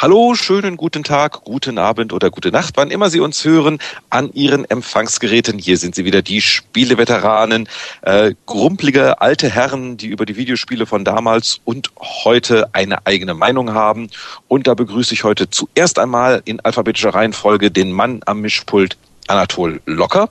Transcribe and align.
Hallo, 0.00 0.36
schönen 0.36 0.76
guten 0.76 1.02
Tag, 1.02 1.42
guten 1.42 1.76
Abend 1.76 2.12
oder 2.12 2.30
gute 2.30 2.52
Nacht, 2.52 2.76
wann 2.76 2.92
immer 2.92 3.10
Sie 3.10 3.18
uns 3.18 3.44
hören, 3.44 3.80
an 4.10 4.32
Ihren 4.32 4.64
Empfangsgeräten. 4.64 5.58
Hier 5.58 5.76
sind 5.76 5.96
sie 5.96 6.04
wieder, 6.04 6.22
die 6.22 6.40
Spieleveteranen, 6.40 7.68
äh, 8.02 8.32
grumpelige 8.46 9.20
alte 9.20 9.50
Herren, 9.50 9.96
die 9.96 10.06
über 10.06 10.24
die 10.24 10.36
Videospiele 10.36 10.86
von 10.86 11.04
damals 11.04 11.60
und 11.64 11.90
heute 11.98 12.72
eine 12.74 13.08
eigene 13.08 13.34
Meinung 13.34 13.74
haben. 13.74 14.08
Und 14.46 14.68
da 14.68 14.74
begrüße 14.74 15.14
ich 15.14 15.24
heute 15.24 15.50
zuerst 15.50 15.98
einmal 15.98 16.42
in 16.44 16.60
alphabetischer 16.60 17.12
Reihenfolge 17.12 17.72
den 17.72 17.90
Mann 17.90 18.20
am 18.24 18.40
Mischpult, 18.40 18.96
Anatol 19.26 19.80
Locker. 19.84 20.30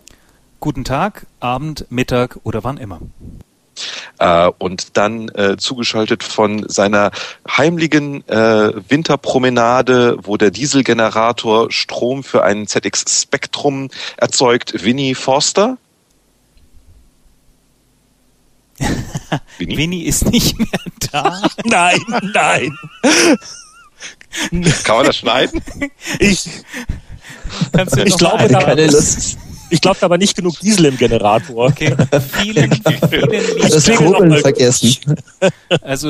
Guten 0.61 0.85
Tag, 0.85 1.27
Abend, 1.41 1.87
Mittag 1.89 2.39
oder 2.43 2.63
wann 2.63 2.77
immer. 2.77 3.01
Äh, 4.19 4.49
und 4.57 4.97
dann 4.97 5.29
äh, 5.29 5.57
zugeschaltet 5.57 6.23
von 6.23 6.67
seiner 6.67 7.11
heimlichen 7.47 8.27
äh, 8.27 8.71
Winterpromenade, 8.89 10.17
wo 10.23 10.37
der 10.37 10.51
Dieselgenerator 10.51 11.71
Strom 11.71 12.23
für 12.23 12.43
einen 12.43 12.67
ZX 12.67 13.21
Spectrum 13.21 13.89
erzeugt, 14.17 14.83
Winnie 14.83 15.13
Forster. 15.13 15.77
Winnie? 19.57 19.77
Winnie 19.77 20.03
ist 20.03 20.25
nicht 20.31 20.57
mehr 20.57 20.67
da. 21.11 21.41
nein, 21.65 21.99
nein. 22.33 22.77
Kann 24.83 24.97
man 24.97 25.05
das 25.05 25.17
schneiden? 25.17 25.61
Ich, 26.19 26.47
ich 28.05 28.17
glaube, 28.17 28.47
da, 28.47 28.63
keine 28.63 28.87
Lust. 28.87 29.37
Ich 29.69 29.81
glaube 29.81 29.97
aber 30.01 30.17
nicht 30.17 30.35
genug 30.35 30.59
Diesel 30.59 30.85
im 30.85 30.97
Generator. 30.97 31.67
Okay. 31.67 31.95
Vielen, 32.31 32.71
vielen 33.09 33.29
lieben 33.29 33.69
Das 33.69 33.85
Kurbeln 33.91 34.37
vergessen. 34.37 34.95
Also, 35.81 36.09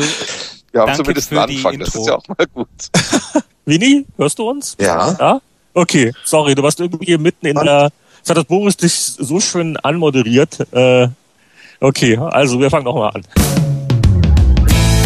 wir 0.72 0.82
haben 0.82 0.96
zumindest 0.96 1.32
einen 1.32 1.40
Anfang, 1.40 1.80
das 1.80 1.96
ist 1.96 2.08
ja 2.08 2.16
auch 2.16 2.28
mal 2.28 2.46
gut. 2.54 2.68
Winnie, 3.66 4.06
hörst 4.18 4.40
du 4.40 4.50
uns? 4.50 4.76
Ja. 4.80 5.16
Ja? 5.20 5.42
Okay, 5.74 6.14
sorry, 6.24 6.56
du 6.56 6.64
warst 6.64 6.80
irgendwie 6.80 7.18
mitten 7.18 7.46
in 7.46 7.56
der. 7.56 7.92
Das 8.22 8.30
hat 8.30 8.38
das 8.38 8.46
Boris 8.46 8.78
dich 8.78 8.94
so 8.94 9.40
schön 9.40 9.78
anmoderiert. 9.78 10.59
Äh, 10.72 11.08
okay, 11.80 12.18
also 12.18 12.59
wir 12.59 12.70
fangen 12.70 12.86
nochmal 12.86 13.12
an. 13.14 13.77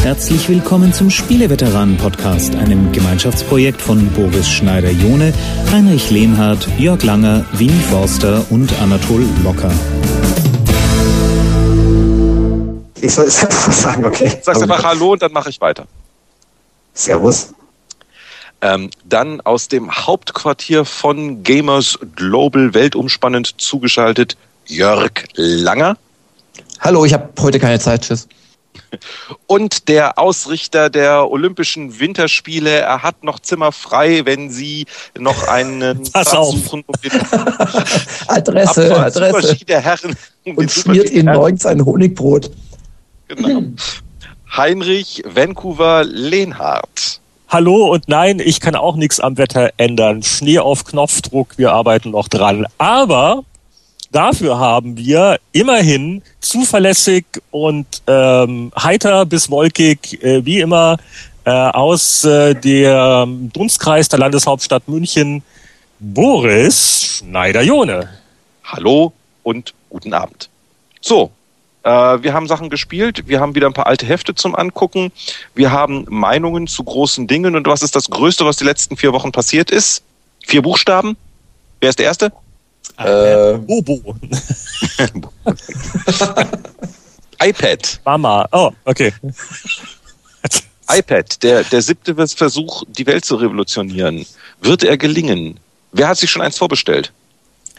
Herzlich 0.04 0.50
willkommen 0.50 0.94
zum 0.94 1.12
Spieleveteranen-Podcast, 1.12 2.56
einem 2.56 2.92
Gemeinschaftsprojekt 2.92 3.80
von 3.80 4.08
Boris 4.14 4.50
Schneider-Jone, 4.50 5.32
Heinrich 5.72 6.10
Lehnhardt, 6.10 6.68
Jörg 6.80 7.04
Langer, 7.04 7.46
Winnie 7.52 7.80
Forster 7.92 8.44
und 8.50 8.74
Anatol 8.82 9.24
Locker. 9.44 9.72
Ich 13.00 13.14
soll 13.14 13.26
es 13.26 13.46
einfach 13.46 13.72
sagen, 13.72 14.04
okay. 14.04 14.32
Sagst 14.42 14.64
einfach 14.64 14.84
Hallo 14.84 15.12
und 15.12 15.22
dann 15.22 15.34
mache 15.34 15.52
ich 15.52 15.62
weiter. 15.62 15.86
Servus. 16.96 17.54
Ähm, 18.62 18.90
dann 19.06 19.40
aus 19.42 19.68
dem 19.68 19.92
Hauptquartier 19.92 20.84
von 20.84 21.44
Gamers 21.44 22.00
Global 22.16 22.74
weltumspannend 22.74 23.62
zugeschaltet 23.62 24.36
Jörg 24.66 25.12
Langer. 25.36 25.96
Hallo, 26.80 27.06
ich 27.06 27.14
habe 27.14 27.30
heute 27.40 27.60
keine 27.60 27.80
Zeit. 27.80 28.02
Tschüss 28.02 28.28
und 29.48 29.88
der 29.88 30.18
Ausrichter 30.20 30.90
der 30.90 31.30
Olympischen 31.30 32.00
Winterspiele. 32.00 32.70
Er 32.80 33.04
hat 33.04 33.24
noch 33.24 33.40
Zimmer 33.40 33.72
frei, 33.72 34.22
wenn 34.26 34.50
Sie 34.50 34.86
noch 35.18 35.48
einen 35.48 36.04
Pass 36.14 36.34
auf. 36.34 36.54
suchen. 36.54 36.84
Adresse, 38.28 38.98
Adresse. 38.98 39.66
Der 39.66 39.82
Herren, 39.82 40.16
um 40.46 40.58
und 40.58 40.72
schmiert 40.72 41.10
Ihnen 41.10 41.34
morgens 41.34 41.66
ein 41.66 41.86
Honigbrot. 41.86 42.52
Genau. 43.28 43.64
Heinrich 44.56 45.24
Vancouver 45.26 46.04
Lehnhardt. 46.04 47.22
Hallo 47.48 47.92
und 47.92 48.08
nein, 48.08 48.40
ich 48.40 48.62
kann 48.62 48.76
auch 48.76 48.96
nichts 48.96 49.20
am 49.20 49.38
Wetter 49.38 49.72
ändern. 49.78 50.24
Schnee 50.24 50.60
auf 50.60 50.86
Knopfdruck, 50.86 51.58
wir 51.58 51.74
arbeiten 51.74 52.12
noch 52.12 52.28
dran. 52.30 52.66
Aber 52.78 53.44
Dafür 54.12 54.60
haben 54.60 54.98
wir 54.98 55.40
immerhin 55.54 56.22
zuverlässig 56.42 57.26
und 57.50 57.88
ähm, 58.08 58.74
heiter 58.78 59.26
bis 59.26 59.50
wolkig, 59.50 60.22
äh, 60.22 60.46
wie 60.46 60.60
immer, 60.60 60.98
äh, 61.46 61.50
aus 61.50 62.26
äh, 62.26 62.54
dem 62.54 63.52
Dunstkreis 63.54 64.10
der 64.10 64.20
Landeshauptstadt 64.20 64.90
München 64.90 65.44
Boris 66.00 67.20
Schneider-Jone. 67.20 68.10
Hallo 68.66 69.14
und 69.44 69.74
guten 69.90 70.14
Abend. 70.14 70.50
So, 71.00 71.32
äh, 71.84 71.90
wir 71.90 72.34
haben 72.34 72.48
Sachen 72.48 72.70
gespielt, 72.70 73.30
wir 73.30 73.40
haben 73.40 73.56
wieder 73.56 73.68
ein 73.68 73.74
paar 73.74 73.88
alte 73.88 74.06
Hefte 74.06 74.36
zum 74.36 74.56
Angucken, 74.56 75.14
wir 75.56 75.72
haben 75.72 76.06
Meinungen 76.10 76.68
zu 76.68 76.84
großen 76.84 77.28
Dingen 77.28 77.56
und 77.56 77.66
was 77.66 77.82
ist 77.82 77.96
das 77.96 78.10
Größte, 78.10 78.46
was 78.46 78.58
die 78.58 78.66
letzten 78.66 78.98
vier 78.98 79.14
Wochen 79.14 79.32
passiert 79.32 79.72
ist? 79.72 80.04
Vier 80.46 80.64
Buchstaben? 80.64 81.16
Wer 81.80 81.90
ist 81.92 82.00
der 82.00 82.08
Erste? 82.08 82.34
Äh, 83.06 83.58
Bobo. 83.58 84.16
iPad. 87.42 88.00
Mama. 88.06 88.48
Oh, 88.52 88.72
okay. 88.86 89.14
iPad, 90.90 91.44
der, 91.44 91.64
der 91.64 91.82
siebte 91.82 92.16
Versuch, 92.28 92.84
die 92.88 93.06
Welt 93.06 93.26
zu 93.26 93.36
revolutionieren. 93.36 94.26
Wird 94.62 94.84
er 94.84 94.98
gelingen? 94.98 95.60
Wer 95.92 96.10
hat 96.10 96.18
sich 96.18 96.30
schon 96.30 96.42
eins 96.42 96.58
vorbestellt? 96.58 97.12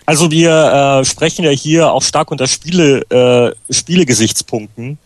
Also 0.05 0.31
wir 0.31 1.01
äh, 1.01 1.05
sprechen 1.05 1.45
ja 1.45 1.51
hier 1.51 1.93
auch 1.93 2.03
stark 2.03 2.31
unter 2.31 2.47
Spiele, 2.47 3.03
äh, 3.11 3.73
Spielegesichtspunkten. 3.73 4.99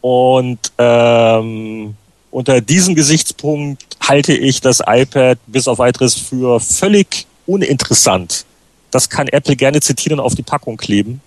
Und 0.00 0.58
ähm, 0.78 1.94
unter 2.30 2.60
diesem 2.60 2.94
Gesichtspunkt 2.94 3.84
halte 4.00 4.32
ich 4.32 4.60
das 4.60 4.80
iPad 4.86 5.38
bis 5.46 5.68
auf 5.68 5.78
weiteres 5.78 6.14
für 6.14 6.58
völlig 6.58 7.26
uninteressant. 7.46 8.44
Das 8.90 9.08
kann 9.08 9.28
Apple 9.28 9.56
gerne 9.56 9.80
zitieren 9.80 10.18
und 10.18 10.24
auf 10.24 10.34
die 10.34 10.42
Packung 10.42 10.76
kleben. 10.76 11.20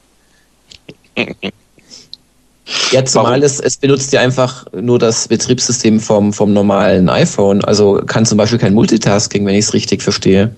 Ja, 2.91 3.03
zumal 3.05 3.43
es, 3.43 3.59
es 3.59 3.77
benutzt 3.77 4.13
ja 4.13 4.21
einfach 4.21 4.65
nur 4.73 4.99
das 4.99 5.27
Betriebssystem 5.27 5.99
vom, 5.99 6.33
vom 6.33 6.53
normalen 6.53 7.09
iPhone. 7.09 7.63
Also 7.63 8.01
kann 8.05 8.25
zum 8.25 8.37
Beispiel 8.37 8.59
kein 8.59 8.73
Multitasking, 8.73 9.45
wenn 9.45 9.55
ich 9.55 9.65
es 9.65 9.73
richtig 9.73 10.01
verstehe. 10.01 10.55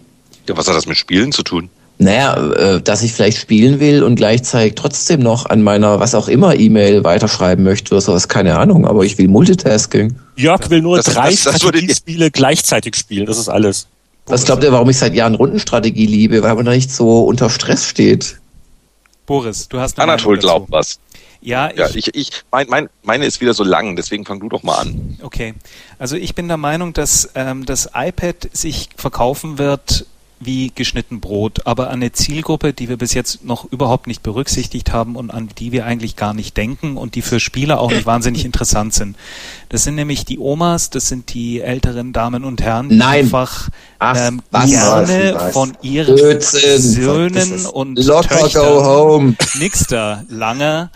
Ja, 0.47 0.55
was 0.55 0.67
hat 0.67 0.75
das 0.75 0.85
mit 0.85 0.97
Spielen 0.97 1.31
zu 1.31 1.43
tun? 1.43 1.69
Naja, 1.97 2.51
äh, 2.53 2.81
dass 2.81 3.03
ich 3.03 3.13
vielleicht 3.13 3.37
spielen 3.37 3.79
will 3.79 4.03
und 4.03 4.15
gleichzeitig 4.15 4.75
trotzdem 4.75 5.21
noch 5.21 5.45
an 5.45 5.61
meiner, 5.61 5.99
was 5.99 6.13
auch 6.13 6.27
immer, 6.27 6.55
E-Mail 6.55 7.05
weiterschreiben 7.05 7.63
möchte 7.63 7.93
oder 7.93 8.01
sowas, 8.01 8.27
keine 8.27 8.57
Ahnung, 8.57 8.85
aber 8.85 9.05
ich 9.05 9.17
will 9.17 9.29
Multitasking. 9.29 10.15
Jörg 10.35 10.69
will 10.69 10.81
nur 10.81 10.97
das, 10.97 11.05
drei 11.05 11.31
Strategiespiele 11.31 12.31
gleichzeitig 12.31 12.95
spielen, 12.95 13.25
das 13.25 13.37
ist 13.37 13.47
alles. 13.47 13.87
Was 14.27 14.45
glaubt 14.45 14.63
ihr, 14.63 14.71
warum 14.71 14.89
ich 14.89 14.97
seit 14.97 15.13
Jahren 15.13 15.35
Rundenstrategie 15.35 16.07
liebe? 16.07 16.41
Weil 16.41 16.55
man 16.55 16.65
da 16.65 16.71
nicht 16.71 16.91
so 16.91 17.25
unter 17.25 17.49
Stress 17.49 17.85
steht. 17.85 18.39
Boris, 19.25 19.67
du 19.67 19.79
hast 19.79 19.99
Anatol 19.99 20.37
glaubt 20.37 20.71
was. 20.71 20.99
Ja, 21.41 21.69
ich, 21.69 21.77
ja, 21.77 21.89
ich, 21.93 22.15
ich 22.15 22.31
mein, 22.51 22.67
mein, 22.69 22.89
meine 23.03 23.25
ist 23.25 23.39
wieder 23.39 23.53
so 23.53 23.63
lang, 23.63 23.95
deswegen 23.95 24.25
fang 24.25 24.39
du 24.39 24.49
doch 24.49 24.63
mal 24.63 24.77
an. 24.79 25.19
Okay, 25.21 25.53
also 25.99 26.15
ich 26.15 26.33
bin 26.33 26.47
der 26.47 26.57
Meinung, 26.57 26.93
dass 26.93 27.29
ähm, 27.35 27.67
das 27.67 27.91
iPad 27.93 28.49
sich 28.51 28.89
verkaufen 28.95 29.59
wird 29.59 30.07
wie 30.39 30.71
geschnitten 30.73 31.21
Brot, 31.21 31.65
aber 31.65 31.89
eine 31.89 32.11
Zielgruppe, 32.11 32.73
die 32.73 32.89
wir 32.89 32.97
bis 32.97 33.13
jetzt 33.13 33.45
noch 33.45 33.71
überhaupt 33.71 34.07
nicht 34.07 34.21
berücksichtigt 34.21 34.91
haben 34.91 35.15
und 35.15 35.31
an 35.31 35.49
die 35.57 35.71
wir 35.71 35.85
eigentlich 35.85 36.15
gar 36.15 36.33
nicht 36.33 36.57
denken 36.57 36.97
und 36.97 37.15
die 37.15 37.21
für 37.21 37.39
Spieler 37.39 37.79
auch 37.79 37.91
nicht 37.91 38.05
wahnsinnig 38.05 38.45
interessant 38.45 38.93
sind. 38.93 39.15
Das 39.69 39.83
sind 39.83 39.95
nämlich 39.95 40.25
die 40.25 40.39
Omas, 40.39 40.89
das 40.89 41.07
sind 41.07 41.33
die 41.33 41.61
älteren 41.61 42.11
Damen 42.11 42.43
und 42.43 42.61
Herren, 42.61 42.89
die 42.89 42.95
Nein. 42.95 43.19
einfach 43.25 43.69
ähm, 44.01 44.41
was, 44.51 44.69
gerne 44.69 45.51
von 45.53 45.77
ihren 45.81 46.15
Blödsinn. 46.15 46.81
Söhnen 46.81 47.65
und 47.65 48.03
Locker 48.03 48.49
go 48.49 48.83
home. 48.83 49.35
nix 49.59 49.87
da 49.87 50.23
lange 50.29 50.89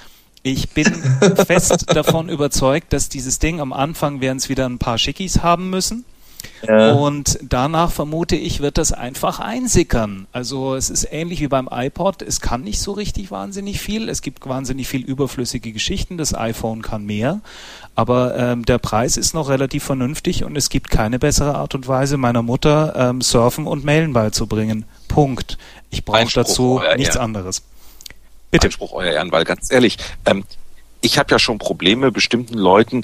ich 0.44 0.70
bin 0.70 0.86
fest 1.48 1.86
davon 1.96 2.30
überzeugt, 2.30 2.94
dass 2.94 3.10
dieses 3.10 3.40
Ding 3.40 3.60
am 3.60 3.74
Anfang 3.74 4.22
werden 4.22 4.38
es 4.38 4.50
wieder 4.50 4.68
ein 4.68 4.80
paar 4.80 4.98
Schickis 4.98 5.42
haben 5.44 5.70
müssen. 5.70 6.06
Ja. 6.68 6.94
Und 6.94 7.40
danach 7.42 7.92
vermute 7.92 8.36
ich, 8.36 8.60
wird 8.60 8.78
das 8.78 8.92
einfach 8.92 9.40
einsickern. 9.40 10.28
Also 10.32 10.76
es 10.76 10.90
ist 10.90 11.08
ähnlich 11.12 11.42
wie 11.42 11.48
beim 11.48 11.70
iPod. 11.72 12.22
Es 12.22 12.42
kann 12.42 12.62
nicht 12.62 12.82
so 12.82 12.92
richtig 12.92 13.32
wahnsinnig 13.32 13.80
viel. 13.80 14.10
Es 14.10 14.22
gibt 14.22 14.48
wahnsinnig 14.48 14.88
viel 14.88 15.04
überflüssige 15.04 15.72
Geschichten. 15.72 16.18
Das 16.18 16.34
iPhone 16.34 16.82
kann 16.82 17.06
mehr. 17.06 17.42
Aber 17.96 18.38
ähm, 18.38 18.66
der 18.66 18.78
Preis 18.78 19.18
ist 19.18 19.34
noch 19.34 19.50
relativ 19.50 19.84
vernünftig 19.84 20.44
und 20.44 20.56
es 20.56 20.70
gibt 20.70 20.90
keine 20.90 21.20
bessere 21.20 21.56
Art 21.56 21.76
und 21.76 21.88
Weise, 21.88 22.18
meiner 22.18 22.42
Mutter 22.42 22.94
ähm, 22.96 23.22
Surfen 23.22 23.68
und 23.68 23.84
Mailen 23.84 24.14
beizubringen. 24.14 24.86
Punkt. 25.08 25.58
Ich 25.90 26.06
brauche 26.06 26.32
dazu 26.34 26.82
nichts 26.96 27.16
Ehren. 27.16 27.36
anderes. 27.36 27.64
Bitte. 28.52 28.68
Einspruch, 28.68 28.94
Euer 28.94 29.12
Ehren, 29.12 29.32
weil 29.32 29.44
ganz 29.44 29.72
ehrlich, 29.72 29.98
ähm, 30.26 30.44
ich 31.02 31.18
habe 31.18 31.32
ja 31.32 31.40
schon 31.40 31.58
Probleme, 31.58 32.12
bestimmten 32.12 32.58
Leuten 32.58 33.04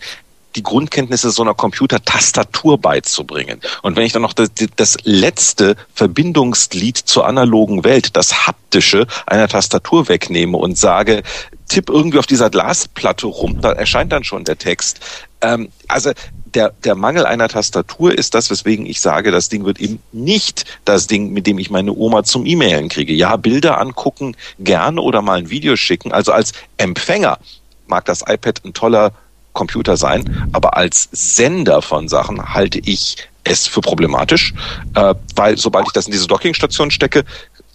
die 0.56 0.64
Grundkenntnisse 0.64 1.32
so 1.32 1.42
einer 1.42 1.54
Computer-Tastatur 1.54 2.78
beizubringen. 2.78 3.60
Und 3.82 3.96
wenn 3.96 4.06
ich 4.06 4.14
dann 4.14 4.22
noch 4.22 4.34
das, 4.34 4.50
das 4.76 4.98
letzte 5.04 5.76
Verbindungsglied 5.94 6.98
zur 6.98 7.28
analogen 7.28 7.84
Welt, 7.84 8.16
das 8.16 8.48
haptische 8.48 9.08
einer 9.26 9.48
Tastatur 9.48 10.08
wegnehme 10.08 10.58
und 10.58 10.78
sage, 10.78 11.24
tipp 11.68 11.90
irgendwie 11.90 12.20
auf 12.20 12.28
dieser 12.28 12.50
Glasplatte 12.50 13.28
rum, 13.28 13.62
da 13.62 13.72
erscheint 13.72 14.12
dann 14.12 14.24
schon 14.24 14.44
der 14.44 14.58
Text. 14.58 15.00
Ähm, 15.42 15.70
also 15.88 16.12
der, 16.56 16.70
der 16.84 16.96
Mangel 16.96 17.26
einer 17.26 17.50
Tastatur 17.50 18.18
ist 18.18 18.34
das, 18.34 18.50
weswegen 18.50 18.86
ich 18.86 19.02
sage, 19.02 19.32
das 19.32 19.50
Ding 19.50 19.66
wird 19.66 19.80
eben 19.80 20.00
nicht 20.12 20.66
das 20.86 21.08
Ding, 21.08 21.34
mit 21.34 21.48
dem 21.48 21.60
ich 21.60 21.70
meine 21.70 21.92
Oma 21.92 22.24
zum 22.24 22.46
E-Mailen 22.46 22.88
kriege. 22.88 23.14
Ja, 23.14 23.36
Bilder 23.36 23.80
angucken 23.80 24.38
gerne 24.60 25.02
oder 25.02 25.22
mal 25.22 25.38
ein 25.38 25.50
Video 25.50 25.76
schicken. 25.76 26.14
Also 26.14 26.32
als 26.32 26.54
Empfänger 26.78 27.40
mag 27.88 28.06
das 28.06 28.22
iPad 28.22 28.62
ein 28.64 28.74
toller 28.74 29.12
Computer 29.56 29.98
sein, 29.98 30.48
aber 30.54 30.78
als 30.78 31.10
Sender 31.12 31.82
von 31.82 32.08
Sachen 32.08 32.54
halte 32.54 32.78
ich 32.78 33.18
es 33.44 33.66
für 33.66 33.82
problematisch, 33.82 34.54
äh, 34.94 35.16
weil 35.36 35.58
sobald 35.58 35.88
ich 35.88 35.94
das 35.94 36.06
in 36.06 36.12
diese 36.12 36.28
Dockingstation 36.28 36.92
stecke, 36.92 37.24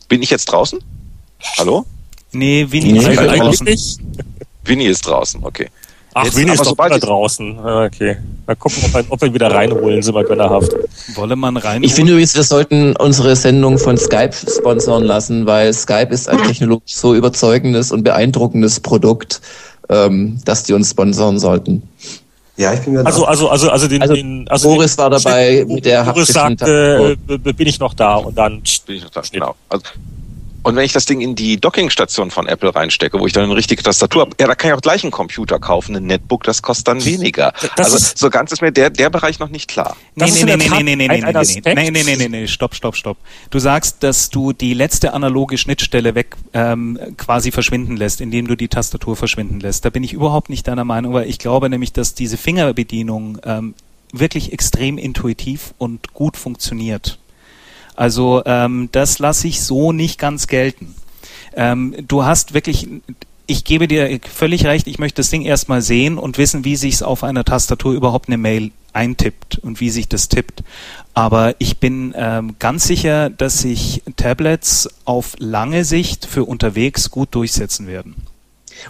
bin 0.09 0.23
ich 0.23 0.31
jetzt 0.31 0.47
draußen? 0.47 0.79
Hallo? 1.59 1.85
Nee, 2.32 2.67
Winnie 2.69 2.93
nee, 2.93 2.99
ist 2.99 3.17
draußen. 3.17 3.69
Winnie 4.65 4.87
ist 4.87 5.06
draußen, 5.06 5.43
okay. 5.43 5.69
Ach, 6.12 6.25
Jetzt, 6.25 6.37
Winnie 6.37 6.53
ist 6.53 6.67
doch 6.67 6.77
wieder 6.77 6.99
draußen. 6.99 7.59
Ah, 7.61 7.85
okay. 7.85 8.17
Mal 8.47 8.56
gucken, 8.56 8.83
ob 8.85 8.94
wir, 8.94 9.05
ob 9.11 9.21
wir 9.21 9.29
ihn 9.29 9.35
wieder 9.35 9.53
reinholen, 9.53 10.03
sind 10.03 10.15
wir 10.15 10.25
gönnerhaft. 10.25 10.73
Wolle 11.15 11.37
man 11.37 11.56
rein? 11.56 11.85
Ich 11.85 11.94
finde 11.94 12.12
übrigens, 12.12 12.35
wir 12.35 12.43
sollten 12.43 12.97
unsere 12.97 13.37
Sendung 13.37 13.79
von 13.79 13.97
Skype 13.97 14.33
sponsoren 14.33 15.05
lassen, 15.05 15.47
weil 15.47 15.73
Skype 15.73 16.09
ist 16.11 16.29
ein 16.29 16.43
technologisch 16.43 16.97
so 16.97 17.15
überzeugendes 17.15 17.93
und 17.93 18.03
beeindruckendes 18.03 18.81
Produkt, 18.81 19.41
ähm, 19.90 20.38
dass 20.44 20.62
die 20.62 20.72
uns 20.72 20.90
sponsoren 20.90 21.38
sollten. 21.38 21.82
Ja, 22.56 22.75
ich 22.75 22.81
bin 22.81 22.92
mir 22.92 23.06
also, 23.06 23.25
also, 23.25 23.48
also, 23.48 23.70
also, 23.70 23.88
den, 23.88 24.02
also, 24.02 24.14
den, 24.14 24.46
also 24.48 24.69
Boris 24.69 24.94
den, 24.94 25.02
war 25.02 25.10
dabei 25.10 25.64
mit 25.66 25.84
der 25.84 26.04
Boris 26.04 26.28
sagte, 26.28 27.16
äh, 27.28 27.52
bin 27.52 27.66
ich 27.66 27.78
noch 27.81 27.94
da 27.94 28.16
und 28.16 28.37
dann 28.37 28.62
bin 28.87 28.96
ich 28.96 29.02
noch 29.02 29.10
da. 29.10 29.22
Genau. 29.32 29.54
Also, 29.69 29.84
und 30.62 30.77
wenn 30.77 30.85
ich 30.85 30.93
das 30.93 31.07
Ding 31.07 31.21
in 31.21 31.35
die 31.35 31.59
Dockingstation 31.59 32.31
von 32.31 32.47
Apple 32.47 32.75
reinstecke, 32.75 33.19
wo 33.19 33.27
ich 33.27 33.33
dann 33.33 33.45
eine 33.45 33.57
richtige 33.57 33.83
Tastatur 33.83 34.23
habe, 34.23 34.33
ja, 34.39 34.47
da 34.47 34.55
kann 34.55 34.71
ich 34.71 34.77
auch 34.77 34.81
gleich 34.81 35.03
einen 35.03 35.11
Computer 35.11 35.59
kaufen, 35.59 35.97
ein 35.97 36.05
Netbook, 36.05 36.45
das 36.45 36.62
kostet 36.62 36.89
dann 36.89 37.05
weniger. 37.05 37.53
Das 37.77 37.93
also 37.93 38.12
so 38.15 38.31
ganz 38.31 38.53
ist 38.53 38.61
mir 38.61 38.73
der, 38.73 38.91
der 38.91 39.11
Bereich 39.11 39.39
noch 39.39 39.49
nicht 39.49 39.69
klar. 39.69 39.97
Nee, 40.15 40.31
nee, 40.31 40.45
nee, 40.45 40.57
nee, 40.57 40.69
nee, 40.69 40.97
nee, 40.97 41.09
nee, 41.09 41.09
nee, 41.09 41.62
nee, 41.75 41.91
nee, 41.91 42.03
nee, 42.03 42.17
nee, 42.17 42.29
nee, 42.29 42.47
stopp, 42.47 42.75
stopp, 42.75 42.97
stopp. 42.97 43.17
Du 43.51 43.59
sagst, 43.59 44.03
dass 44.03 44.31
du 44.31 44.53
die 44.53 44.75
letzte 44.75 45.15
analoge 45.15 45.57
Schnittstelle 45.57 46.15
weg 46.15 46.37
ähm, 46.53 46.99
quasi 47.17 47.53
verschwinden 47.53 47.97
lässt, 47.97 48.21
indem 48.21 48.47
du 48.47 48.57
die 48.57 48.69
Tastatur 48.69 49.17
verschwinden 49.17 49.61
lässt. 49.61 49.85
Da 49.85 49.91
bin 49.91 50.05
ich 50.05 50.12
überhaupt 50.12 50.51
nicht 50.51 50.69
deiner 50.69 50.85
Meinung, 50.85 51.15
weil 51.15 51.29
ich 51.29 51.39
glaube 51.39 51.71
nämlich, 51.71 51.93
dass 51.93 52.15
diese 52.15 52.37
Fingerbedienung 52.37 53.39
ähm, 53.45 53.75
wirklich 54.12 54.53
extrem 54.53 54.99
intuitiv 54.99 55.75
und 55.79 56.12
gut 56.12 56.37
funktioniert. 56.37 57.19
Also 57.96 58.42
ähm, 58.46 58.88
das 58.92 59.19
lasse 59.19 59.48
ich 59.48 59.62
so 59.62 59.92
nicht 59.92 60.19
ganz 60.19 60.46
gelten. 60.46 60.94
Ähm, 61.54 61.94
du 62.06 62.25
hast 62.25 62.54
wirklich, 62.54 62.88
ich 63.46 63.64
gebe 63.64 63.88
dir 63.88 64.20
völlig 64.32 64.64
recht, 64.66 64.87
ich 64.87 64.98
möchte 64.98 65.20
das 65.20 65.31
Ding 65.31 65.42
erstmal 65.42 65.82
sehen 65.82 66.19
und 66.19 66.38
wissen, 66.38 66.64
wie 66.64 66.76
sich 66.76 66.94
es 66.94 67.02
auf 67.02 67.25
einer 67.25 67.44
Tastatur 67.44 67.92
überhaupt 67.92 68.28
eine 68.28 68.38
Mail 68.38 68.70
eintippt 68.92 69.58
und 69.58 69.81
wie 69.81 69.90
sich 69.90 70.08
das 70.08 70.28
tippt. 70.28 70.62
Aber 71.14 71.54
ich 71.58 71.78
bin 71.78 72.14
ähm, 72.16 72.56
ganz 72.58 72.87
sicher, 72.87 73.31
dass 73.31 73.58
sich 73.58 74.02
Tablets 74.16 74.88
auf 75.04 75.37
lange 75.38 75.84
Sicht 75.84 76.26
für 76.26 76.44
unterwegs 76.44 77.10
gut 77.10 77.34
durchsetzen 77.34 77.87
werden. 77.87 78.14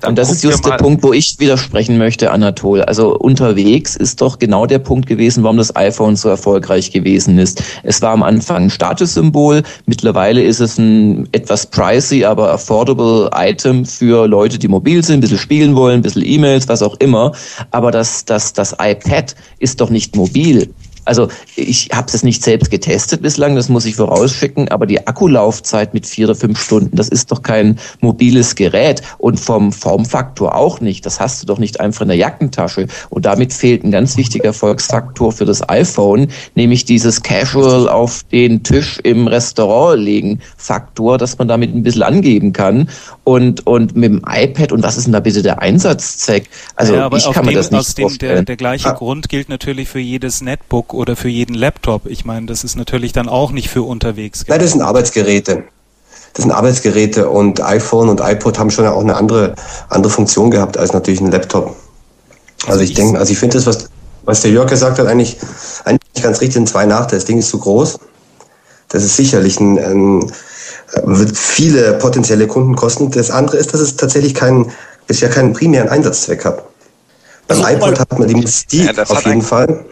Dann 0.00 0.10
und 0.10 0.18
das 0.18 0.30
ist 0.30 0.42
just 0.42 0.64
der 0.64 0.76
Punkt, 0.76 1.02
wo 1.02 1.12
ich 1.12 1.38
widersprechen 1.38 1.98
möchte, 1.98 2.30
Anatol. 2.30 2.82
Also 2.82 3.16
unterwegs 3.16 3.96
ist 3.96 4.20
doch 4.20 4.38
genau 4.38 4.66
der 4.66 4.78
Punkt 4.78 5.06
gewesen, 5.06 5.42
warum 5.42 5.56
das 5.56 5.74
iPhone 5.76 6.16
so 6.16 6.28
erfolgreich 6.28 6.90
gewesen 6.90 7.38
ist. 7.38 7.62
Es 7.82 8.00
war 8.02 8.12
am 8.12 8.22
Anfang 8.22 8.64
ein 8.64 8.70
Statussymbol, 8.70 9.62
mittlerweile 9.86 10.42
ist 10.42 10.60
es 10.60 10.78
ein 10.78 11.28
etwas 11.32 11.66
pricey, 11.66 12.24
aber 12.24 12.52
affordable 12.52 13.30
Item 13.34 13.84
für 13.84 14.26
Leute, 14.26 14.58
die 14.58 14.68
mobil 14.68 15.04
sind, 15.04 15.18
ein 15.18 15.20
bisschen 15.20 15.38
spielen 15.38 15.76
wollen, 15.76 15.96
ein 15.96 16.02
bisschen 16.02 16.24
E-Mails, 16.24 16.68
was 16.68 16.82
auch 16.82 16.96
immer. 16.98 17.32
Aber 17.70 17.90
das, 17.90 18.24
das, 18.24 18.52
das 18.52 18.76
iPad 18.80 19.34
ist 19.58 19.80
doch 19.80 19.90
nicht 19.90 20.16
mobil. 20.16 20.72
Also 21.04 21.28
ich 21.56 21.88
habe 21.92 22.08
es 22.12 22.22
nicht 22.22 22.42
selbst 22.42 22.70
getestet 22.70 23.22
bislang, 23.22 23.56
das 23.56 23.68
muss 23.68 23.84
ich 23.84 23.96
vorausschicken, 23.96 24.68
aber 24.68 24.86
die 24.86 25.06
Akkulaufzeit 25.06 25.94
mit 25.94 26.06
vier 26.06 26.26
oder 26.26 26.34
fünf 26.34 26.60
Stunden, 26.62 26.96
das 26.96 27.08
ist 27.08 27.30
doch 27.32 27.42
kein 27.42 27.78
mobiles 28.00 28.54
Gerät 28.54 29.02
und 29.18 29.38
vom 29.38 29.72
Formfaktor 29.72 30.54
auch 30.54 30.80
nicht. 30.80 31.06
Das 31.06 31.20
hast 31.20 31.42
du 31.42 31.46
doch 31.46 31.58
nicht 31.58 31.80
einfach 31.80 32.02
in 32.02 32.08
der 32.08 32.16
Jackentasche. 32.16 32.86
Und 33.08 33.26
damit 33.26 33.52
fehlt 33.52 33.84
ein 33.84 33.90
ganz 33.90 34.16
wichtiger 34.16 34.46
Erfolgsfaktor 34.46 35.32
für 35.32 35.44
das 35.44 35.68
iPhone, 35.68 36.28
nämlich 36.54 36.84
dieses 36.84 37.22
Casual 37.22 37.88
auf 37.88 38.22
den 38.24 38.62
Tisch 38.62 38.98
im 39.02 39.26
Restaurant 39.26 40.00
legen 40.00 40.40
Faktor, 40.56 41.18
dass 41.18 41.38
man 41.38 41.48
damit 41.48 41.74
ein 41.74 41.82
bisschen 41.82 42.02
angeben 42.02 42.52
kann. 42.52 42.88
Und, 43.24 43.66
und 43.66 43.96
mit 43.96 44.10
dem 44.10 44.22
iPad, 44.26 44.72
und 44.72 44.82
was 44.82 44.96
ist 44.96 45.04
denn 45.04 45.12
da 45.12 45.20
bitte 45.20 45.42
der 45.42 45.60
Einsatzzweck? 45.60 46.48
Also 46.76 46.94
ja, 46.94 47.10
ich 47.12 47.24
kann 47.24 47.44
dem, 47.44 47.46
mir 47.46 47.54
das 47.54 47.70
nicht 47.70 47.80
aus 47.80 47.94
dem, 47.94 48.02
vorstellen. 48.02 48.34
Der, 48.36 48.42
der 48.44 48.56
gleiche 48.56 48.88
ah. 48.88 48.92
Grund 48.92 49.28
gilt 49.28 49.48
natürlich 49.48 49.88
für 49.88 50.00
jedes 50.00 50.40
Netbook 50.40 50.89
oder 50.94 51.16
für 51.16 51.28
jeden 51.28 51.54
Laptop. 51.54 52.06
Ich 52.06 52.24
meine, 52.24 52.46
das 52.46 52.64
ist 52.64 52.76
natürlich 52.76 53.12
dann 53.12 53.28
auch 53.28 53.52
nicht 53.52 53.68
für 53.68 53.82
unterwegs. 53.82 54.44
Nein, 54.48 54.60
das 54.60 54.72
sind 54.72 54.82
Arbeitsgeräte. 54.82 55.64
Das 56.32 56.44
sind 56.44 56.52
Arbeitsgeräte 56.52 57.28
und 57.28 57.60
iPhone 57.60 58.08
und 58.08 58.20
iPod 58.20 58.58
haben 58.58 58.70
schon 58.70 58.86
auch 58.86 59.00
eine 59.00 59.16
andere, 59.16 59.54
andere 59.88 60.12
Funktion 60.12 60.50
gehabt 60.50 60.78
als 60.78 60.92
natürlich 60.92 61.20
ein 61.20 61.30
Laptop. 61.30 61.76
Also, 62.62 62.72
also 62.72 62.80
ich 62.82 62.94
denke, 62.94 63.18
also 63.18 63.32
ich 63.32 63.38
finde 63.38 63.56
das, 63.56 63.66
was, 63.66 63.88
was 64.24 64.42
der 64.42 64.50
Jörg 64.52 64.68
gesagt 64.68 64.98
hat, 64.98 65.06
eigentlich, 65.06 65.38
eigentlich 65.84 66.22
ganz 66.22 66.40
richtig, 66.40 66.54
sind 66.54 66.68
zwei 66.68 66.86
Nachteile. 66.86 67.18
Das 67.18 67.24
Ding 67.24 67.38
ist 67.38 67.48
zu 67.48 67.58
groß. 67.58 67.98
Das 68.88 69.02
ist 69.02 69.16
sicherlich 69.16 69.58
ein, 69.58 69.78
ein 69.78 70.32
wird 71.04 71.36
viele 71.36 71.94
potenzielle 71.94 72.46
Kunden 72.46 72.76
kosten. 72.76 73.10
Das 73.10 73.30
andere 73.30 73.56
ist, 73.56 73.72
dass 73.72 73.80
es 73.80 73.96
tatsächlich 73.96 74.34
keinen, 74.34 74.72
bisher 75.06 75.30
keinen 75.30 75.52
primären 75.52 75.88
Einsatzzweck 75.88 76.44
hat. 76.44 76.64
Beim 77.48 77.62
also, 77.62 77.76
iPod 77.76 77.98
hat 77.98 78.18
man 78.18 78.28
die 78.28 78.34
Mystik 78.34 78.96
ja, 78.96 79.02
auf 79.02 79.24
jeden 79.24 79.42
Fall. 79.42 79.84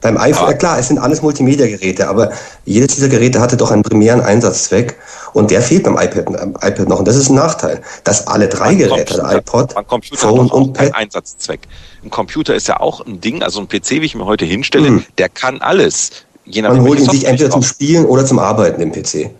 Beim 0.00 0.16
iPhone, 0.16 0.48
ja 0.48 0.54
klar, 0.54 0.78
es 0.78 0.88
sind 0.88 0.98
alles 0.98 1.22
Multimedia-Geräte, 1.22 2.08
aber 2.08 2.32
jedes 2.64 2.94
dieser 2.94 3.08
Geräte 3.08 3.40
hatte 3.40 3.56
doch 3.56 3.70
einen 3.70 3.82
primären 3.82 4.20
Einsatzzweck 4.20 4.96
und 5.32 5.50
der 5.50 5.60
fehlt 5.60 5.84
beim 5.84 5.98
iPad, 5.98 6.24
beim 6.26 6.54
iPad 6.60 6.88
noch 6.88 6.98
und 6.98 7.08
das 7.08 7.16
ist 7.16 7.28
ein 7.28 7.34
Nachteil, 7.34 7.82
dass 8.04 8.26
alle 8.26 8.48
drei 8.48 8.74
Geräte, 8.74 9.14
der 9.14 9.38
iPod, 9.38 9.74
Phone 10.14 10.50
und 10.50 10.72
Pad, 10.72 10.94
Einsatzzweck. 10.94 11.60
Ein 12.02 12.10
Computer 12.10 12.54
ist 12.54 12.68
ja 12.68 12.80
auch 12.80 13.04
ein 13.04 13.20
Ding, 13.20 13.42
also 13.42 13.60
ein 13.60 13.68
PC, 13.68 13.90
wie 13.90 14.06
ich 14.06 14.14
mir 14.14 14.24
heute 14.24 14.44
hinstelle, 14.44 14.90
mhm. 14.90 15.04
der 15.18 15.28
kann 15.28 15.60
alles. 15.60 16.10
Je 16.46 16.62
nachdem, 16.62 16.78
Man 16.78 16.88
holt 16.88 17.00
ihn 17.00 17.10
sich 17.10 17.26
entweder 17.26 17.50
zum 17.50 17.62
Spielen 17.62 18.06
oder 18.06 18.24
zum 18.24 18.38
Arbeiten 18.38 18.80
im 18.80 18.92
PC. 18.92 19.30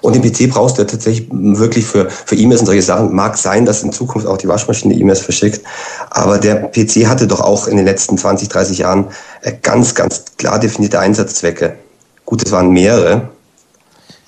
Und 0.00 0.14
den 0.14 0.22
PC 0.22 0.50
brauchst 0.50 0.78
du 0.78 0.82
ja 0.82 0.86
tatsächlich 0.86 1.28
wirklich 1.30 1.86
für, 1.86 2.08
für 2.10 2.36
E-Mails 2.36 2.60
und 2.60 2.66
solche 2.66 2.82
Sachen. 2.82 3.14
Mag 3.14 3.36
sein, 3.36 3.66
dass 3.66 3.82
in 3.82 3.92
Zukunft 3.92 4.26
auch 4.26 4.36
die 4.36 4.48
Waschmaschine 4.48 4.94
E-Mails 4.94 5.20
verschickt. 5.20 5.60
Aber 6.10 6.38
der 6.38 6.68
PC 6.68 7.06
hatte 7.06 7.26
doch 7.26 7.40
auch 7.40 7.66
in 7.66 7.76
den 7.76 7.86
letzten 7.86 8.16
20, 8.16 8.48
30 8.48 8.78
Jahren 8.78 9.06
äh, 9.42 9.52
ganz, 9.62 9.94
ganz 9.94 10.24
klar 10.36 10.58
definierte 10.58 11.00
Einsatzzwecke. 11.00 11.76
Gut, 12.24 12.44
es 12.44 12.52
waren 12.52 12.70
mehrere. 12.70 13.28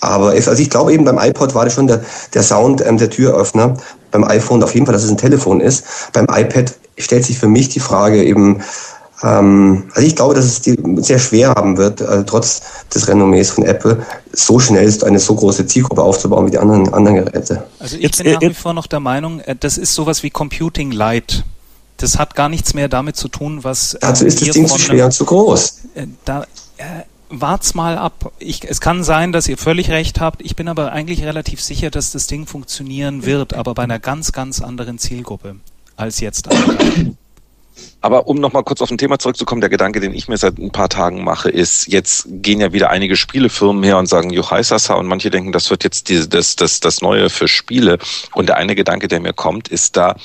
Aber 0.00 0.34
es, 0.34 0.48
also 0.48 0.60
ich 0.62 0.70
glaube 0.70 0.92
eben 0.92 1.04
beim 1.04 1.18
iPod 1.18 1.54
war 1.54 1.64
das 1.64 1.74
schon 1.74 1.86
der, 1.86 2.02
der 2.32 2.42
Sound 2.42 2.84
ähm, 2.84 2.96
der 2.96 3.10
Türöffner. 3.10 3.76
Beim 4.10 4.24
iPhone 4.24 4.62
auf 4.62 4.74
jeden 4.74 4.86
Fall, 4.86 4.94
dass 4.94 5.04
es 5.04 5.10
ein 5.10 5.18
Telefon 5.18 5.60
ist. 5.60 5.84
Beim 6.12 6.26
iPad 6.30 6.72
stellt 6.98 7.24
sich 7.24 7.38
für 7.38 7.48
mich 7.48 7.68
die 7.68 7.80
Frage 7.80 8.24
eben, 8.24 8.62
ähm, 9.22 9.84
also 9.94 10.06
ich 10.06 10.16
glaube, 10.16 10.34
dass 10.34 10.44
es 10.46 10.60
die 10.62 10.76
sehr 10.98 11.18
schwer 11.18 11.50
haben 11.50 11.76
wird, 11.76 12.00
also 12.00 12.22
trotz 12.24 12.62
des 12.94 13.06
Renommees 13.06 13.50
von 13.50 13.64
Apple, 13.64 14.04
so 14.32 14.58
schnell 14.58 14.92
eine 15.04 15.18
so 15.18 15.34
große 15.34 15.66
Zielgruppe 15.66 16.02
aufzubauen 16.02 16.46
wie 16.46 16.52
die 16.52 16.58
anderen, 16.58 16.92
anderen 16.94 17.24
Geräte. 17.24 17.64
Also 17.78 17.96
ich 17.98 18.16
bin 18.16 18.32
nach 18.32 18.40
wie 18.40 18.54
vor 18.54 18.72
noch 18.72 18.86
der 18.86 19.00
Meinung, 19.00 19.40
äh, 19.40 19.56
das 19.58 19.78
ist 19.78 19.94
sowas 19.94 20.22
wie 20.22 20.30
Computing 20.30 20.90
Light. 20.90 21.44
Das 21.98 22.18
hat 22.18 22.34
gar 22.34 22.48
nichts 22.48 22.72
mehr 22.72 22.88
damit 22.88 23.16
zu 23.16 23.28
tun, 23.28 23.62
was. 23.62 23.94
Also 23.96 24.24
ist 24.24 24.40
das 24.40 24.50
Ding 24.50 24.66
zu 24.66 24.78
schwer 24.78 25.04
und 25.04 25.12
zu 25.12 25.26
groß. 25.26 25.80
Äh, 25.94 26.06
da, 26.24 26.44
äh, 26.78 26.84
wart's 27.28 27.74
mal 27.74 27.98
ab. 27.98 28.32
Ich, 28.38 28.64
es 28.68 28.80
kann 28.80 29.04
sein, 29.04 29.32
dass 29.32 29.48
ihr 29.48 29.58
völlig 29.58 29.90
recht 29.90 30.18
habt. 30.18 30.40
Ich 30.40 30.56
bin 30.56 30.66
aber 30.66 30.92
eigentlich 30.92 31.24
relativ 31.24 31.60
sicher, 31.60 31.90
dass 31.90 32.10
das 32.10 32.26
Ding 32.26 32.46
funktionieren 32.46 33.26
wird, 33.26 33.52
aber 33.52 33.74
bei 33.74 33.82
einer 33.82 33.98
ganz, 33.98 34.32
ganz 34.32 34.62
anderen 34.62 34.98
Zielgruppe 34.98 35.56
als 35.96 36.20
jetzt. 36.20 36.48
Aber 38.00 38.26
um 38.26 38.38
nochmal 38.38 38.64
kurz 38.64 38.80
auf 38.80 38.90
ein 38.90 38.98
Thema 38.98 39.18
zurückzukommen, 39.18 39.60
der 39.60 39.70
Gedanke, 39.70 40.00
den 40.00 40.14
ich 40.14 40.28
mir 40.28 40.38
seit 40.38 40.58
ein 40.58 40.70
paar 40.70 40.88
Tagen 40.88 41.22
mache, 41.22 41.50
ist, 41.50 41.86
jetzt 41.88 42.26
gehen 42.28 42.60
ja 42.60 42.72
wieder 42.72 42.90
einige 42.90 43.16
Spielefirmen 43.16 43.82
her 43.82 43.98
und 43.98 44.06
sagen 44.06 44.30
Juhaisasa 44.30 44.94
und 44.94 45.06
manche 45.06 45.30
denken, 45.30 45.52
das 45.52 45.70
wird 45.70 45.84
jetzt 45.84 46.08
die, 46.08 46.28
das, 46.28 46.56
das, 46.56 46.80
das 46.80 47.02
Neue 47.02 47.28
für 47.28 47.48
Spiele. 47.48 47.98
Und 48.34 48.48
der 48.48 48.56
eine 48.56 48.74
Gedanke, 48.74 49.08
der 49.08 49.20
mir 49.20 49.34
kommt, 49.34 49.68
ist 49.68 49.96
da, 49.96 50.16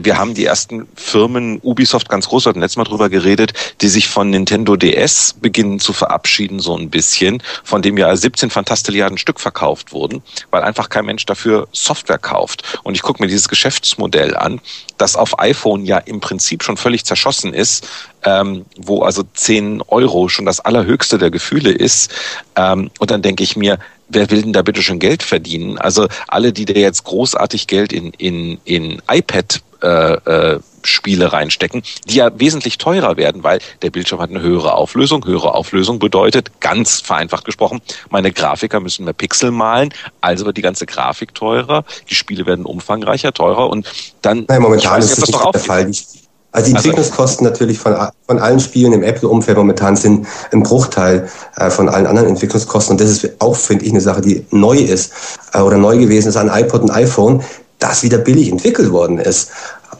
wir 0.00 0.18
haben 0.18 0.34
die 0.34 0.44
ersten 0.44 0.86
Firmen, 0.96 1.60
Ubisoft 1.62 2.08
ganz 2.08 2.28
groß, 2.28 2.46
hat 2.46 2.56
letztes 2.56 2.76
Mal 2.76 2.84
drüber 2.84 3.08
geredet, 3.08 3.52
die 3.80 3.88
sich 3.88 4.08
von 4.08 4.30
Nintendo 4.30 4.76
DS 4.76 5.34
beginnen 5.40 5.78
zu 5.78 5.92
verabschieden, 5.92 6.60
so 6.60 6.76
ein 6.76 6.90
bisschen, 6.90 7.42
von 7.62 7.82
dem 7.82 7.96
ja 7.96 8.14
17 8.14 8.50
Fantastilliarden 8.50 9.18
Stück 9.18 9.40
verkauft 9.40 9.92
wurden, 9.92 10.22
weil 10.50 10.62
einfach 10.62 10.88
kein 10.88 11.06
Mensch 11.06 11.26
dafür 11.26 11.68
Software 11.72 12.18
kauft. 12.18 12.78
Und 12.82 12.94
ich 12.94 13.02
gucke 13.02 13.22
mir 13.22 13.28
dieses 13.28 13.48
Geschäftsmodell 13.48 14.36
an, 14.36 14.60
das 14.98 15.16
auf 15.16 15.38
iPhone 15.38 15.84
ja 15.84 15.98
im 15.98 16.20
Prinzip 16.20 16.62
schon 16.62 16.76
völlig 16.76 17.04
zerschossen 17.04 17.54
ist, 17.54 17.88
ähm, 18.24 18.64
wo 18.76 19.02
also 19.02 19.22
10 19.22 19.82
Euro 19.82 20.28
schon 20.28 20.46
das 20.46 20.60
allerhöchste 20.60 21.18
der 21.18 21.30
Gefühle 21.30 21.70
ist. 21.70 22.12
Ähm, 22.56 22.90
und 22.98 23.10
dann 23.10 23.22
denke 23.22 23.44
ich 23.44 23.56
mir, 23.56 23.78
wer 24.14 24.30
will 24.30 24.42
denn 24.42 24.52
da 24.52 24.62
bitte 24.62 24.82
schon 24.82 24.98
Geld 24.98 25.22
verdienen? 25.22 25.78
Also 25.78 26.08
alle, 26.28 26.52
die 26.52 26.64
da 26.64 26.74
jetzt 26.74 27.04
großartig 27.04 27.66
Geld 27.66 27.92
in, 27.92 28.12
in, 28.12 28.58
in 28.64 29.02
iPad 29.10 29.62
äh, 29.82 30.14
äh, 30.14 30.60
Spiele 30.82 31.32
reinstecken, 31.32 31.82
die 32.06 32.16
ja 32.16 32.38
wesentlich 32.38 32.78
teurer 32.78 33.16
werden, 33.16 33.42
weil 33.42 33.58
der 33.82 33.90
Bildschirm 33.90 34.20
hat 34.20 34.30
eine 34.30 34.40
höhere 34.42 34.74
Auflösung. 34.74 35.24
Höhere 35.24 35.54
Auflösung 35.54 35.98
bedeutet, 35.98 36.60
ganz 36.60 37.00
vereinfacht 37.00 37.44
gesprochen, 37.44 37.80
meine 38.10 38.32
Grafiker 38.32 38.80
müssen 38.80 39.04
mehr 39.04 39.14
Pixel 39.14 39.50
malen, 39.50 39.92
also 40.20 40.44
wird 40.44 40.58
die 40.58 40.62
ganze 40.62 40.84
Grafik 40.84 41.34
teurer, 41.34 41.84
die 42.10 42.14
Spiele 42.14 42.44
werden 42.44 42.66
umfangreicher, 42.66 43.32
teurer 43.32 43.70
und 43.70 43.90
dann... 44.20 44.44
Nein, 44.46 44.60
momentan 44.60 45.00
ist 45.00 45.20
das 45.20 45.30
doch 45.30 45.50
der 45.52 45.60
Fall. 45.60 45.90
Die, 45.90 46.23
also 46.54 46.70
die 46.70 46.76
also 46.76 46.88
Entwicklungskosten 46.88 47.44
natürlich 47.44 47.80
von, 47.80 47.96
von 48.28 48.38
allen 48.38 48.60
Spielen 48.60 48.92
im 48.92 49.02
Apple-Umfeld 49.02 49.58
momentan 49.58 49.96
sind 49.96 50.24
ein 50.52 50.62
Bruchteil 50.62 51.28
äh, 51.56 51.68
von 51.68 51.88
allen 51.88 52.06
anderen 52.06 52.28
Entwicklungskosten. 52.28 52.92
Und 52.92 53.00
das 53.00 53.10
ist 53.10 53.28
auch, 53.40 53.56
finde 53.56 53.84
ich, 53.84 53.90
eine 53.90 54.00
Sache, 54.00 54.20
die 54.20 54.46
neu 54.52 54.76
ist 54.76 55.12
äh, 55.52 55.58
oder 55.58 55.78
neu 55.78 55.98
gewesen 55.98 56.28
ist 56.28 56.36
an 56.36 56.48
iPod 56.48 56.82
und 56.82 56.92
iPhone, 56.92 57.42
das 57.80 58.04
wieder 58.04 58.18
billig 58.18 58.52
entwickelt 58.52 58.92
worden 58.92 59.18
ist. 59.18 59.50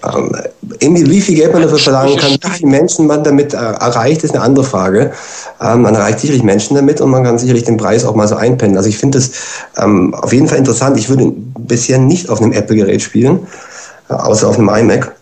Ähm, 0.06 0.30
irgendwie, 0.78 1.10
wie 1.10 1.20
viel 1.20 1.34
Geld 1.34 1.52
man 1.52 1.62
dafür 1.62 1.78
verlangen 1.78 2.16
kann, 2.18 2.30
wie 2.30 2.50
viele 2.50 2.70
Menschen 2.70 3.08
man 3.08 3.24
damit 3.24 3.52
äh, 3.52 3.56
erreicht, 3.56 4.22
ist 4.22 4.32
eine 4.32 4.44
andere 4.44 4.64
Frage. 4.64 5.12
Ähm, 5.60 5.82
man 5.82 5.96
erreicht 5.96 6.20
sicherlich 6.20 6.44
Menschen 6.44 6.76
damit 6.76 7.00
und 7.00 7.10
man 7.10 7.24
kann 7.24 7.36
sicherlich 7.36 7.64
den 7.64 7.78
Preis 7.78 8.04
auch 8.04 8.14
mal 8.14 8.28
so 8.28 8.36
einpennen. 8.36 8.76
Also 8.76 8.88
ich 8.88 8.98
finde 8.98 9.18
das 9.18 9.32
ähm, 9.76 10.14
auf 10.14 10.32
jeden 10.32 10.46
Fall 10.46 10.58
interessant. 10.58 10.96
Ich 10.98 11.08
würde 11.08 11.32
bisher 11.58 11.98
nicht 11.98 12.28
auf 12.28 12.40
einem 12.40 12.52
Apple-Gerät 12.52 13.02
spielen, 13.02 13.40
äh, 14.08 14.12
außer 14.14 14.46
auf 14.46 14.56
einem 14.56 14.68
iMac. 14.68 15.13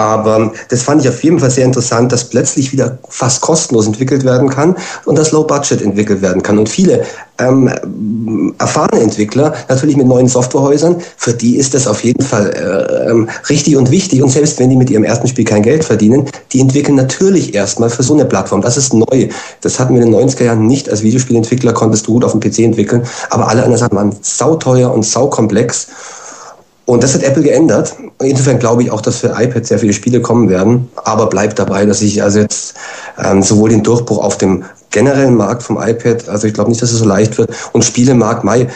Aber 0.00 0.52
das 0.70 0.82
fand 0.82 1.02
ich 1.02 1.08
auf 1.10 1.22
jeden 1.22 1.38
Fall 1.38 1.50
sehr 1.50 1.66
interessant, 1.66 2.10
dass 2.10 2.24
plötzlich 2.24 2.72
wieder 2.72 2.98
fast 3.10 3.42
kostenlos 3.42 3.86
entwickelt 3.86 4.24
werden 4.24 4.48
kann 4.48 4.74
und 5.04 5.18
das 5.18 5.30
Low 5.30 5.44
Budget 5.44 5.82
entwickelt 5.82 6.22
werden 6.22 6.42
kann. 6.42 6.56
Und 6.56 6.70
viele 6.70 7.02
ähm, 7.38 8.54
erfahrene 8.58 9.02
Entwickler, 9.02 9.52
natürlich 9.68 9.98
mit 9.98 10.06
neuen 10.06 10.26
Softwarehäusern, 10.26 10.96
für 11.18 11.34
die 11.34 11.56
ist 11.56 11.74
das 11.74 11.86
auf 11.86 12.02
jeden 12.02 12.24
Fall 12.24 12.50
äh, 12.50 13.10
ähm, 13.10 13.28
richtig 13.50 13.76
und 13.76 13.90
wichtig. 13.90 14.22
Und 14.22 14.30
selbst 14.30 14.58
wenn 14.58 14.70
die 14.70 14.76
mit 14.76 14.88
ihrem 14.88 15.04
ersten 15.04 15.28
Spiel 15.28 15.44
kein 15.44 15.62
Geld 15.62 15.84
verdienen, 15.84 16.24
die 16.52 16.60
entwickeln 16.60 16.94
natürlich 16.94 17.54
erstmal 17.54 17.90
für 17.90 18.02
so 18.02 18.14
eine 18.14 18.24
Plattform. 18.24 18.62
Das 18.62 18.78
ist 18.78 18.94
neu. 18.94 19.28
Das 19.60 19.78
hatten 19.78 19.94
wir 19.94 20.02
in 20.02 20.12
den 20.12 20.18
90er 20.18 20.44
Jahren 20.44 20.66
nicht. 20.66 20.88
Als 20.88 21.02
Videospielentwickler 21.02 21.74
konntest 21.74 22.06
du 22.06 22.14
gut 22.14 22.24
auf 22.24 22.32
dem 22.32 22.40
PC 22.40 22.60
entwickeln, 22.60 23.02
aber 23.28 23.48
alle 23.48 23.64
anderen 23.64 23.78
Sachen 23.78 23.96
waren 23.96 24.16
sauteuer 24.22 24.90
und 24.94 25.04
saukomplex. 25.04 25.88
Und 26.90 27.04
das 27.04 27.14
hat 27.14 27.22
Apple 27.22 27.44
geändert. 27.44 27.94
Insofern 28.20 28.58
glaube 28.58 28.82
ich 28.82 28.90
auch, 28.90 29.00
dass 29.00 29.18
für 29.18 29.28
iPad 29.28 29.64
sehr 29.64 29.78
viele 29.78 29.92
Spiele 29.92 30.20
kommen 30.20 30.48
werden. 30.48 30.90
Aber 30.96 31.28
bleibt 31.28 31.56
dabei, 31.56 31.86
dass 31.86 32.02
ich 32.02 32.20
also 32.20 32.40
jetzt 32.40 32.74
ähm, 33.16 33.44
sowohl 33.44 33.70
den 33.70 33.84
Durchbruch 33.84 34.18
auf 34.18 34.38
dem 34.38 34.64
generellen 34.90 35.36
Markt 35.36 35.62
vom 35.62 35.80
iPad, 35.80 36.28
also 36.28 36.48
ich 36.48 36.52
glaube 36.52 36.68
nicht, 36.68 36.82
dass 36.82 36.90
es 36.90 36.98
so 36.98 37.04
leicht 37.04 37.38
wird. 37.38 37.52
Und 37.72 37.84
Spielemarkt, 37.84 38.42
Mai, 38.42 38.66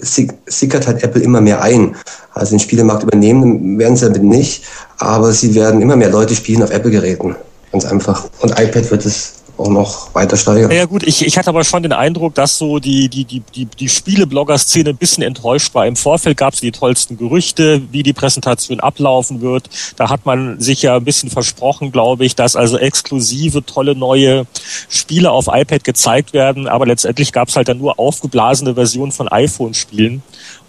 sickert 0.00 0.86
halt 0.86 1.02
Apple 1.02 1.20
immer 1.20 1.40
mehr 1.40 1.60
ein. 1.60 1.96
Also 2.32 2.50
den 2.50 2.60
Spielemarkt 2.60 3.02
übernehmen 3.02 3.76
werden 3.76 3.96
sie 3.96 4.06
damit 4.06 4.22
nicht, 4.22 4.62
aber 4.98 5.32
sie 5.32 5.56
werden 5.56 5.82
immer 5.82 5.96
mehr 5.96 6.10
Leute 6.10 6.36
spielen 6.36 6.62
auf 6.62 6.70
Apple-Geräten. 6.70 7.34
Ganz 7.72 7.84
einfach. 7.86 8.28
Und 8.38 8.52
iPad 8.52 8.88
wird 8.88 9.04
es 9.04 9.37
auch 9.58 9.68
noch 9.68 10.14
weiter 10.14 10.36
steigern. 10.36 10.70
Ja 10.70 10.84
gut, 10.84 11.02
ich, 11.02 11.24
ich 11.24 11.36
hatte 11.36 11.50
aber 11.50 11.64
schon 11.64 11.82
den 11.82 11.92
Eindruck, 11.92 12.34
dass 12.34 12.58
so 12.58 12.78
die, 12.78 13.08
die, 13.08 13.24
die, 13.24 13.40
die, 13.54 13.66
die 13.66 13.88
Spieleblogger-Szene 13.88 14.90
ein 14.90 14.96
bisschen 14.96 15.22
enttäuscht 15.22 15.74
war. 15.74 15.86
Im 15.86 15.96
Vorfeld 15.96 16.36
gab 16.36 16.54
es 16.54 16.60
die 16.60 16.72
tollsten 16.72 17.16
Gerüchte, 17.16 17.82
wie 17.90 18.02
die 18.02 18.12
Präsentation 18.12 18.80
ablaufen 18.80 19.40
wird. 19.40 19.68
Da 19.96 20.10
hat 20.10 20.26
man 20.26 20.60
sich 20.60 20.82
ja 20.82 20.96
ein 20.96 21.04
bisschen 21.04 21.30
versprochen, 21.30 21.92
glaube 21.92 22.24
ich, 22.24 22.36
dass 22.36 22.56
also 22.56 22.78
exklusive, 22.78 23.64
tolle 23.64 23.94
neue 23.94 24.46
Spiele 24.88 25.30
auf 25.30 25.48
iPad 25.48 25.84
gezeigt 25.84 26.32
werden, 26.32 26.68
aber 26.68 26.86
letztendlich 26.86 27.32
gab 27.32 27.48
es 27.48 27.56
halt 27.56 27.68
dann 27.68 27.78
nur 27.78 27.98
aufgeblasene 27.98 28.74
Versionen 28.74 29.12
von 29.12 29.28
iPhone-Spielen. 29.28 30.22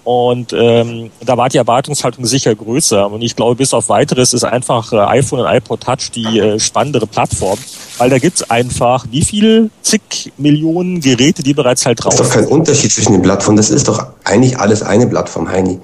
Und 0.04 0.54
ähm, 0.54 1.12
da 1.24 1.38
war 1.38 1.50
die 1.50 1.58
Erwartungshaltung 1.58 2.26
sicher 2.26 2.56
größer. 2.56 3.12
Und 3.12 3.22
ich 3.22 3.36
glaube, 3.36 3.56
bis 3.56 3.74
auf 3.74 3.90
weiteres 3.90 4.34
ist 4.34 4.44
einfach 4.44 4.92
äh, 4.92 4.98
iPhone 4.98 5.42
und 5.42 5.48
iPod 5.48 5.82
Touch 5.82 6.12
die 6.16 6.40
äh, 6.40 6.60
spannendere 6.60 7.06
Plattform, 7.06 7.60
weil 7.98 8.10
da 8.10 8.18
gibt's 8.18 8.50
einfach 8.50 9.06
wie 9.12 9.24
viel 9.24 9.70
zig 9.82 10.32
Millionen 10.38 11.02
Geräte, 11.02 11.44
die 11.44 11.54
bereits 11.54 11.86
halt 11.86 12.04
drauf 12.04 12.14
sind. 12.14 12.22
Das 12.22 12.28
ist 12.28 12.36
doch 12.36 12.42
kein 12.42 12.52
Unterschied 12.52 12.92
zwischen 12.92 13.12
den 13.12 13.22
Plattformen. 13.22 13.58
Das 13.58 13.70
ist 13.70 13.88
doch 13.88 14.08
eigentlich 14.24 14.58
alles 14.58 14.82
eine 14.82 15.06
Plattform, 15.06 15.50
Heini. 15.50 15.80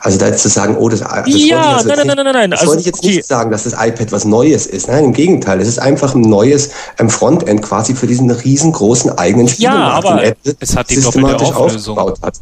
Also 0.00 0.18
da 0.18 0.26
jetzt 0.26 0.42
zu 0.42 0.48
sagen, 0.48 0.76
oh, 0.78 0.88
das, 0.88 1.00
das 1.00 1.22
ja, 1.26 1.82
nein, 1.84 1.96
nein, 1.96 2.06
nein, 2.06 2.16
nein, 2.16 2.32
nein, 2.32 2.50
Das 2.52 2.60
also, 2.60 2.70
wollte 2.70 2.80
ich 2.80 2.86
jetzt 2.86 3.00
okay. 3.00 3.16
nicht 3.16 3.26
sagen, 3.26 3.50
dass 3.50 3.64
das 3.64 3.72
iPad 3.72 4.12
was 4.12 4.24
Neues 4.24 4.66
ist. 4.66 4.86
Nein, 4.88 5.06
im 5.06 5.12
Gegenteil. 5.12 5.60
Es 5.60 5.66
ist 5.66 5.80
einfach 5.80 6.14
ein 6.14 6.20
neues 6.20 6.70
ähm, 6.98 7.10
Frontend 7.10 7.62
quasi 7.62 7.94
für 7.94 8.06
diesen 8.06 8.30
riesengroßen 8.30 9.18
eigenen 9.18 9.48
Spielmarkt, 9.48 10.04
ja, 10.04 10.12
aber 10.12 10.24
Apple 10.24 10.56
es 10.60 10.76
hat 10.76 10.88
die 10.90 11.00
doppelte 11.00 11.44
Auflösung. 11.44 11.98
aufgebaut 11.98 12.18
hat. 12.22 12.34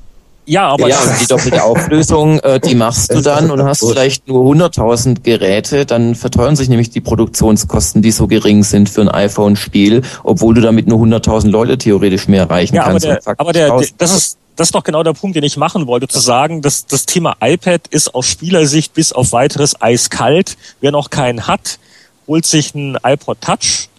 Ja, 0.47 0.69
aber 0.69 0.88
ja, 0.88 0.97
die 1.21 1.26
doppelte 1.26 1.65
Auflösung, 1.65 2.38
äh, 2.41 2.61
die 2.61 2.76
machst 2.76 3.12
du 3.12 3.21
dann 3.21 3.50
und 3.50 3.62
hast 3.65 3.81
vielleicht 3.81 4.29
nur 4.29 4.45
100.000 4.55 5.23
Geräte, 5.23 5.87
dann 5.87 6.15
verteuern 6.15 6.55
sich 6.55 6.69
nämlich 6.69 6.91
die 6.91 7.00
Produktionskosten, 7.00 8.00
die 8.00 8.12
so 8.12 8.29
gering 8.29 8.62
sind 8.62 8.88
für 8.88 9.00
ein 9.00 9.09
iPhone-Spiel, 9.09 10.03
obwohl 10.23 10.55
du 10.55 10.61
damit 10.61 10.87
nur 10.87 11.00
100.000 11.00 11.49
Leute 11.49 11.79
theoretisch 11.79 12.29
mehr 12.29 12.43
erreichen 12.43 12.76
ja, 12.76 12.85
kannst. 12.85 13.07
Aber, 13.07 13.15
der, 13.17 13.41
aber 13.41 13.53
der, 13.53 13.79
der, 13.79 13.88
das 13.99 14.17
ist 14.17 14.38
das 14.57 14.69
ist 14.69 14.75
doch 14.75 14.85
genau 14.85 15.03
der 15.03 15.12
Punkt, 15.12 15.37
den 15.37 15.45
ich 15.45 15.59
machen 15.59 15.87
wollte, 15.87 16.09
zu 16.09 16.19
sagen, 16.19 16.62
dass 16.62 16.87
das 16.87 17.05
Thema 17.05 17.37
iPad 17.43 17.83
ist 17.88 18.15
aus 18.15 18.26
Spielersicht 18.26 18.95
bis 18.95 19.12
auf 19.12 19.33
weiteres 19.33 19.81
eiskalt. 19.83 20.57
Wer 20.81 20.93
noch 20.93 21.11
keinen 21.11 21.47
hat, 21.47 21.79
holt 22.26 22.47
sich 22.47 22.75
einen 22.75 22.97
iPod 23.05 23.38
Touch 23.43 23.91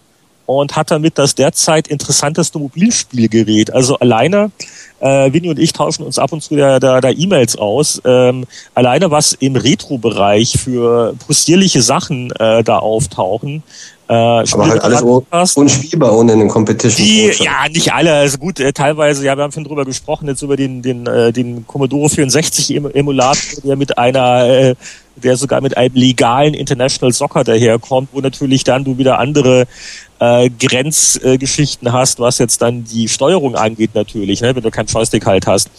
und 0.46 0.74
hat 0.74 0.90
damit 0.90 1.16
das 1.16 1.36
derzeit 1.36 1.86
interessanteste 1.86 2.58
Mobilspielgerät. 2.58 3.72
Also 3.72 3.98
alleine 3.98 4.50
äh, 5.00 5.32
Winnie 5.32 5.50
und 5.50 5.58
ich 5.58 5.72
tauschen 5.72 6.04
uns 6.04 6.18
ab 6.18 6.32
und 6.32 6.42
zu 6.42 6.56
da, 6.56 6.80
da, 6.80 7.00
da 7.00 7.10
E-Mails 7.10 7.56
aus. 7.56 8.00
Ähm, 8.04 8.44
alleine 8.74 9.10
was 9.10 9.32
im 9.34 9.56
Retro-Bereich 9.56 10.58
für 10.58 11.14
possierliche 11.26 11.82
Sachen 11.82 12.30
äh, 12.32 12.62
da 12.62 12.78
auftauchen, 12.78 13.62
äh, 14.08 14.14
aber 14.14 14.68
halt 14.68 14.82
alles 14.82 15.54
unspielbar 15.54 16.16
ohne 16.16 16.32
einen 16.32 16.48
Competition. 16.48 17.06
Die, 17.06 17.30
ja, 17.44 17.68
nicht 17.70 17.92
alle. 17.92 18.14
Also 18.14 18.38
gut, 18.38 18.58
äh, 18.58 18.72
teilweise, 18.72 19.22
ja, 19.22 19.36
wir 19.36 19.44
haben 19.44 19.52
schon 19.52 19.64
drüber 19.64 19.84
gesprochen, 19.84 20.28
jetzt 20.28 20.40
über 20.40 20.56
den, 20.56 20.80
den, 20.80 21.06
äh, 21.06 21.30
den 21.30 21.66
Commodore 21.66 22.08
64 22.08 22.74
Emulator, 22.94 23.62
der 23.62 23.76
mit 23.76 23.98
einer, 23.98 24.46
äh, 24.46 24.74
der 25.16 25.36
sogar 25.36 25.60
mit 25.60 25.76
einem 25.76 25.94
legalen 25.94 26.54
International 26.54 27.12
Soccer 27.12 27.44
daherkommt, 27.44 28.08
wo 28.12 28.20
natürlich 28.20 28.64
dann 28.64 28.84
du 28.84 28.96
wieder 28.96 29.18
andere 29.18 29.66
äh, 30.20 30.50
Grenzgeschichten 30.50 31.88
äh, 31.88 31.90
hast, 31.90 32.18
was 32.20 32.38
jetzt 32.38 32.60
dann 32.60 32.84
die 32.84 33.08
Steuerung 33.08 33.54
angeht 33.54 33.94
natürlich, 33.94 34.40
ne, 34.40 34.54
wenn 34.54 34.62
du 34.62 34.70
keinen 34.70 34.86
Joystick 34.86 35.26
halt 35.26 35.46
hast. 35.46 35.70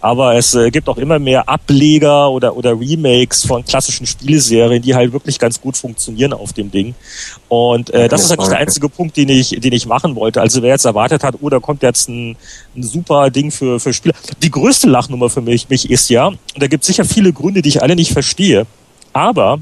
Aber 0.00 0.34
es 0.34 0.54
äh, 0.54 0.70
gibt 0.70 0.88
auch 0.88 0.98
immer 0.98 1.18
mehr 1.18 1.48
Ableger 1.48 2.30
oder, 2.30 2.56
oder 2.56 2.78
Remakes 2.78 3.44
von 3.44 3.64
klassischen 3.64 4.06
Spieleserien, 4.06 4.82
die 4.82 4.94
halt 4.94 5.12
wirklich 5.12 5.38
ganz 5.38 5.60
gut 5.60 5.76
funktionieren 5.76 6.32
auf 6.32 6.52
dem 6.52 6.70
Ding. 6.70 6.94
Und 7.48 7.90
äh, 7.90 8.08
das 8.08 8.24
ist 8.24 8.30
nicht 8.30 8.50
der 8.50 8.58
einzige 8.58 8.88
Punkt, 8.88 9.16
den 9.16 9.28
ich, 9.28 9.50
den 9.50 9.72
ich 9.72 9.86
machen 9.86 10.14
wollte. 10.14 10.40
Also 10.40 10.62
wer 10.62 10.70
jetzt 10.70 10.84
erwartet 10.84 11.24
hat, 11.24 11.36
oh, 11.40 11.48
da 11.48 11.58
kommt 11.58 11.82
jetzt 11.82 12.08
ein, 12.08 12.36
ein 12.76 12.82
super 12.82 13.30
Ding 13.30 13.50
für, 13.50 13.80
für 13.80 13.92
Spieler. 13.92 14.14
Die 14.42 14.50
größte 14.50 14.88
Lachnummer 14.88 15.28
für 15.28 15.40
mich, 15.40 15.68
mich 15.68 15.90
ist 15.90 16.08
ja, 16.10 16.26
und 16.28 16.38
da 16.56 16.66
gibt 16.66 16.82
es 16.82 16.86
sicher 16.86 17.04
viele 17.04 17.32
Gründe, 17.32 17.62
die 17.62 17.68
ich 17.70 17.82
alle 17.82 17.96
nicht 17.96 18.12
verstehe, 18.12 18.66
aber 19.12 19.60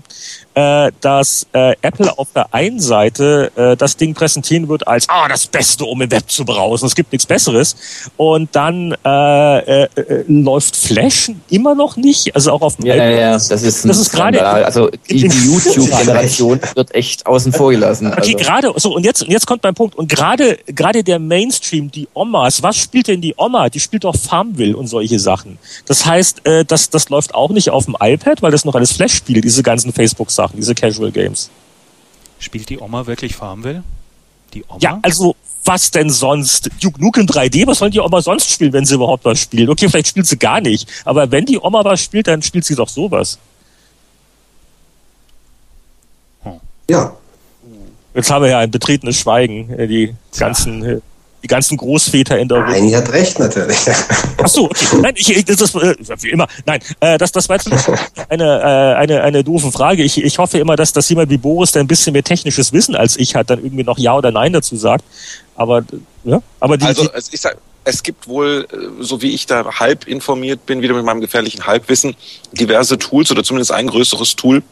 äh, 0.56 0.90
dass 1.02 1.46
äh, 1.52 1.76
Apple 1.82 2.18
auf 2.18 2.28
der 2.34 2.52
einen 2.54 2.80
Seite 2.80 3.52
äh, 3.56 3.76
das 3.76 3.98
Ding 3.98 4.14
präsentieren 4.14 4.68
wird 4.68 4.88
als 4.88 5.06
ah 5.08 5.28
das 5.28 5.46
Beste, 5.46 5.84
um 5.84 6.00
im 6.00 6.10
Web 6.10 6.30
zu 6.30 6.46
browsen. 6.46 6.86
Es 6.86 6.94
gibt 6.94 7.12
nichts 7.12 7.26
Besseres. 7.26 7.76
Und 8.16 8.56
dann 8.56 8.96
äh, 9.04 9.58
äh, 9.58 9.88
äh, 9.96 10.25
läuft 10.26 10.75
Flash 10.75 11.30
immer 11.50 11.75
noch 11.75 11.96
nicht. 11.96 12.34
Also 12.34 12.52
auch 12.52 12.62
auf 12.62 12.76
dem 12.76 12.86
ja, 12.86 12.94
ja, 12.96 13.10
ja, 13.10 13.32
das 13.32 13.50
ist 13.50 13.86
das 13.86 13.98
ist 13.98 14.10
gerade 14.10 14.46
also 14.46 14.88
die, 15.10 15.28
die 15.28 15.46
YouTube-Generation 15.46 16.60
wird 16.75 16.94
echt 16.94 17.26
außen 17.26 17.52
vor 17.52 17.70
gelassen. 17.70 18.06
Okay, 18.12 18.34
also. 18.34 18.36
gerade 18.36 18.72
so 18.76 18.94
und 18.94 19.04
jetzt 19.04 19.22
und 19.22 19.30
jetzt 19.30 19.46
kommt 19.46 19.62
mein 19.62 19.75
Punkt 19.75 19.94
und 19.94 20.08
gerade 20.08 20.56
gerade 20.66 21.04
der 21.04 21.18
Mainstream, 21.18 21.90
die 21.90 22.08
Omas, 22.14 22.62
was 22.62 22.78
spielt 22.78 23.08
denn 23.08 23.20
die 23.20 23.34
Oma? 23.36 23.68
Die 23.68 23.80
spielt 23.80 24.04
doch 24.04 24.16
Farmville 24.16 24.75
und 24.75 24.86
solche 24.86 25.18
Sachen. 25.18 25.58
Das 25.84 26.06
heißt, 26.06 26.46
äh, 26.46 26.64
das 26.64 26.88
das 26.88 27.10
läuft 27.10 27.34
auch 27.34 27.50
nicht 27.50 27.68
auf 27.68 27.84
dem 27.84 27.96
iPad, 28.00 28.40
weil 28.40 28.52
das 28.52 28.64
noch 28.64 28.75
alles 28.75 28.92
Flash 28.92 29.12
spielt, 29.12 29.44
diese 29.44 29.62
ganzen 29.62 29.92
Facebook-Sachen. 29.92 30.45
Sachen, 30.46 30.56
diese 30.56 30.74
Casual 30.74 31.10
Games. 31.10 31.50
Spielt 32.38 32.68
die 32.68 32.78
Oma 32.78 33.06
wirklich 33.06 33.34
Farmville? 33.34 33.82
Die 34.54 34.64
Oma? 34.68 34.78
Ja, 34.80 34.98
also 35.02 35.34
was 35.64 35.90
denn 35.90 36.10
sonst? 36.10 36.70
Duke 36.80 37.00
Nukem 37.00 37.26
3D, 37.26 37.66
was 37.66 37.78
sollen 37.78 37.90
die 37.90 38.00
Oma 38.00 38.22
sonst 38.22 38.50
spielen, 38.50 38.72
wenn 38.72 38.84
sie 38.84 38.94
überhaupt 38.94 39.24
was 39.24 39.40
spielen? 39.40 39.68
Okay, 39.68 39.88
vielleicht 39.88 40.08
spielt 40.08 40.26
sie 40.26 40.38
gar 40.38 40.60
nicht, 40.60 40.88
aber 41.04 41.30
wenn 41.30 41.44
die 41.44 41.58
Oma 41.58 41.84
was 41.84 42.00
spielt, 42.00 42.28
dann 42.28 42.42
spielt 42.42 42.64
sie 42.64 42.76
doch 42.76 42.88
sowas. 42.88 43.38
Hm. 46.42 46.60
Ja. 46.88 47.16
Jetzt 48.14 48.30
haben 48.30 48.42
wir 48.42 48.50
ja 48.50 48.58
ein 48.60 48.70
betretenes 48.70 49.18
Schweigen, 49.18 49.70
äh, 49.70 49.88
die 49.88 50.14
ganzen 50.38 50.84
ja. 50.84 50.96
Äh, 51.36 51.42
die 51.42 51.48
ganzen 51.48 51.76
Großväter 51.76 52.38
in 52.38 52.48
der 52.48 52.60
Nein, 52.60 52.82
Runde. 52.82 52.96
hat 52.96 53.12
recht, 53.12 53.38
natürlich. 53.38 53.78
Ach 54.42 54.48
so, 54.48 54.64
okay. 54.64 54.98
Nein, 55.00 55.14
ich, 55.16 55.44
das 55.44 55.60
ist, 55.60 55.74
äh, 55.74 55.94
wie 56.20 56.30
immer, 56.30 56.46
nein, 56.64 56.80
äh, 57.00 57.18
das, 57.18 57.32
das 57.32 57.48
war 57.48 57.56
jetzt 57.56 57.70
eine, 58.28 58.44
äh, 58.44 58.94
eine, 58.96 59.22
eine 59.22 59.44
doofe 59.44 59.70
Frage. 59.70 60.02
Ich, 60.02 60.22
ich 60.22 60.38
hoffe 60.38 60.58
immer, 60.58 60.76
dass, 60.76 60.92
dass 60.92 61.08
jemand 61.08 61.30
wie 61.30 61.38
Boris, 61.38 61.72
der 61.72 61.82
ein 61.82 61.86
bisschen 61.86 62.12
mehr 62.12 62.24
technisches 62.24 62.72
Wissen 62.72 62.96
als 62.96 63.16
ich 63.16 63.34
hat, 63.34 63.50
dann 63.50 63.62
irgendwie 63.62 63.84
noch 63.84 63.98
Ja 63.98 64.16
oder 64.16 64.30
Nein 64.30 64.52
dazu 64.52 64.76
sagt. 64.76 65.04
Aber, 65.54 65.84
ja, 66.24 66.42
aber 66.60 66.76
die, 66.76 66.84
also, 66.84 67.08
ich 67.30 67.40
sag, 67.40 67.56
es 67.84 68.02
gibt 68.02 68.26
wohl, 68.26 68.66
äh, 68.72 69.02
so 69.02 69.22
wie 69.22 69.32
ich 69.32 69.46
da 69.46 69.64
halb 69.78 70.06
informiert 70.06 70.66
bin, 70.66 70.82
wieder 70.82 70.94
mit 70.94 71.04
meinem 71.04 71.20
gefährlichen 71.20 71.66
Halbwissen, 71.66 72.16
diverse 72.52 72.98
Tools 72.98 73.30
oder 73.30 73.44
zumindest 73.44 73.72
ein 73.72 73.86
größeres 73.86 74.36
Tool, 74.36 74.62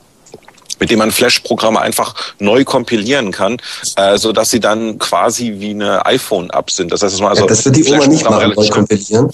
mit 0.80 0.90
dem 0.90 0.98
man 0.98 1.10
Flash-Programme 1.10 1.80
einfach 1.80 2.14
neu 2.38 2.64
kompilieren 2.64 3.32
kann, 3.32 3.58
äh, 3.96 4.18
so 4.18 4.32
dass 4.32 4.50
sie 4.50 4.60
dann 4.60 4.98
quasi 4.98 5.54
wie 5.58 5.70
eine 5.70 6.04
iPhone-App 6.06 6.70
sind. 6.70 6.92
Das 6.92 7.02
heißt, 7.02 7.14
dass 7.14 7.20
man 7.20 7.30
also 7.30 7.42
ja, 7.42 7.48
das 7.48 7.64
wird 7.64 7.76
die 7.76 7.84
Oma 7.84 8.06
nicht 8.06 8.24
machen, 8.24 8.52
neu 8.54 8.68
kompilieren. 8.68 9.30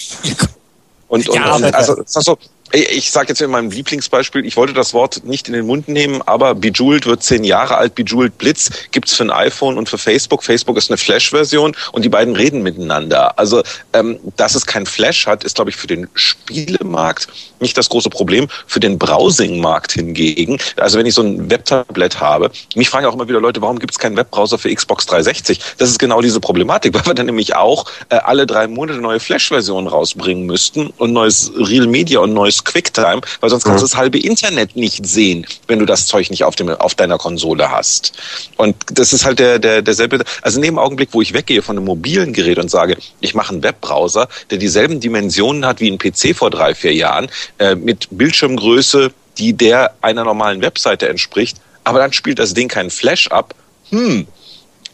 Und, 1.08 1.28
und, 1.28 1.34
ja, 1.34 1.56
und 1.56 1.74
also, 1.74 1.96
das 1.96 2.16
ist 2.16 2.24
so, 2.24 2.38
ich 2.72 3.10
sage 3.10 3.28
jetzt 3.28 3.40
in 3.42 3.50
meinem 3.50 3.70
Lieblingsbeispiel, 3.70 4.46
ich 4.46 4.56
wollte 4.56 4.72
das 4.72 4.94
Wort 4.94 5.24
nicht 5.24 5.48
in 5.48 5.54
den 5.54 5.66
Mund 5.66 5.88
nehmen, 5.88 6.22
aber 6.22 6.54
Bejeweled 6.54 7.06
wird 7.06 7.22
zehn 7.22 7.42
Jahre 7.42 7.76
alt. 7.76 7.94
Bejeweled 7.94 8.38
Blitz 8.38 8.70
gibt's 8.92 9.14
für 9.14 9.24
ein 9.24 9.30
iPhone 9.30 9.76
und 9.76 9.88
für 9.88 9.98
Facebook. 9.98 10.44
Facebook 10.44 10.76
ist 10.76 10.90
eine 10.90 10.96
Flash-Version 10.96 11.76
und 11.92 12.04
die 12.04 12.08
beiden 12.08 12.36
reden 12.36 12.62
miteinander. 12.62 13.38
Also, 13.38 13.62
ähm, 13.92 14.20
dass 14.36 14.54
es 14.54 14.66
kein 14.66 14.86
Flash 14.86 15.26
hat, 15.26 15.42
ist, 15.42 15.56
glaube 15.56 15.70
ich, 15.70 15.76
für 15.76 15.88
den 15.88 16.08
Spielemarkt 16.14 17.28
nicht 17.58 17.76
das 17.76 17.88
große 17.88 18.08
Problem. 18.10 18.46
Für 18.66 18.80
den 18.80 18.98
Browsing-Markt 18.98 19.92
hingegen, 19.92 20.58
also 20.76 20.98
wenn 20.98 21.06
ich 21.06 21.14
so 21.14 21.22
ein 21.22 21.50
Webtablet 21.50 22.20
habe, 22.20 22.50
mich 22.76 22.88
fragen 22.88 23.06
auch 23.06 23.14
immer 23.14 23.28
wieder 23.28 23.40
Leute, 23.40 23.60
warum 23.62 23.78
gibt 23.78 23.92
es 23.92 23.98
keinen 23.98 24.16
Webbrowser 24.16 24.58
für 24.58 24.72
Xbox 24.72 25.06
360? 25.06 25.60
Das 25.78 25.90
ist 25.90 25.98
genau 25.98 26.20
diese 26.20 26.40
Problematik, 26.40 26.94
weil 27.00 27.06
wir 27.06 27.14
dann 27.14 27.26
nämlich 27.26 27.56
auch 27.56 27.86
äh, 28.10 28.16
alle 28.16 28.46
drei 28.46 28.68
Monate 28.68 29.00
neue 29.00 29.18
Flash-Versionen 29.18 29.88
rausbringen 29.88 30.46
müssten 30.46 30.88
und 30.98 31.12
neues 31.12 31.50
Real 31.56 31.86
Media 31.86 32.20
und 32.20 32.32
neues 32.32 32.59
QuickTime, 32.64 33.20
weil 33.40 33.50
sonst 33.50 33.64
kannst 33.64 33.82
du 33.82 33.86
das 33.86 33.96
halbe 33.96 34.18
Internet 34.18 34.76
nicht 34.76 35.06
sehen, 35.06 35.46
wenn 35.66 35.78
du 35.78 35.86
das 35.86 36.06
Zeug 36.06 36.30
nicht 36.30 36.44
auf, 36.44 36.56
dem, 36.56 36.68
auf 36.68 36.94
deiner 36.94 37.18
Konsole 37.18 37.70
hast. 37.70 38.12
Und 38.56 38.76
das 38.92 39.12
ist 39.12 39.24
halt 39.24 39.38
der, 39.38 39.58
der, 39.58 39.82
derselbe, 39.82 40.22
also 40.42 40.58
in 40.58 40.62
dem 40.62 40.78
Augenblick, 40.78 41.10
wo 41.12 41.22
ich 41.22 41.32
weggehe 41.32 41.62
von 41.62 41.76
einem 41.76 41.86
mobilen 41.86 42.32
Gerät 42.32 42.58
und 42.58 42.70
sage, 42.70 42.96
ich 43.20 43.34
mache 43.34 43.52
einen 43.52 43.62
Webbrowser, 43.62 44.28
der 44.50 44.58
dieselben 44.58 45.00
Dimensionen 45.00 45.64
hat 45.66 45.80
wie 45.80 45.90
ein 45.90 45.98
PC 45.98 46.36
vor 46.36 46.50
drei, 46.50 46.74
vier 46.74 46.94
Jahren, 46.94 47.30
äh, 47.58 47.74
mit 47.74 48.08
Bildschirmgröße, 48.10 49.12
die 49.38 49.52
der 49.52 49.94
einer 50.00 50.24
normalen 50.24 50.60
Webseite 50.62 51.08
entspricht, 51.08 51.58
aber 51.84 51.98
dann 51.98 52.12
spielt 52.12 52.38
das 52.38 52.54
Ding 52.54 52.68
keinen 52.68 52.90
Flash 52.90 53.28
ab. 53.28 53.54
Hm, 53.90 54.26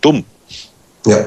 dumm. 0.00 0.24
Ja. 1.04 1.26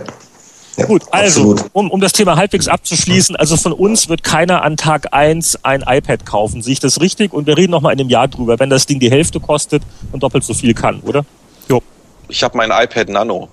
Ja, 0.79 0.85
Gut, 0.85 1.03
also, 1.11 1.57
um, 1.73 1.91
um 1.91 1.99
das 1.99 2.13
Thema 2.13 2.37
halbwegs 2.37 2.69
abzuschließen, 2.69 3.35
also 3.35 3.57
von 3.57 3.73
uns 3.73 4.07
wird 4.07 4.23
keiner 4.23 4.63
an 4.63 4.77
Tag 4.77 5.13
eins 5.13 5.59
ein 5.65 5.83
iPad 5.85 6.25
kaufen. 6.25 6.61
Sehe 6.61 6.71
ich 6.71 6.79
das 6.79 7.01
richtig? 7.01 7.33
Und 7.33 7.47
wir 7.47 7.57
reden 7.57 7.71
noch 7.71 7.81
mal 7.81 7.91
in 7.91 7.99
einem 7.99 8.09
Jahr 8.09 8.29
drüber, 8.29 8.59
wenn 8.59 8.69
das 8.69 8.85
Ding 8.85 8.97
die 8.99 9.11
Hälfte 9.11 9.41
kostet 9.41 9.83
und 10.13 10.23
doppelt 10.23 10.45
so 10.45 10.53
viel 10.53 10.73
kann, 10.73 11.01
oder? 11.01 11.25
Jo. 11.67 11.83
Ich 12.29 12.41
habe 12.43 12.55
mein 12.55 12.71
iPad 12.71 13.09
Nano. 13.09 13.49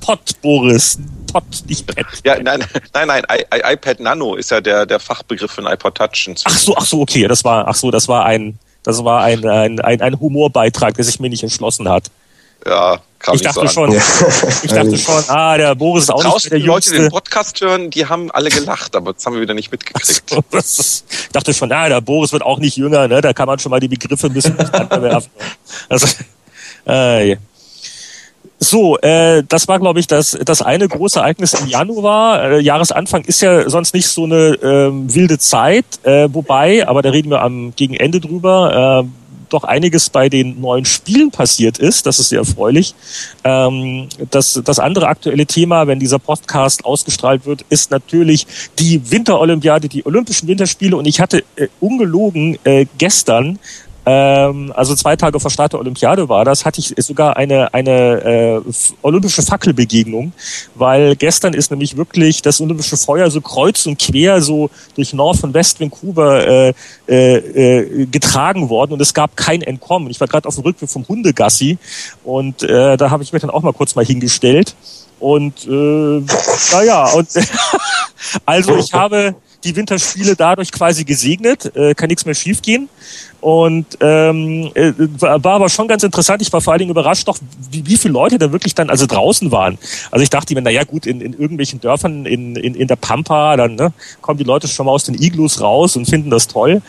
Pot, 0.00 0.42
Boris. 0.42 0.98
Pot, 1.32 1.44
nicht 1.68 1.86
Pad. 1.86 2.06
Ja, 2.24 2.42
nein, 2.42 2.64
nein, 2.94 3.06
nein, 3.06 3.22
I, 3.30 3.42
I, 3.54 3.74
iPad 3.74 4.00
Nano 4.00 4.34
ist 4.34 4.50
ja 4.50 4.60
der, 4.60 4.86
der 4.86 4.98
Fachbegriff 4.98 5.52
für 5.52 5.64
ein 5.64 5.72
iPod 5.72 5.94
Touch. 5.94 6.26
Inzwischen. 6.26 6.44
Ach 6.46 6.58
so, 6.58 6.76
ach 6.76 6.84
so, 6.84 7.00
okay, 7.00 7.28
das 7.28 7.44
war, 7.44 7.68
ach 7.68 7.76
so, 7.76 7.92
das 7.92 8.08
war 8.08 8.24
ein, 8.24 8.58
das 8.82 9.04
war 9.04 9.22
ein, 9.22 9.46
ein, 9.46 9.80
ein, 9.80 10.00
ein 10.00 10.18
Humorbeitrag, 10.18 10.94
der 10.94 11.04
sich 11.04 11.20
mir 11.20 11.30
nicht 11.30 11.44
entschlossen 11.44 11.88
hat. 11.88 12.10
Ja, 12.66 13.00
kam 13.18 13.34
ich 13.34 13.42
dachte 13.42 13.60
so 13.60 13.68
schon, 13.68 13.92
ja. 13.92 14.00
ich 14.62 14.70
dachte 14.70 14.96
schon, 14.96 15.24
ah, 15.28 15.56
der 15.56 15.74
Boris 15.74 16.04
ist 16.04 16.10
auch 16.10 16.22
Draußen 16.22 16.34
nicht 16.34 16.50
der 16.52 16.58
die 16.58 16.66
Leute, 16.66 16.90
die 16.90 16.98
den 16.98 17.08
Podcast 17.10 17.60
hören, 17.60 17.90
die 17.90 18.06
haben 18.06 18.30
alle 18.30 18.50
gelacht, 18.50 18.94
aber 18.94 19.12
das 19.12 19.24
haben 19.24 19.34
wir 19.34 19.40
wieder 19.40 19.54
nicht 19.54 19.70
mitgekriegt. 19.70 20.22
So, 20.28 20.42
ist, 20.56 21.04
ich 21.10 21.28
dachte 21.30 21.54
schon, 21.54 21.70
ah, 21.72 21.88
der 21.88 22.00
Boris 22.00 22.32
wird 22.32 22.42
auch 22.42 22.58
nicht 22.58 22.76
jünger, 22.76 23.08
ne? 23.08 23.20
Da 23.20 23.32
kann 23.32 23.46
man 23.46 23.58
schon 23.58 23.70
mal 23.70 23.80
die 23.80 23.88
Begriffe 23.88 24.26
ein 24.26 24.32
bisschen 24.32 24.58
werfen. 24.58 25.30
Also, 25.88 26.06
äh, 26.86 27.36
so, 28.60 28.98
äh, 28.98 29.44
das 29.48 29.68
war, 29.68 29.78
glaube 29.78 30.00
ich, 30.00 30.08
das, 30.08 30.36
das 30.44 30.62
eine 30.62 30.88
große 30.88 31.20
Ereignis 31.20 31.54
im 31.54 31.68
Januar. 31.68 32.42
Äh, 32.42 32.60
Jahresanfang 32.60 33.24
ist 33.24 33.40
ja 33.40 33.68
sonst 33.70 33.94
nicht 33.94 34.08
so 34.08 34.24
eine 34.24 34.54
äh, 34.54 34.90
wilde 34.92 35.38
Zeit, 35.38 35.86
äh, 36.02 36.28
wobei, 36.32 36.86
aber 36.86 37.02
da 37.02 37.10
reden 37.10 37.30
wir 37.30 37.42
am 37.42 37.72
gegen 37.76 37.94
Ende 37.94 38.20
drüber. 38.20 39.04
Äh, 39.04 39.27
doch 39.48 39.64
einiges 39.64 40.10
bei 40.10 40.28
den 40.28 40.60
neuen 40.60 40.84
Spielen 40.84 41.30
passiert 41.30 41.78
ist. 41.78 42.06
Das 42.06 42.18
ist 42.18 42.28
sehr 42.30 42.40
erfreulich. 42.40 42.94
Ähm, 43.44 44.08
das, 44.30 44.60
das 44.64 44.78
andere 44.78 45.08
aktuelle 45.08 45.46
Thema, 45.46 45.86
wenn 45.86 45.98
dieser 45.98 46.18
Podcast 46.18 46.84
ausgestrahlt 46.84 47.46
wird, 47.46 47.64
ist 47.68 47.90
natürlich 47.90 48.46
die 48.78 49.10
Winterolympiade, 49.10 49.88
die 49.88 50.04
Olympischen 50.06 50.48
Winterspiele. 50.48 50.96
Und 50.96 51.06
ich 51.06 51.20
hatte 51.20 51.44
äh, 51.56 51.68
ungelogen 51.80 52.58
äh, 52.64 52.86
gestern 52.98 53.58
ähm, 54.06 54.72
also 54.74 54.94
zwei 54.94 55.16
Tage 55.16 55.38
vor 55.38 55.50
Start 55.50 55.72
der 55.72 55.80
Olympiade 55.80 56.28
war 56.28 56.44
das, 56.44 56.64
hatte 56.64 56.80
ich 56.80 56.94
sogar 56.98 57.36
eine, 57.36 57.74
eine 57.74 58.62
äh, 58.64 58.72
olympische 59.02 59.42
Fackelbegegnung, 59.42 60.32
weil 60.74 61.16
gestern 61.16 61.54
ist 61.54 61.70
nämlich 61.70 61.96
wirklich 61.96 62.40
das 62.42 62.60
olympische 62.60 62.96
Feuer 62.96 63.30
so 63.30 63.40
kreuz 63.40 63.86
und 63.86 63.98
quer 63.98 64.40
so 64.40 64.70
durch 64.94 65.12
Nord- 65.12 65.42
und 65.44 65.54
West 65.54 65.80
Vancouver 65.80 66.46
äh, 66.46 66.74
äh, 67.08 67.36
äh, 67.36 68.06
getragen 68.06 68.68
worden 68.68 68.92
und 68.92 69.02
es 69.02 69.12
gab 69.12 69.36
kein 69.36 69.62
Entkommen. 69.62 70.10
Ich 70.10 70.20
war 70.20 70.28
gerade 70.28 70.48
auf 70.48 70.54
dem 70.54 70.64
Rückweg 70.64 70.88
vom 70.88 71.06
Hundegassi 71.06 71.78
und 72.24 72.62
äh, 72.62 72.96
da 72.96 73.10
habe 73.10 73.22
ich 73.22 73.32
mich 73.32 73.42
dann 73.42 73.50
auch 73.50 73.62
mal 73.62 73.72
kurz 73.72 73.94
mal 73.94 74.04
hingestellt. 74.04 74.74
Und 75.20 75.66
äh, 75.66 76.22
naja, 76.72 77.12
und 77.14 77.28
also 78.46 78.76
ich 78.76 78.92
habe 78.92 79.34
die 79.68 79.76
Winterspiele 79.76 80.34
dadurch 80.34 80.72
quasi 80.72 81.04
gesegnet, 81.04 81.74
äh, 81.76 81.94
kann 81.94 82.08
nichts 82.08 82.24
mehr 82.24 82.34
schiefgehen. 82.34 82.88
Und 83.40 83.86
ähm, 84.00 84.72
äh, 84.74 84.92
war 85.20 85.54
aber 85.54 85.68
schon 85.68 85.86
ganz 85.86 86.02
interessant. 86.02 86.42
Ich 86.42 86.52
war 86.52 86.60
vor 86.60 86.72
allen 86.72 86.80
Dingen 86.80 86.90
überrascht, 86.90 87.28
doch 87.28 87.38
wie, 87.70 87.86
wie 87.86 87.96
viele 87.96 88.12
Leute 88.12 88.36
da 88.36 88.50
wirklich 88.50 88.74
dann 88.74 88.90
also 88.90 89.06
draußen 89.06 89.52
waren. 89.52 89.78
Also 90.10 90.24
ich 90.24 90.30
dachte 90.30 90.54
mir, 90.54 90.62
na 90.62 90.70
ja 90.70 90.82
gut, 90.82 91.06
in, 91.06 91.20
in 91.20 91.34
irgendwelchen 91.34 91.80
Dörfern 91.80 92.26
in, 92.26 92.56
in, 92.56 92.74
in 92.74 92.88
der 92.88 92.96
Pampa, 92.96 93.56
dann 93.56 93.76
ne, 93.76 93.92
kommen 94.22 94.38
die 94.38 94.44
Leute 94.44 94.66
schon 94.66 94.86
mal 94.86 94.92
aus 94.92 95.04
den 95.04 95.14
Iglus 95.14 95.60
raus 95.60 95.94
und 95.94 96.06
finden 96.06 96.30
das 96.30 96.48
toll. 96.48 96.82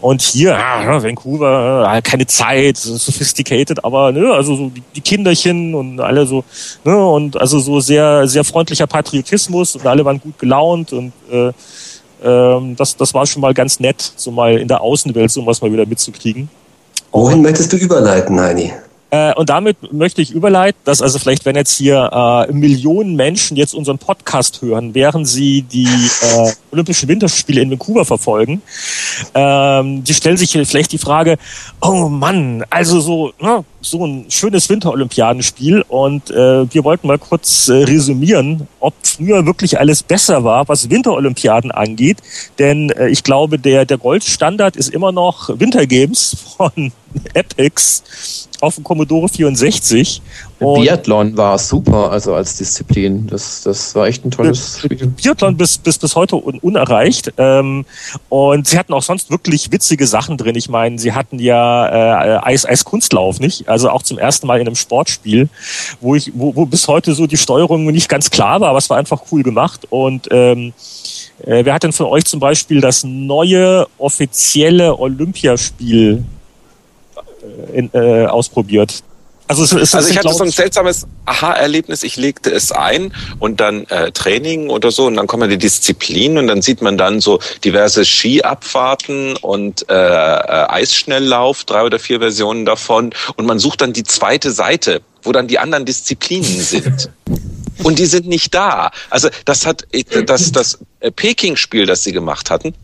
Und 0.00 0.22
hier, 0.22 0.56
ah, 0.56 1.02
Vancouver, 1.02 1.88
ah, 1.88 2.00
keine 2.00 2.26
Zeit, 2.28 2.76
sophisticated, 2.76 3.84
aber 3.84 4.12
ne, 4.12 4.32
also 4.32 4.54
so 4.54 4.72
die 4.94 5.00
Kinderchen 5.00 5.74
und 5.74 5.98
alle 5.98 6.24
so, 6.26 6.44
ne, 6.84 6.96
und 7.04 7.36
also 7.36 7.58
so 7.58 7.80
sehr, 7.80 8.28
sehr 8.28 8.44
freundlicher 8.44 8.86
Patriotismus 8.86 9.74
und 9.74 9.84
alle 9.84 10.04
waren 10.04 10.20
gut 10.20 10.38
gelaunt 10.38 10.92
und 10.92 11.12
äh, 11.32 11.52
ähm, 12.22 12.76
das, 12.76 12.96
das 12.96 13.12
war 13.14 13.26
schon 13.26 13.42
mal 13.42 13.54
ganz 13.54 13.80
nett, 13.80 14.12
so 14.16 14.30
mal 14.30 14.58
in 14.58 14.68
der 14.68 14.80
Außenwelt 14.80 15.30
sowas 15.30 15.60
mal 15.60 15.72
wieder 15.72 15.86
mitzukriegen. 15.86 16.48
Wohin 17.12 17.42
möchtest 17.42 17.72
du 17.72 17.76
überleiten, 17.76 18.38
Heini? 18.38 18.72
Äh, 19.10 19.34
und 19.34 19.48
damit 19.48 19.92
möchte 19.92 20.20
ich 20.20 20.32
überleiten, 20.32 20.80
dass 20.84 21.00
also 21.00 21.18
vielleicht, 21.18 21.44
wenn 21.44 21.54
jetzt 21.54 21.76
hier 21.76 22.46
äh, 22.48 22.52
Millionen 22.52 23.14
Menschen 23.14 23.56
jetzt 23.56 23.74
unseren 23.74 23.98
Podcast 23.98 24.62
hören, 24.62 24.94
während 24.94 25.28
sie 25.28 25.62
die 25.62 25.84
äh, 25.84 26.52
Olympischen 26.72 27.08
Winterspiele 27.08 27.60
in 27.60 27.70
Vancouver 27.70 28.04
verfolgen, 28.04 28.62
ähm, 29.34 30.02
die 30.02 30.14
stellen 30.14 30.36
sich 30.36 30.50
vielleicht 30.50 30.90
die 30.90 30.98
Frage, 30.98 31.36
oh 31.80 32.08
Mann, 32.08 32.64
also 32.68 33.00
so, 33.00 33.32
ne, 33.40 33.64
so 33.80 34.04
ein 34.04 34.26
schönes 34.28 34.68
Winterolympiadenspiel 34.68 35.84
und 35.86 36.30
äh, 36.30 36.72
wir 36.72 36.82
wollten 36.82 37.06
mal 37.06 37.18
kurz 37.18 37.68
äh, 37.68 37.84
resümieren, 37.84 38.66
ob 38.80 38.94
früher 39.02 39.46
wirklich 39.46 39.78
alles 39.78 40.02
besser 40.02 40.42
war, 40.42 40.68
was 40.68 40.90
Winterolympiaden 40.90 41.70
angeht, 41.70 42.18
denn 42.58 42.90
äh, 42.90 43.08
ich 43.08 43.22
glaube, 43.22 43.60
der, 43.60 43.84
der 43.84 43.98
Goldstandard 43.98 44.74
ist 44.74 44.88
immer 44.88 45.12
noch 45.12 45.48
Wintergames 45.60 46.36
von 46.56 46.92
Epics 47.34 48.48
auf 48.66 48.74
dem 48.74 48.84
Commodore 48.84 49.28
64. 49.28 50.22
Und 50.58 50.82
Biathlon 50.82 51.36
war 51.36 51.58
super, 51.58 52.10
also 52.10 52.34
als 52.34 52.56
Disziplin. 52.56 53.26
Das, 53.26 53.62
das 53.62 53.94
war 53.94 54.06
echt 54.06 54.24
ein 54.24 54.30
tolles 54.30 54.80
Spiel. 54.80 55.06
Biathlon 55.08 55.56
bis, 55.56 55.78
bis, 55.78 55.98
bis 55.98 56.16
heute 56.16 56.36
un, 56.36 56.58
unerreicht. 56.58 57.32
Ähm, 57.36 57.84
und 58.28 58.66
sie 58.66 58.78
hatten 58.78 58.92
auch 58.92 59.02
sonst 59.02 59.30
wirklich 59.30 59.70
witzige 59.70 60.06
Sachen 60.06 60.36
drin. 60.38 60.56
Ich 60.56 60.68
meine, 60.68 60.98
sie 60.98 61.12
hatten 61.12 61.38
ja 61.38 62.36
äh, 62.36 62.38
Eis, 62.42 62.64
Eiskunstlauf, 62.64 63.40
nicht? 63.40 63.68
Also 63.68 63.90
auch 63.90 64.02
zum 64.02 64.18
ersten 64.18 64.46
Mal 64.46 64.60
in 64.60 64.66
einem 64.66 64.76
Sportspiel, 64.76 65.48
wo 66.00 66.14
ich, 66.14 66.32
wo, 66.34 66.54
wo 66.56 66.66
bis 66.66 66.88
heute 66.88 67.14
so 67.14 67.26
die 67.26 67.36
Steuerung 67.36 67.86
nicht 67.86 68.08
ganz 68.08 68.30
klar 68.30 68.60
war, 68.60 68.70
aber 68.70 68.78
es 68.78 68.88
war 68.88 68.96
einfach 68.96 69.22
cool 69.30 69.42
gemacht. 69.42 69.86
Und 69.90 70.28
ähm, 70.30 70.72
äh, 71.44 71.64
wer 71.64 71.74
hat 71.74 71.82
denn 71.82 71.92
von 71.92 72.06
euch 72.06 72.24
zum 72.24 72.40
Beispiel 72.40 72.80
das 72.80 73.04
neue 73.04 73.86
offizielle 73.98 74.98
Olympiaspiel 74.98 76.24
in, 77.72 77.90
äh, 77.92 78.26
ausprobiert. 78.26 79.02
Also, 79.48 79.62
es, 79.62 79.72
es 79.72 79.94
also 79.94 80.08
ich 80.08 80.18
hatte 80.18 80.32
so 80.32 80.42
ein 80.42 80.50
seltsames 80.50 81.06
Aha-Erlebnis. 81.24 82.02
Ich 82.02 82.16
legte 82.16 82.50
es 82.50 82.72
ein 82.72 83.12
und 83.38 83.60
dann 83.60 83.86
äh, 83.86 84.10
Training 84.10 84.70
oder 84.70 84.90
so 84.90 85.06
und 85.06 85.14
dann 85.14 85.28
kommen 85.28 85.48
die 85.48 85.58
Disziplinen 85.58 86.38
und 86.38 86.46
dann 86.48 86.62
sieht 86.62 86.82
man 86.82 86.98
dann 86.98 87.20
so 87.20 87.38
diverse 87.64 88.04
Skiabfahrten 88.04 89.36
und 89.36 89.88
äh, 89.88 89.94
äh, 89.94 90.66
Eisschnelllauf, 90.68 91.64
drei 91.64 91.84
oder 91.84 92.00
vier 92.00 92.18
Versionen 92.18 92.64
davon 92.64 93.10
und 93.36 93.46
man 93.46 93.60
sucht 93.60 93.82
dann 93.82 93.92
die 93.92 94.02
zweite 94.02 94.50
Seite, 94.50 95.00
wo 95.22 95.30
dann 95.30 95.46
die 95.46 95.60
anderen 95.60 95.84
Disziplinen 95.84 96.44
sind. 96.60 97.10
und 97.84 98.00
die 98.00 98.06
sind 98.06 98.26
nicht 98.26 98.52
da. 98.52 98.90
Also 99.10 99.28
das 99.44 99.64
hat 99.64 99.86
das 100.26 100.50
das 100.50 100.78
Peking-Spiel, 101.14 101.86
das 101.86 102.02
sie 102.02 102.12
gemacht 102.12 102.50
hatten 102.50 102.74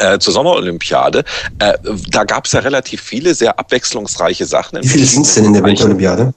äh, 0.00 0.18
zur 0.18 0.32
Sommerolympiade. 0.32 1.24
Äh, 1.58 1.74
da 2.10 2.24
gab 2.24 2.46
es 2.46 2.52
ja 2.52 2.60
relativ 2.60 3.02
viele 3.02 3.34
sehr 3.34 3.58
abwechslungsreiche 3.58 4.46
Sachen. 4.46 4.82
Wie 4.82 4.88
viele 4.88 5.06
sind 5.06 5.26
es 5.26 5.34
denn 5.34 5.46
in 5.46 5.52
der 5.52 5.64
Winterolympiade? 5.64 6.34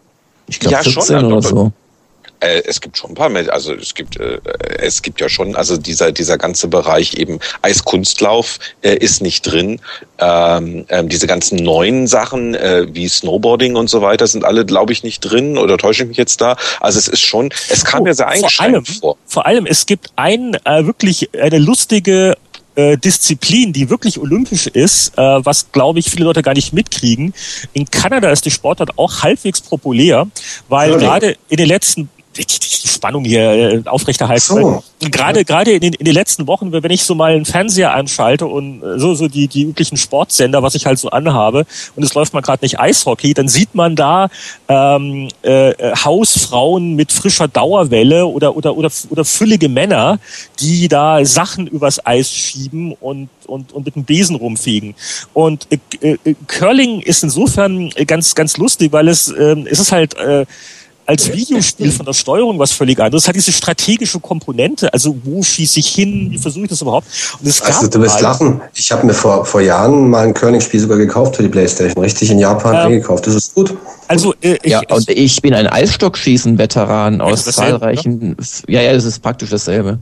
Ich 0.48 0.60
glaube 0.60 0.76
ja, 0.76 0.84
14 0.84 1.20
schon, 1.20 1.34
oder 1.34 1.42
so. 1.42 1.72
Äh, 2.44 2.64
es 2.66 2.82
gibt 2.82 2.98
schon 2.98 3.12
ein 3.12 3.16
paar 3.16 3.30
mehr, 3.30 3.52
also 3.54 3.74
es 3.74 3.94
gibt, 3.94 4.20
äh, 4.20 4.40
es 4.80 5.02
gibt 5.02 5.22
ja 5.22 5.30
schon, 5.30 5.56
also 5.56 5.78
dieser, 5.78 6.12
dieser 6.12 6.38
ganze 6.38 6.68
Bereich 6.68 7.14
eben 7.14 7.40
Eiskunstlauf 7.62 8.60
äh, 8.82 8.96
ist 8.96 9.22
nicht 9.22 9.44
drin. 9.44 9.80
Ähm, 10.20 10.86
ähm, 10.90 11.08
diese 11.08 11.26
ganzen 11.26 11.58
neuen 11.64 12.06
Sachen 12.08 12.54
äh, 12.54 12.86
wie 12.90 13.08
Snowboarding 13.08 13.76
und 13.78 13.90
so 13.90 14.02
weiter 14.02 14.28
sind 14.28 14.44
alle, 14.44 14.66
glaube 14.66 14.92
ich, 14.92 15.04
nicht 15.04 15.22
drin 15.22 15.58
oder 15.58 15.78
täusche 15.78 16.04
ich 16.04 16.10
mich 16.10 16.18
jetzt 16.18 16.42
da? 16.42 16.58
Also 16.82 17.00
es 17.00 17.08
ist 17.08 17.22
schon, 17.22 17.50
es 17.70 17.86
kam 17.86 18.02
oh, 18.02 18.04
mir 18.04 18.14
sehr 18.14 18.28
eingeschränkt 18.28 18.90
vor. 18.90 19.16
Vor 19.26 19.46
allem, 19.46 19.66
es 19.66 19.86
gibt 19.86 20.12
ein 20.18 20.56
äh, 20.66 20.86
wirklich 20.86 21.30
eine 21.40 21.60
lustige 21.60 22.36
äh, 22.76 22.98
Disziplin, 22.98 23.74
die 23.74 23.90
wirklich 23.90 24.20
olympisch 24.20 24.68
ist, 24.68 25.18
äh, 25.18 25.22
was 25.22 25.72
glaube 25.72 26.00
ich 26.00 26.10
viele 26.10 26.26
Leute 26.26 26.42
gar 26.42 26.54
nicht 26.54 26.74
mitkriegen. 26.74 27.34
In 27.74 27.90
Kanada 27.90 28.32
ist 28.32 28.46
die 28.46 28.52
Sportart 28.52 28.98
auch 28.98 29.24
halbwegs 29.24 29.62
populär, 29.62 30.28
weil 30.70 30.98
gerade 30.98 31.38
in 31.50 31.58
den 31.58 31.68
letzten 31.68 32.10
die, 32.38 32.46
die 32.46 32.88
Spannung 32.88 33.24
hier 33.24 33.52
äh, 33.52 33.82
aufrechterhalten. 33.86 34.42
So. 34.42 34.84
Gerade 35.00 35.44
gerade 35.46 35.72
in 35.72 35.82
den, 35.82 35.94
in 35.94 36.06
den 36.06 36.14
letzten 36.14 36.48
Wochen, 36.48 36.72
wenn 36.72 36.92
ich 36.92 37.04
so 37.04 37.16
mal 37.16 37.34
einen 37.34 37.46
Fernseher 37.46 37.94
anschalte 37.94 38.46
und 38.46 38.82
äh, 38.82 39.00
so 39.00 39.14
so 39.14 39.28
die 39.28 39.48
die 39.48 39.64
üblichen 39.64 39.98
Sportsender, 39.98 40.64
was 40.64 40.76
ich 40.76 40.86
halt 40.86 41.00
so 41.00 41.10
anhabe, 41.10 41.66
und 41.96 42.04
es 42.04 42.14
läuft 42.14 42.34
mal 42.34 42.42
gerade 42.42 42.64
nicht 42.64 42.80
Eishockey, 42.80 43.34
dann 43.34 43.48
sieht 43.48 43.76
man 43.76 43.96
da 43.96 44.30
ähm, 44.68 45.30
äh, 45.42 45.74
Hausfrauen 45.96 46.96
mit 46.96 47.12
frischer 47.12 47.48
Dauerwelle 47.48 48.26
oder 48.26 48.56
oder 48.56 48.76
oder 48.78 48.90
oder 49.10 49.26
füllige 49.26 49.70
Männer, 49.70 50.20
die 50.60 50.88
da 50.88 51.26
Sachen 51.26 51.68
übers 51.68 52.06
Eis 52.06 52.32
schieben 52.32 52.94
und 52.94 53.30
und, 53.46 53.74
und 53.74 53.86
mit 53.86 53.96
dem 53.96 54.06
Besen 54.06 54.36
rumfegen. 54.36 54.96
Und 55.34 55.68
äh, 55.70 56.18
äh, 56.24 56.36
Curling 56.48 57.02
ist 57.02 57.24
insofern 57.24 57.90
ganz 58.08 58.36
ganz 58.36 58.58
lustig, 58.58 58.92
weil 58.92 59.08
es 59.08 59.28
äh, 59.30 59.56
es 59.66 59.80
ist 59.80 59.92
halt 59.92 60.16
äh, 60.16 60.46
als 61.06 61.32
Videospiel 61.32 61.92
von 61.98 62.06
der 62.06 62.14
Steuerung 62.14 62.60
was 62.60 62.72
völlig 62.72 63.00
anderes. 63.00 63.24
Es 63.24 63.28
hat 63.28 63.36
diese 63.36 63.52
strategische 63.52 64.20
Komponente. 64.20 64.92
Also 64.94 65.16
wo 65.24 65.44
schieße 65.44 65.80
ich 65.80 65.88
hin? 65.88 66.28
Wie 66.32 66.38
versuche 66.38 66.64
ich 66.64 66.70
das 66.70 66.82
überhaupt? 66.82 67.08
Und 67.40 67.48
es 67.48 67.62
also 67.62 67.88
du 67.88 68.00
wirst 68.02 68.22
lachen. 68.22 68.62
Ich 68.74 68.92
habe 68.92 69.06
mir 69.06 69.14
vor, 69.14 69.46
vor 69.46 69.62
Jahren 69.62 70.10
mal 70.10 70.28
ein 70.28 70.34
Curling-Spiel 70.34 70.80
sogar 70.80 70.98
gekauft 70.98 71.36
für 71.36 71.44
die 71.44 71.50
Playstation. 71.50 72.04
Richtig 72.04 72.32
in 72.32 72.40
Japan 72.40 72.74
ähm, 72.74 72.82
eingekauft. 72.82 73.28
Das 73.28 73.36
ist 73.36 73.54
gut. 73.54 73.76
Also 74.08 74.34
äh, 74.42 74.58
ich, 74.64 74.72
ja, 74.72 74.82
und 74.90 75.10
ich 75.10 75.42
bin 75.42 75.54
ein 75.54 75.68
Eisstockschießen-Veteran 75.68 77.22
aus 77.22 77.46
zahlreichen. 77.46 78.38
Ja, 78.68 78.82
ja, 78.82 78.94
das 78.94 79.06
ist 79.06 79.22
praktisch 79.22 79.50
dasselbe. 79.50 80.00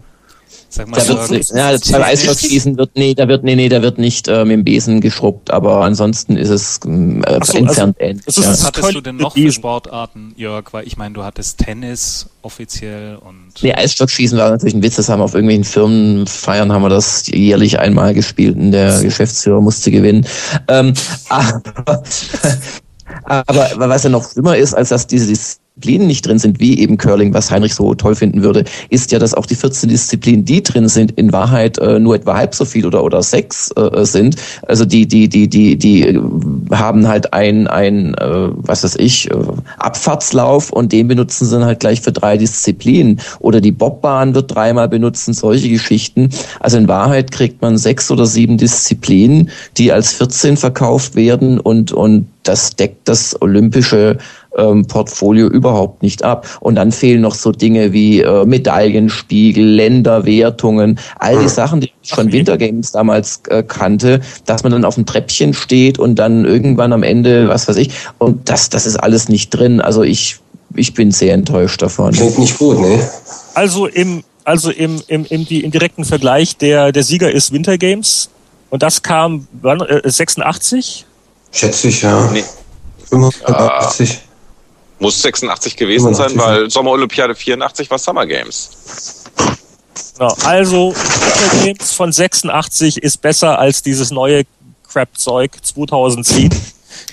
Sag 0.74 0.88
mal, 0.88 1.02
da 1.06 1.30
wird, 1.30 1.50
ja, 1.50 1.78
beim 1.92 2.04
Eisstockschießen 2.04 2.78
wird, 2.78 2.92
nee, 2.96 3.14
da 3.14 3.28
wird, 3.28 3.44
nee, 3.44 3.58
nee, 3.58 3.68
da 3.68 3.82
wird 3.82 3.98
nicht 3.98 4.30
äh, 4.30 4.46
mit 4.46 4.54
dem 4.54 4.64
Besen 4.64 5.02
geschrubbt, 5.02 5.52
aber 5.52 5.82
ansonsten 5.82 6.38
ist 6.38 6.48
es 6.48 6.78
äh, 6.78 6.80
so, 6.80 6.88
entfernt 6.88 7.68
also, 7.68 7.94
ähnlich. 8.00 8.26
Also, 8.26 8.42
ja. 8.42 8.52
Was 8.52 8.66
hattest 8.66 8.96
du 8.96 9.02
denn 9.02 9.18
noch 9.18 9.34
für 9.34 9.52
Sportarten, 9.52 10.34
Jörg? 10.38 10.72
Weil 10.72 10.88
ich 10.88 10.96
meine, 10.96 11.14
du 11.14 11.26
hattest 11.26 11.58
Tennis 11.58 12.28
offiziell 12.42 13.18
und. 13.18 13.52
Nee, 13.62 13.74
Eisstockschießen 13.74 14.38
war 14.38 14.50
natürlich 14.50 14.74
ein 14.74 14.82
Witz, 14.82 14.96
das 14.96 15.10
haben 15.10 15.20
wir 15.20 15.26
auf 15.26 15.34
irgendwelchen 15.34 15.66
Firmenfeiern 15.66 16.72
haben 16.72 16.84
wir 16.84 16.90
das 16.90 17.28
jährlich 17.28 17.78
einmal 17.78 18.14
gespielt 18.14 18.56
und 18.56 18.72
der 18.72 18.94
so. 18.94 19.04
Geschäftsführer 19.04 19.60
musste 19.60 19.92
gewinnen. 19.92 20.26
Ähm, 20.70 20.94
aber, 23.26 23.72
aber 23.74 23.90
was 23.90 24.04
ja 24.04 24.10
noch 24.10 24.32
schlimmer 24.32 24.56
ist, 24.56 24.74
als 24.74 24.88
dass 24.88 25.06
diese 25.06 25.28
Disziplinen 25.82 26.08
nicht 26.08 26.28
drin 26.28 26.38
sind, 26.38 26.60
wie 26.60 26.80
eben 26.80 26.98
Curling, 26.98 27.34
was 27.34 27.50
Heinrich 27.50 27.74
so 27.74 27.94
toll 27.96 28.16
finden 28.16 28.44
würde, 28.44 28.64
ist 28.90 29.12
ja, 29.12 29.20
dass 29.20 29.34
auch 29.34 29.46
die 29.46 29.56
14 29.56 29.90
Disziplinen, 29.90 30.46
die 30.46 30.62
drin 30.62 30.88
sind, 30.88 31.12
in 31.14 31.34
Wahrheit 31.34 31.80
äh, 31.80 32.00
nur 32.00 32.16
etwa 32.16 32.36
halb 32.36 32.54
so 32.54 32.66
viel 32.66 32.86
oder 32.86 33.04
oder 33.04 33.24
sechs 33.24 33.72
äh, 33.76 34.06
sind. 34.06 34.36
Also 34.68 34.86
die 34.86 35.08
die 35.08 35.28
die 35.28 35.48
die 35.48 35.78
die 35.78 36.08
äh, 36.08 36.22
haben 36.72 37.08
halt 37.08 37.34
ein 37.34 37.68
ein 37.68 38.14
äh, 38.16 38.50
was 38.54 38.84
weiß 38.84 38.96
ich 38.98 39.30
äh, 39.32 39.36
Abfahrtslauf 39.80 40.72
und 40.72 40.92
den 40.92 41.08
benutzen 41.08 41.46
sie 41.46 41.56
dann 41.58 41.66
halt 41.66 41.80
gleich 41.80 42.02
für 42.02 42.12
drei 42.12 42.38
Disziplinen 42.38 43.20
oder 43.40 43.60
die 43.60 43.72
Bobbahn 43.72 44.36
wird 44.36 44.54
dreimal 44.54 44.88
benutzen, 44.88 45.34
solche 45.34 45.70
Geschichten. 45.70 46.30
Also 46.60 46.78
in 46.78 46.88
Wahrheit 46.88 47.32
kriegt 47.32 47.62
man 47.62 47.78
sechs 47.78 48.12
oder 48.12 48.26
sieben 48.28 48.58
Disziplinen, 48.58 49.50
die 49.78 49.92
als 49.92 50.14
14 50.14 50.58
verkauft 50.58 51.16
werden 51.16 51.60
und 51.60 51.92
und 51.92 52.28
das 52.44 52.76
deckt 52.76 53.08
das 53.08 53.40
olympische 53.42 54.18
ähm, 54.58 54.86
Portfolio 54.86 55.48
überhaupt 55.48 56.02
nicht 56.04 56.24
ab. 56.24 56.48
Und 56.60 56.76
dann 56.76 56.92
fehlen 56.92 57.22
noch 57.22 57.36
so 57.36 57.52
Dinge 57.52 57.94
wie 57.94 58.22
äh, 58.22 58.46
Medaillenspiegel, 58.46 59.64
Länderwertungen, 59.64 61.00
all 61.20 61.40
die 61.40 61.50
Sachen, 61.50 61.82
die 61.82 61.92
ich 62.02 62.12
von 62.12 62.32
Wintergames 62.32 62.92
damals 62.92 63.42
äh, 63.48 63.64
kannte, 63.64 64.22
dass 64.46 64.64
man 64.64 64.72
dann 64.72 64.86
auf 64.86 64.96
dem 64.96 65.06
Treppchen 65.06 65.54
steht 65.54 66.00
und 66.00 66.16
dann 66.16 66.46
irgendwann 66.46 66.94
am 66.94 67.04
Ende, 67.04 67.48
was 67.48 67.68
weiß 67.68 67.78
ich, 67.78 67.92
und 68.18 68.50
das, 68.50 68.70
das 68.70 68.86
ist 68.86 68.98
alles 68.98 69.30
nicht 69.30 69.50
drin. 69.52 69.82
Also 69.82 70.04
ich, 70.04 70.40
ich 70.76 70.94
bin 70.94 71.12
sehr 71.12 71.34
enttäuscht 71.34 71.82
davon. 71.82 72.12
Klingt 72.12 72.40
nicht 72.40 72.58
gut, 72.58 72.80
ne? 72.80 73.00
Also 73.54 73.88
im, 73.88 74.24
also 74.44 74.72
im, 74.72 75.02
im, 75.08 75.26
im, 75.26 75.46
im 75.48 75.72
direkten 75.72 76.06
Vergleich, 76.06 76.58
der, 76.58 76.92
der 76.92 77.04
Sieger 77.04 77.32
ist 77.32 77.52
Wintergames. 77.52 78.30
Und 78.70 78.84
das 78.84 79.04
kam 79.04 79.48
wann, 79.62 79.82
äh, 79.82 80.02
86? 80.10 81.06
Schätze 81.52 81.90
ich, 81.90 82.02
ja. 82.02 82.30
Nee. 82.32 82.44
85. 83.10 84.22
Muss 85.02 85.20
86 85.24 85.76
gewesen 85.76 86.14
85, 86.14 86.38
sein, 86.38 86.48
weil 86.48 86.70
Sommerolympiade 86.70 87.34
84 87.34 87.90
war 87.90 87.98
Summer 87.98 88.28
Games. 88.28 89.26
Genau, 90.14 90.36
also 90.44 90.94
Winter 90.94 91.66
Games 91.66 91.92
von 91.92 92.12
86 92.12 93.02
ist 93.02 93.18
besser 93.20 93.58
als 93.58 93.82
dieses 93.82 94.12
neue 94.12 94.44
Crap-Zeug 94.88 95.58
2010. 95.64 96.52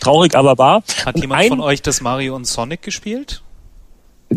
Traurig 0.01 0.35
aber 0.35 0.59
wahr. 0.59 0.83
Hat 1.07 1.14
und 1.14 1.22
jemand 1.22 1.48
von 1.48 1.61
euch 1.62 1.81
das 1.81 2.03
Mario 2.03 2.37
und 2.37 2.46
Sonic 2.46 2.83
gespielt? 2.83 3.42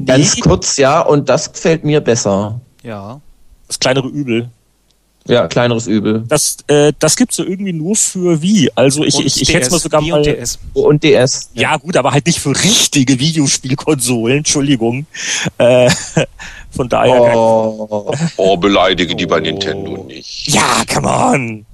Ganz 0.05 0.39
kurz, 0.39 0.77
ja, 0.77 1.01
und 1.01 1.27
das 1.27 1.51
gefällt 1.51 1.83
mir 1.83 1.99
besser. 1.99 2.61
Ja. 2.83 3.19
Das 3.67 3.79
kleinere 3.79 4.07
Übel. 4.07 4.49
Ja, 5.27 5.47
kleineres 5.47 5.87
Übel. 5.87 6.23
Das, 6.27 6.57
äh, 6.67 6.93
das 6.97 7.15
gibt's 7.15 7.35
so 7.35 7.43
irgendwie 7.43 7.73
nur 7.73 7.95
für 7.95 8.41
Wii. 8.41 8.71
Also 8.75 9.03
ich, 9.03 9.19
ich, 9.19 9.41
ich 9.41 9.53
hätte 9.53 9.69
mal 9.69 9.79
sogar 9.79 10.01
mal. 10.01 10.17
Und 10.17 10.25
DS. 10.25 10.59
Und 10.73 11.03
DS. 11.03 11.49
Ja, 11.53 11.77
gut, 11.77 11.95
aber 11.95 12.11
halt 12.11 12.25
nicht 12.25 12.39
für 12.39 12.55
richtige 12.55 13.19
Videospielkonsolen, 13.19 14.39
Entschuldigung. 14.39 15.05
Äh, 15.57 15.91
von 16.71 16.89
daher. 16.89 17.35
Oh, 17.35 18.13
oh 18.37 18.57
beleidige 18.57 19.15
die 19.15 19.27
bei 19.27 19.39
Nintendo 19.39 20.03
nicht. 20.05 20.47
Ja, 20.47 20.83
come 20.91 21.07
on. 21.07 21.65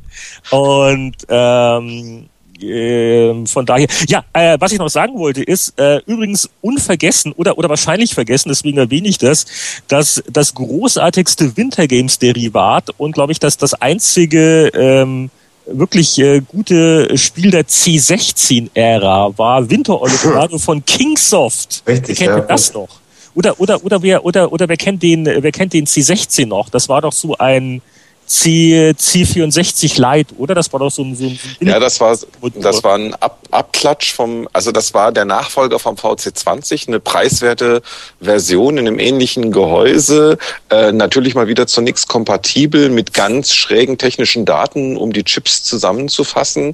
Und 0.51 1.15
ähm, 1.29 2.29
äh, 2.62 3.46
von 3.46 3.65
daher, 3.65 3.88
ja, 4.08 4.24
äh, 4.34 4.58
was 4.60 4.72
ich 4.72 4.80
noch 4.80 4.89
sagen 4.89 5.17
wollte, 5.17 5.43
ist 5.43 5.80
äh, 5.80 6.02
übrigens 6.06 6.50
unvergessen 6.62 7.32
oder 7.34 7.58
oder 7.58 7.70
wahrscheinlich 7.70 8.13
vergessen, 8.13 8.50
deswegen 8.50 8.78
erwähne 8.78 9.08
ich 9.08 9.17
das, 9.17 9.46
dass 9.88 10.24
das 10.32 10.54
großartigste 10.54 11.58
Wintergames-Derivat 11.58 12.91
und 12.98 13.13
glaube 13.13 13.32
ich, 13.32 13.39
dass 13.39 13.58
das 13.58 13.74
einzige 13.74 14.67
ähm, 14.74 15.30
wirklich 15.65 16.20
äh, 16.20 16.41
gute 16.41 17.17
Spiel 17.17 17.52
der 17.52 17.65
C16-Ära 17.65 19.38
war 19.38 19.70
Winter 19.70 20.02
Olympiade 20.02 20.60
von 20.60 20.86
Kingsoft. 20.86 21.84
Richtig, 21.88 22.20
wer 22.20 22.28
kennt 22.28 22.39
ja. 22.39 22.46
das 22.46 22.74
noch? 22.74 23.00
Oder 23.36 23.60
oder 23.60 23.84
oder 23.84 24.02
wer 24.02 24.26
oder 24.26 24.52
oder 24.52 24.67
wer 24.67 24.78
kennt 24.78 25.04
den 25.04 25.26
wer 25.26 25.52
kennt 25.52 25.74
den 25.74 25.86
C16 25.86 26.48
noch? 26.48 26.70
Das 26.70 26.89
war 26.89 27.02
doch 27.02 27.13
so 27.13 27.38
ein 27.38 27.82
C, 28.27 28.93
C64 28.97 29.99
Lite, 29.99 30.35
oder? 30.37 30.53
Das 30.53 30.71
war 30.73 30.81
doch 30.81 30.91
so 30.91 31.01
ein, 31.01 31.15
so 31.15 31.23
ein 31.23 31.39
Ja, 31.61 31.79
das 31.79 31.99
war, 32.01 32.15
das 32.55 32.83
war 32.83 32.95
ein 32.95 33.15
Ab 33.15 33.39
Abklatsch 33.49 34.13
vom, 34.13 34.49
also 34.51 34.73
das 34.73 34.93
war 34.93 35.13
der 35.13 35.23
Nachfolger 35.23 35.79
vom 35.79 35.95
VC20, 35.95 36.89
eine 36.89 36.99
preiswerte 36.99 37.81
Version 38.19 38.77
in 38.77 38.87
einem 38.87 38.99
ähnlichen 38.99 39.53
Gehäuse, 39.53 40.37
äh, 40.69 40.91
natürlich 40.91 41.33
mal 41.33 41.47
wieder 41.47 41.65
zu 41.65 41.79
nichts 41.79 42.07
kompatibel 42.07 42.89
mit 42.89 43.13
ganz 43.13 43.53
schrägen 43.53 43.97
technischen 43.97 44.43
Daten, 44.43 44.97
um 44.97 45.13
die 45.13 45.23
Chips 45.23 45.63
zusammenzufassen. 45.63 46.73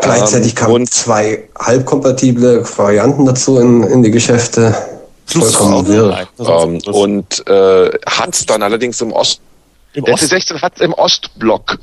Gleichzeitig 0.00 0.50
ähm, 0.50 0.56
kamen 0.56 0.86
zwei 0.88 1.44
halbkompatible 1.56 2.64
Varianten 2.76 3.24
dazu 3.24 3.60
in, 3.60 3.84
in 3.84 4.02
die 4.02 4.10
Geschäfte. 4.10 4.74
Vollkommen 5.26 5.86
wirr. 5.86 6.26
Ähm, 6.40 6.80
und 6.92 7.46
äh, 7.46 7.90
hat 8.06 8.34
es 8.34 8.46
dann 8.46 8.62
allerdings 8.62 9.00
im 9.00 9.12
Osten 9.12 9.42
im 9.92 10.04
der 10.04 10.14
C16 10.16 10.62
hat 10.62 10.76
es 10.76 10.80
im 10.80 10.92
Ostblock 10.92 11.78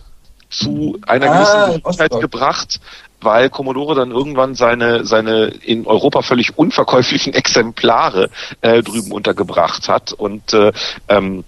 zu 0.49 0.99
einer 1.07 1.29
ah, 1.29 1.67
gewissen 1.69 1.91
Sicherheit 1.91 2.21
gebracht, 2.21 2.79
weil 3.21 3.49
Commodore 3.49 3.95
dann 3.95 4.11
irgendwann 4.11 4.55
seine 4.55 5.05
seine 5.05 5.45
in 5.45 5.87
Europa 5.87 6.21
völlig 6.21 6.57
unverkäuflichen 6.57 7.33
Exemplare 7.35 8.29
äh, 8.61 8.81
drüben 8.83 9.11
untergebracht 9.11 9.89
hat. 9.89 10.13
Und 10.13 10.53
äh, 10.53 10.71
ähm, 11.09 11.43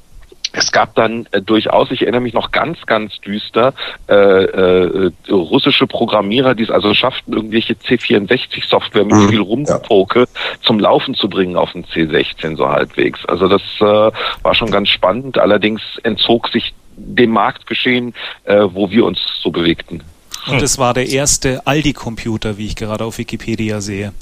es 0.53 0.71
gab 0.71 0.95
dann 0.95 1.27
äh, 1.31 1.41
durchaus, 1.41 1.91
ich 1.91 2.01
erinnere 2.01 2.21
mich 2.21 2.33
noch 2.33 2.51
ganz, 2.51 2.85
ganz 2.85 3.19
düster, 3.21 3.73
äh, 4.07 4.13
äh, 4.13 5.11
russische 5.29 5.87
Programmierer, 5.87 6.55
die 6.55 6.63
es 6.63 6.71
also 6.71 6.93
schafften, 6.93 7.33
irgendwelche 7.33 7.73
C64-Software 7.73 9.05
mit 9.05 9.15
mhm, 9.15 9.29
viel 9.29 9.41
Rumpoke 9.41 10.19
ja. 10.19 10.25
zum 10.61 10.79
Laufen 10.79 11.15
zu 11.15 11.29
bringen 11.29 11.57
auf 11.57 11.71
dem 11.73 11.83
C16 11.83 12.57
so 12.57 12.67
halbwegs. 12.67 13.25
Also 13.25 13.47
das 13.47 13.61
äh, 13.79 13.83
war 13.83 14.55
schon 14.55 14.71
ganz 14.71 14.89
spannend. 14.89 15.37
Allerdings 15.37 15.81
entzog 16.03 16.49
sich 16.49 16.73
dem 16.95 17.31
Marktgeschehen, 17.31 18.13
äh, 18.45 18.65
wo 18.71 18.89
wir 18.89 19.05
uns 19.05 19.19
so 19.41 19.51
bewegten. 19.51 20.03
Und 20.47 20.61
es 20.61 20.77
war 20.77 20.93
der 20.93 21.09
erste 21.09 21.65
Aldi-Computer, 21.67 22.57
wie 22.57 22.67
ich 22.67 22.75
gerade 22.75 23.03
auf 23.03 23.17
Wikipedia 23.17 23.81
sehe. 23.81 24.13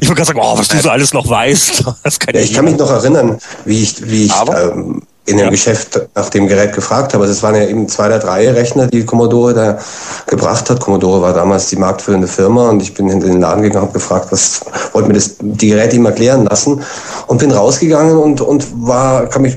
Ich 0.00 0.08
wollte 0.08 0.22
gerade 0.22 0.26
sagen, 0.26 0.40
oh, 0.42 0.58
was 0.58 0.68
du 0.68 0.78
so 0.78 0.90
alles 0.90 1.12
noch 1.12 1.28
weißt. 1.28 1.84
Das 2.02 2.18
kann 2.18 2.34
ja, 2.34 2.40
ich 2.40 2.52
kann 2.52 2.64
mich 2.64 2.76
noch 2.76 2.90
erinnern, 2.90 3.38
wie 3.64 3.82
ich, 3.82 4.10
wie 4.10 4.26
ich 4.26 4.32
ähm, 4.54 5.02
in 5.26 5.38
dem 5.38 5.46
ja. 5.46 5.50
Geschäft 5.50 5.98
nach 6.14 6.28
dem 6.28 6.48
Gerät 6.48 6.74
gefragt 6.74 7.14
habe. 7.14 7.24
Also 7.24 7.32
es 7.32 7.42
waren 7.42 7.54
ja 7.54 7.66
eben 7.66 7.88
zwei 7.88 8.06
oder 8.06 8.18
drei 8.18 8.50
Rechner, 8.50 8.86
die 8.88 9.04
Commodore 9.04 9.54
da 9.54 9.78
gebracht 10.26 10.68
hat. 10.68 10.80
Commodore 10.80 11.22
war 11.22 11.32
damals 11.32 11.68
die 11.68 11.76
marktführende 11.76 12.28
Firma 12.28 12.68
und 12.68 12.82
ich 12.82 12.92
bin 12.92 13.08
in 13.08 13.20
den 13.20 13.40
Laden 13.40 13.62
gegangen, 13.62 13.86
habe 13.86 13.94
gefragt, 13.94 14.26
was 14.30 14.60
wollte 14.92 15.08
mir 15.08 15.14
das 15.14 15.36
die 15.40 15.68
Geräte 15.68 15.96
ihm 15.96 16.04
erklären 16.04 16.44
lassen 16.44 16.82
und 17.26 17.38
bin 17.38 17.52
rausgegangen 17.52 18.18
und 18.18 18.40
und 18.42 18.66
war 18.86 19.26
kann 19.26 19.42
mich 19.42 19.56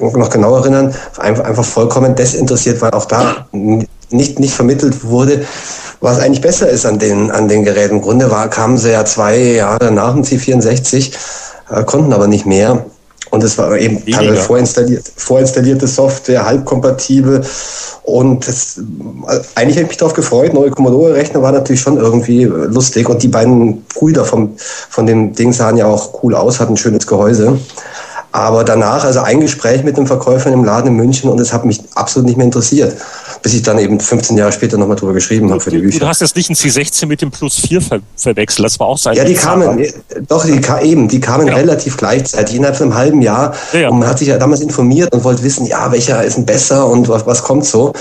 noch 0.00 0.30
genau 0.30 0.56
erinnern, 0.56 0.94
einfach, 1.18 1.44
einfach 1.44 1.64
vollkommen 1.64 2.14
desinteressiert, 2.14 2.80
weil 2.80 2.90
auch 2.90 3.04
da 3.04 3.46
nicht 3.52 4.40
nicht 4.40 4.54
vermittelt 4.54 5.04
wurde, 5.04 5.44
was 6.00 6.18
eigentlich 6.18 6.40
besser 6.40 6.68
ist 6.68 6.86
an 6.86 6.98
den 6.98 7.30
an 7.30 7.48
den 7.48 7.64
Geräten. 7.64 7.96
Im 7.96 8.02
Grunde 8.02 8.30
war 8.30 8.48
kamen 8.48 8.78
sie 8.78 8.92
ja 8.92 9.04
zwei 9.04 9.38
Jahre 9.38 9.90
nach 9.90 10.14
dem 10.14 10.22
C64, 10.22 11.12
äh, 11.70 11.84
konnten 11.84 12.12
aber 12.12 12.26
nicht 12.26 12.46
mehr. 12.46 12.84
Und 13.30 13.44
es 13.44 13.58
war 13.58 13.76
eben 13.76 14.04
teilweise 14.10 14.40
vorinstalliert, 14.40 15.04
vorinstallierte 15.16 15.86
Software, 15.86 16.46
halbkompatibel. 16.46 17.44
Und 18.04 18.48
das, 18.48 18.80
eigentlich 19.54 19.76
habe 19.76 19.82
ich 19.82 19.88
mich 19.88 19.96
darauf 19.98 20.14
gefreut. 20.14 20.54
Neue 20.54 20.70
Commodore-Rechner 20.70 21.42
war 21.42 21.52
natürlich 21.52 21.82
schon 21.82 21.98
irgendwie 21.98 22.44
lustig. 22.44 23.06
Und 23.08 23.22
die 23.22 23.28
beiden 23.28 23.84
Brüder 23.84 24.24
vom, 24.24 24.54
von 24.56 25.04
dem 25.04 25.34
Ding 25.34 25.52
sahen 25.52 25.76
ja 25.76 25.86
auch 25.86 26.22
cool 26.22 26.34
aus, 26.34 26.58
hatten 26.58 26.72
ein 26.74 26.78
schönes 26.78 27.06
Gehäuse. 27.06 27.58
Aber 28.32 28.64
danach, 28.64 29.04
also 29.04 29.20
ein 29.20 29.40
Gespräch 29.40 29.84
mit 29.84 29.96
einem 29.96 30.06
Verkäufer 30.06 30.50
im 30.50 30.64
Laden 30.64 30.88
in 30.88 30.96
München 30.96 31.28
und 31.30 31.38
es 31.40 31.52
hat 31.52 31.66
mich 31.66 31.82
absolut 31.94 32.26
nicht 32.26 32.36
mehr 32.36 32.46
interessiert 32.46 32.96
bis 33.42 33.54
ich 33.54 33.62
dann 33.62 33.78
eben 33.78 34.00
15 34.00 34.36
Jahre 34.36 34.52
später 34.52 34.76
nochmal 34.76 34.96
drüber 34.96 35.12
geschrieben 35.12 35.50
habe 35.50 35.60
für 35.60 35.70
die 35.70 35.78
Bücher. 35.78 36.00
Du 36.00 36.06
hast 36.06 36.20
jetzt 36.20 36.36
nicht 36.36 36.50
ein 36.50 36.56
C16 36.56 37.06
mit 37.06 37.22
dem 37.22 37.30
Plus 37.30 37.60
4 37.60 37.80
ver 37.80 38.00
verwechselt, 38.16 38.64
das 38.64 38.80
war 38.80 38.88
auch 38.88 38.98
sein. 38.98 39.14
Ja, 39.14 39.24
die 39.24 39.34
kamen, 39.34 39.78
äh, 39.78 39.92
doch, 40.26 40.44
die 40.44 40.60
eben, 40.86 41.08
die 41.08 41.20
kamen 41.20 41.46
ja. 41.46 41.54
relativ 41.54 41.96
gleichzeitig, 41.96 42.56
innerhalb 42.56 42.76
von 42.76 42.88
einem 42.88 42.96
halben 42.96 43.22
Jahr. 43.22 43.54
Ja, 43.72 43.80
ja. 43.80 43.88
Und 43.88 44.00
man 44.00 44.08
hat 44.08 44.18
sich 44.18 44.28
ja 44.28 44.38
damals 44.38 44.60
informiert 44.60 45.12
und 45.12 45.24
wollte 45.24 45.42
wissen, 45.42 45.66
ja, 45.66 45.90
welcher 45.92 46.22
ist 46.24 46.36
denn 46.36 46.46
besser 46.46 46.86
und 46.86 47.08
was, 47.08 47.26
was 47.26 47.42
kommt 47.42 47.64
so. 47.64 47.92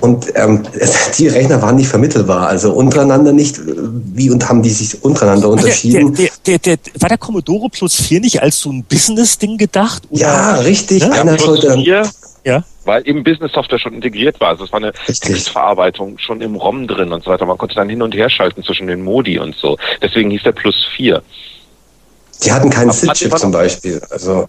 Und 0.00 0.26
ähm, 0.34 0.62
die 1.18 1.28
Rechner 1.28 1.60
waren 1.62 1.76
nicht 1.76 1.88
vermittelbar, 1.88 2.48
also 2.48 2.72
untereinander 2.72 3.32
nicht, 3.32 3.60
wie 4.14 4.30
und 4.30 4.48
haben 4.48 4.62
die 4.62 4.70
sich 4.70 5.02
untereinander 5.02 5.48
unterschieden. 5.48 6.14
Der, 6.14 6.28
der, 6.46 6.58
der, 6.58 6.78
war 7.00 7.08
der 7.08 7.18
Commodore 7.18 7.68
Plus 7.70 7.94
4 7.96 8.20
nicht 8.20 8.42
als 8.42 8.60
so 8.60 8.70
ein 8.70 8.84
Business-Ding 8.84 9.58
gedacht? 9.58 10.02
Oder? 10.10 10.20
Ja, 10.20 10.54
richtig. 10.56 11.06
Ne? 11.06 11.12
Einer 11.12 11.38
sollte, 11.38 11.76
ja 12.46 12.64
weil 12.86 13.06
eben 13.06 13.24
Business 13.24 13.52
Software 13.52 13.78
schon 13.78 13.94
integriert 13.94 14.40
war. 14.40 14.50
Also 14.50 14.64
es 14.64 14.72
war 14.72 14.78
eine 14.78 14.92
Textverarbeitung 14.92 16.18
schon 16.18 16.40
im 16.40 16.54
ROM 16.54 16.86
drin 16.86 17.12
und 17.12 17.24
so 17.24 17.30
weiter. 17.30 17.44
Man 17.44 17.58
konnte 17.58 17.74
dann 17.74 17.88
hin 17.88 18.00
und 18.00 18.14
her 18.14 18.30
schalten 18.30 18.62
zwischen 18.62 18.86
den 18.86 19.02
Modi 19.02 19.38
und 19.38 19.56
so. 19.56 19.76
Deswegen 20.00 20.30
hieß 20.30 20.44
der 20.44 20.52
Plus 20.52 20.86
4. 20.96 21.22
Die 22.44 22.52
hatten 22.52 22.70
keinen 22.70 22.92
SID-Chip 22.92 23.38
zum 23.38 23.50
Beispiel. 23.50 24.00
Also 24.10 24.46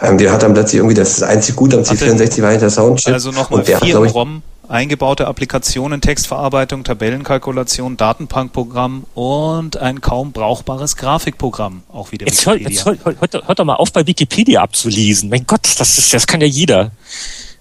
ähm, 0.00 0.18
die 0.18 0.30
hat 0.30 0.42
dann 0.42 0.54
plötzlich 0.54 0.78
irgendwie 0.78 0.94
das, 0.94 1.18
das 1.18 1.28
einzig 1.28 1.56
Gute 1.56 1.76
am 1.76 1.82
C64 1.82 2.42
war 2.42 2.56
der 2.56 2.70
Soundchip. 2.70 3.12
Also 3.12 3.32
nochmal 3.32 3.64
vier 3.64 3.76
hat, 3.76 4.06
ich, 4.06 4.14
ROM, 4.14 4.42
eingebaute 4.68 5.26
Applikationen, 5.26 6.00
Textverarbeitung, 6.00 6.84
Tabellenkalkulation, 6.84 7.96
Datenbankprogramm 7.96 9.04
und 9.14 9.76
ein 9.76 10.00
kaum 10.00 10.32
brauchbares 10.32 10.96
Grafikprogramm. 10.96 11.82
Auch 11.92 12.12
wieder 12.12 12.26
jetzt 12.26 12.46
Wikipedia. 12.46 12.84
Hört, 12.84 12.96
jetzt 12.96 13.04
hört, 13.04 13.20
hört, 13.20 13.48
hört 13.48 13.58
doch 13.58 13.64
mal 13.64 13.74
auf, 13.74 13.92
bei 13.92 14.06
Wikipedia 14.06 14.62
abzulesen. 14.62 15.30
Mein 15.30 15.46
Gott, 15.46 15.62
das, 15.78 15.98
ist, 15.98 16.12
das 16.12 16.26
kann 16.26 16.40
ja 16.40 16.46
jeder 16.46 16.90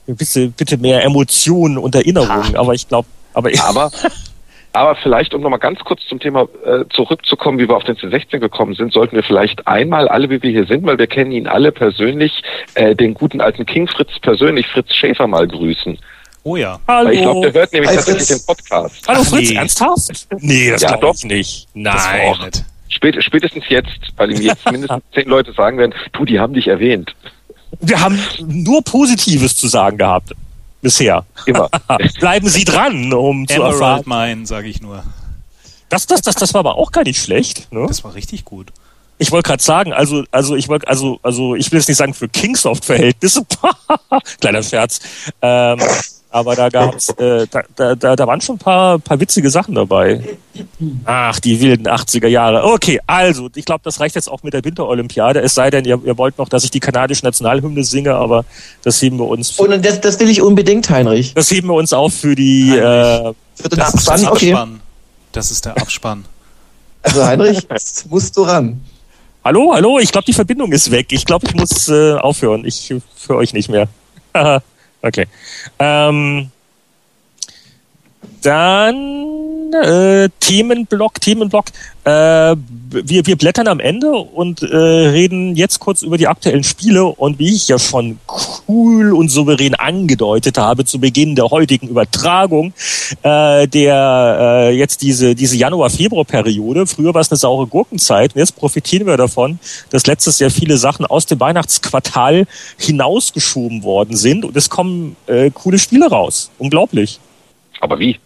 bitte, 0.06 0.50
bitte 0.50 0.78
mehr 0.78 1.04
Emotionen 1.04 1.78
und 1.78 1.96
Erinnerungen, 1.96 2.56
aber 2.56 2.74
ich 2.74 2.88
glaube, 2.88 3.08
aber, 3.34 3.50
aber 3.64 3.92
Aber 4.76 4.96
vielleicht, 4.96 5.36
um 5.36 5.42
nochmal 5.42 5.60
ganz 5.60 5.80
kurz 5.82 6.04
zum 6.08 6.20
Thema 6.20 6.48
äh, 6.66 6.86
zurückzukommen, 6.90 7.60
wie 7.60 7.70
wir 7.70 7.78
auf 7.78 7.84
den 7.84 7.96
C16 7.96 8.40
gekommen 8.40 8.74
sind, 8.74 8.92
sollten 8.92 9.16
wir 9.16 9.22
vielleicht 9.22 9.68
einmal 9.68 10.08
alle, 10.08 10.32
wie 10.32 10.42
wir 10.42 10.50
hier 10.50 10.66
sind, 10.66 10.84
weil 10.84 10.98
wir 10.98 11.06
kennen 11.06 11.32
ihn 11.32 11.46
alle 11.46 11.72
persönlich, 11.72 12.42
äh, 12.74 12.96
den 12.96 13.14
guten 13.14 13.40
alten 13.40 13.68
King 13.68 13.88
Fritz 13.88 14.18
persönlich, 14.20 14.66
Fritz 14.66 14.92
Schäfer 14.96 15.28
mal 15.28 15.48
grüßen. 15.48 16.00
Oh 16.44 16.58
ja. 16.58 16.80
Hallo. 16.88 17.08
Weil 17.08 17.14
ich 17.14 17.22
glaube, 17.22 17.42
der 17.42 17.54
hört 17.54 17.74
nämlich 17.74 17.90
Hi, 17.90 17.96
tatsächlich 17.96 18.28
Fritz. 18.28 18.40
den 18.40 18.46
Podcast. 18.46 19.08
Hallo 19.08 19.24
Fritz, 19.24 19.50
nee. 19.50 19.56
ernsthaft? 19.56 20.28
Nee, 20.40 20.72
das 20.72 20.82
ja, 20.82 20.96
glaube 20.98 21.16
ich 21.16 21.24
nicht. 21.24 21.68
Nein. 21.74 22.52
Spät, 22.90 23.24
spätestens 23.24 23.64
jetzt, 23.70 24.00
weil 24.18 24.32
ihm 24.32 24.42
jetzt 24.42 24.66
mindestens 24.72 25.04
zehn 25.14 25.28
Leute 25.28 25.54
sagen 25.54 25.78
werden, 25.78 25.94
du, 26.12 26.26
die 26.26 26.40
haben 26.40 26.54
dich 26.54 26.68
erwähnt. 26.68 27.16
Wir 27.80 28.00
haben 28.00 28.20
nur 28.46 28.84
Positives 28.84 29.56
zu 29.56 29.68
sagen 29.68 29.98
gehabt. 29.98 30.34
Bisher. 30.82 31.26
Immer. 31.46 31.70
Bleiben 32.20 32.48
Sie 32.50 32.66
dran, 32.66 33.14
um 33.14 33.48
zu 33.48 33.62
erfahren. 33.62 34.04
Mine, 34.06 34.46
sage 34.46 34.68
ich 34.68 34.82
nur. 34.82 35.04
Das, 35.88 36.08
das, 36.08 36.22
das, 36.22 36.36
das 36.36 36.54
war 36.54 36.60
aber 36.60 36.76
auch 36.76 36.92
gar 36.92 37.04
nicht 37.04 37.22
schlecht. 37.22 37.72
Ne? 37.72 37.86
Das 37.88 38.04
war 38.04 38.16
richtig 38.16 38.44
gut. 38.44 38.74
Ich 39.18 39.32
wollte 39.32 39.48
gerade 39.48 39.64
sagen, 39.64 39.94
also, 39.94 40.24
also 40.32 40.56
ich 40.56 40.68
wollte, 40.68 40.88
also, 40.88 41.20
also 41.24 41.56
ich 41.56 41.72
will 41.72 41.80
jetzt 41.80 41.88
nicht 41.88 41.98
sagen 41.98 42.14
für 42.14 42.28
Kingsoft-Verhältnisse, 42.28 43.46
kleiner 44.42 44.64
Scherz, 44.64 45.00
ähm, 45.42 45.80
aber 46.34 46.56
da 46.56 46.70
gab's, 46.70 47.10
äh, 47.10 47.46
da, 47.76 47.96
da, 47.96 48.16
da 48.16 48.28
waren 48.28 48.42
schon 48.42 48.56
ein 48.56 48.60
paar, 48.60 48.98
paar 48.98 49.20
witzige 49.20 49.52
Sachen 49.52 49.76
dabei. 49.76 50.38
Ach, 51.06 51.40
die 51.40 51.62
wilden 51.62 51.88
80er 51.88 52.28
Jahre. 52.28 52.64
Okay, 52.64 53.00
also, 53.06 53.50
ich 53.54 53.66
glaube, 53.66 53.82
das 53.84 54.00
reicht 54.00 54.16
jetzt 54.16 54.32
auch 54.32 54.42
mit 54.42 54.54
der 54.54 54.66
Winterolympiade. 54.66 55.42
Es 55.42 55.54
sei 55.54 55.70
denn, 55.70 55.86
ihr, 55.86 56.02
ihr 56.04 56.18
wollt 56.18 56.40
noch, 56.40 56.50
dass 56.50 56.64
ich 56.64 56.72
die 56.72 56.80
kanadische 56.80 57.24
Nationalhymne 57.24 57.84
singe, 57.84 58.16
aber 58.16 58.46
das 58.84 59.00
heben 59.00 59.20
wir 59.20 59.28
uns. 59.28 59.60
Und 59.60 59.86
das, 59.86 60.02
das 60.02 60.20
will 60.20 60.30
ich 60.30 60.42
unbedingt, 60.42 60.90
Heinrich. 60.90 61.36
Das 61.36 61.52
heben 61.52 61.68
wir 61.68 61.76
uns 61.76 61.94
auf 61.94 62.16
für 62.16 62.36
die. 62.36 62.72
Äh, 62.72 63.34
für 63.54 63.70
den 63.70 63.80
das 63.80 63.94
Abspann. 63.94 64.16
Ist 64.16 64.28
okay. 64.32 64.54
Abspann. 64.54 64.80
Das 65.34 65.52
ist 65.52 65.66
der 65.66 65.78
Abspann. 65.78 66.26
Also 67.04 67.26
Heinrich, 67.26 67.68
jetzt 67.70 68.10
musst 68.10 68.36
du 68.38 68.42
ran. 68.42 68.82
Hallo, 69.44 69.72
hallo, 69.74 70.00
ich 70.00 70.12
glaube, 70.12 70.26
die 70.26 70.34
Verbindung 70.34 70.72
ist 70.72 70.90
weg. 70.90 71.08
Ich 71.12 71.26
glaube, 71.26 71.46
ich 71.46 71.54
muss 71.54 71.90
äh, 71.90 72.14
aufhören. 72.14 72.66
Ich 72.66 72.92
für 73.16 73.36
euch 73.36 73.54
nicht 73.54 73.70
mehr. 73.70 73.88
Okay. 75.04 75.28
Ähm, 75.80 76.50
dann 78.42 79.74
äh, 79.74 80.30
Themenblock, 80.40 81.20
Themenblock. 81.20 81.66
Äh, 82.04 82.56
wir, 82.90 83.26
wir 83.26 83.36
blättern 83.38 83.68
am 83.68 83.80
Ende 83.80 84.12
und 84.12 84.62
äh, 84.62 84.76
reden 84.76 85.56
jetzt 85.56 85.80
kurz 85.80 86.02
über 86.02 86.18
die 86.18 86.28
aktuellen 86.28 86.64
Spiele 86.64 87.06
und 87.06 87.40
wie 87.40 87.56
ich 87.56 87.70
ja 87.70 87.80
schon 87.80 88.20
cool 88.68 89.14
und 89.14 89.30
souverän 89.30 89.74
angedeutet 89.76 90.58
habe 90.58 90.86
zu 90.86 91.00
Beginn 91.00 91.36
der 91.36 91.50
heutigen 91.50 91.88
Übertragung, 91.88 92.74
äh, 93.24 93.68
der 93.68 94.38
äh, 94.40 94.78
jetzt 94.78 95.02
diese 95.02 95.34
diese 95.34 95.56
Januar-Februar-Periode. 95.56 96.86
Früher 96.86 97.14
war 97.14 97.22
es 97.22 97.32
eine 97.32 97.38
saure 97.38 97.68
Gurkenzeit 97.68 98.36
und 98.36 98.40
jetzt 98.40 98.56
profitieren 98.58 99.08
wir 99.08 99.18
davon, 99.18 99.60
dass 99.90 100.06
letztes 100.06 100.40
Jahr 100.40 100.50
viele 100.50 100.78
Sachen 100.78 101.06
aus 101.06 101.26
dem 101.26 101.40
Weihnachtsquartal 101.40 102.46
hinausgeschoben 102.78 103.84
worden 103.84 104.18
sind 104.18 104.46
und 104.46 104.56
es 104.58 104.70
kommen 104.70 105.16
äh, 105.28 105.50
coole 105.52 105.80
Spiele 105.80 106.10
raus. 106.10 106.52
Unglaublich. 106.60 107.20
Aber 107.84 108.00
wie? 108.00 108.18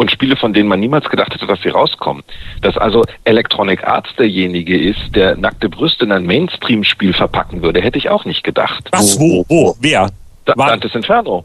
und 0.00 0.10
Spiele, 0.10 0.36
von 0.36 0.54
denen 0.54 0.68
man 0.68 0.80
niemals 0.80 1.08
gedacht 1.10 1.34
hätte, 1.34 1.46
dass 1.46 1.60
sie 1.62 1.68
rauskommen. 1.68 2.22
Dass 2.62 2.76
also 2.78 3.04
Electronic 3.24 3.84
Arts 3.84 4.08
derjenige 4.18 4.78
ist, 4.80 5.14
der 5.14 5.36
nackte 5.36 5.68
Brüste 5.68 6.04
in 6.06 6.12
ein 6.12 6.24
Mainstream-Spiel 6.24 7.12
verpacken 7.12 7.60
würde, 7.60 7.82
hätte 7.82 7.98
ich 7.98 8.08
auch 8.08 8.24
nicht 8.24 8.42
gedacht. 8.42 8.88
Was? 8.92 9.20
Wo? 9.20 9.44
Wo? 9.48 9.76
Wer? 9.80 10.08
Da, 10.46 10.54
Dantes 10.54 10.94
Inferno. 10.94 11.44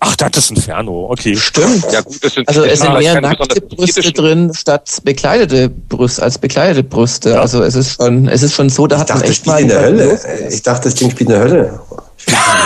Ach, 0.00 0.16
Dantes 0.16 0.50
Inferno, 0.50 1.06
okay. 1.10 1.36
Stimmt. 1.36 1.84
Ja, 1.92 2.00
gut, 2.00 2.22
das 2.22 2.34
sind, 2.34 2.48
also 2.48 2.64
es 2.64 2.80
sind 2.80 2.98
mehr 2.98 3.20
nackte 3.20 3.60
Brüste 3.60 4.12
drin 4.12 4.52
statt 4.54 4.98
bekleidete 5.04 5.68
Brüste 5.68 6.22
als 6.22 6.38
bekleidete 6.38 6.82
Brüste. 6.82 7.30
Ja. 7.30 7.40
Also 7.40 7.62
es 7.62 7.76
ist 7.76 8.02
schon, 8.02 8.26
es 8.26 8.42
ist 8.42 8.54
schon 8.54 8.70
so, 8.70 8.88
da 8.88 8.98
hat 8.98 9.08
man 9.08 9.22
echt 9.22 9.46
mal 9.46 9.60
in 9.60 9.68
der 9.68 9.82
Hölle. 9.82 10.20
Ich 10.50 10.62
dachte, 10.62 10.84
das 10.84 10.94
Ding 10.96 11.10
spielt 11.12 11.30
in 11.30 11.34
der 11.34 11.40
Hölle. 11.40 11.80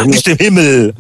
Nicht 0.07 0.27
im 0.27 0.39
Himmel. 0.39 0.95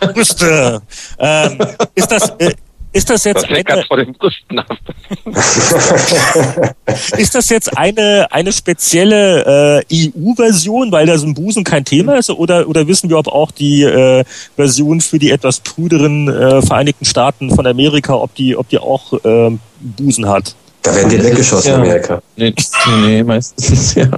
Brüste. 0.00 0.82
ähm, 1.18 1.58
ist 1.94 2.10
das, 2.10 2.30
äh, 2.38 2.52
ist 2.94 3.08
das 3.08 3.24
jetzt 3.24 3.44
das 3.48 3.50
eine, 3.50 3.84
vor 3.84 3.96
den 3.96 4.12
Brüsten 4.12 4.58
ab. 4.58 4.76
ist 7.16 7.34
das 7.34 7.48
jetzt 7.48 7.78
eine, 7.78 8.26
eine 8.30 8.52
spezielle 8.52 9.82
äh, 9.90 10.10
EU-Version, 10.10 10.92
weil 10.92 11.06
da 11.06 11.16
so 11.16 11.26
ein 11.26 11.32
Busen 11.32 11.64
kein 11.64 11.86
Thema 11.86 12.18
ist? 12.18 12.28
Oder, 12.28 12.68
oder 12.68 12.86
wissen 12.86 13.08
wir, 13.08 13.16
ob 13.16 13.28
auch 13.28 13.50
die 13.50 13.82
äh, 13.82 14.24
Version 14.56 15.00
für 15.00 15.18
die 15.18 15.30
etwas 15.30 15.60
prüderen 15.60 16.28
äh, 16.28 16.60
Vereinigten 16.60 17.06
Staaten 17.06 17.54
von 17.54 17.66
Amerika, 17.66 18.14
ob 18.14 18.34
die, 18.34 18.56
ob 18.56 18.68
die 18.68 18.78
auch 18.78 19.14
äh, 19.24 19.50
Busen 19.80 20.28
hat? 20.28 20.54
Da 20.82 20.94
werden 20.94 21.08
die 21.08 21.22
weggeschossen 21.22 21.68
ja. 21.68 21.76
in 21.76 21.82
Amerika. 21.82 22.22
Nee, 22.36 22.54
nee, 23.00 23.22
meistens, 23.22 23.94
ja. 23.94 24.08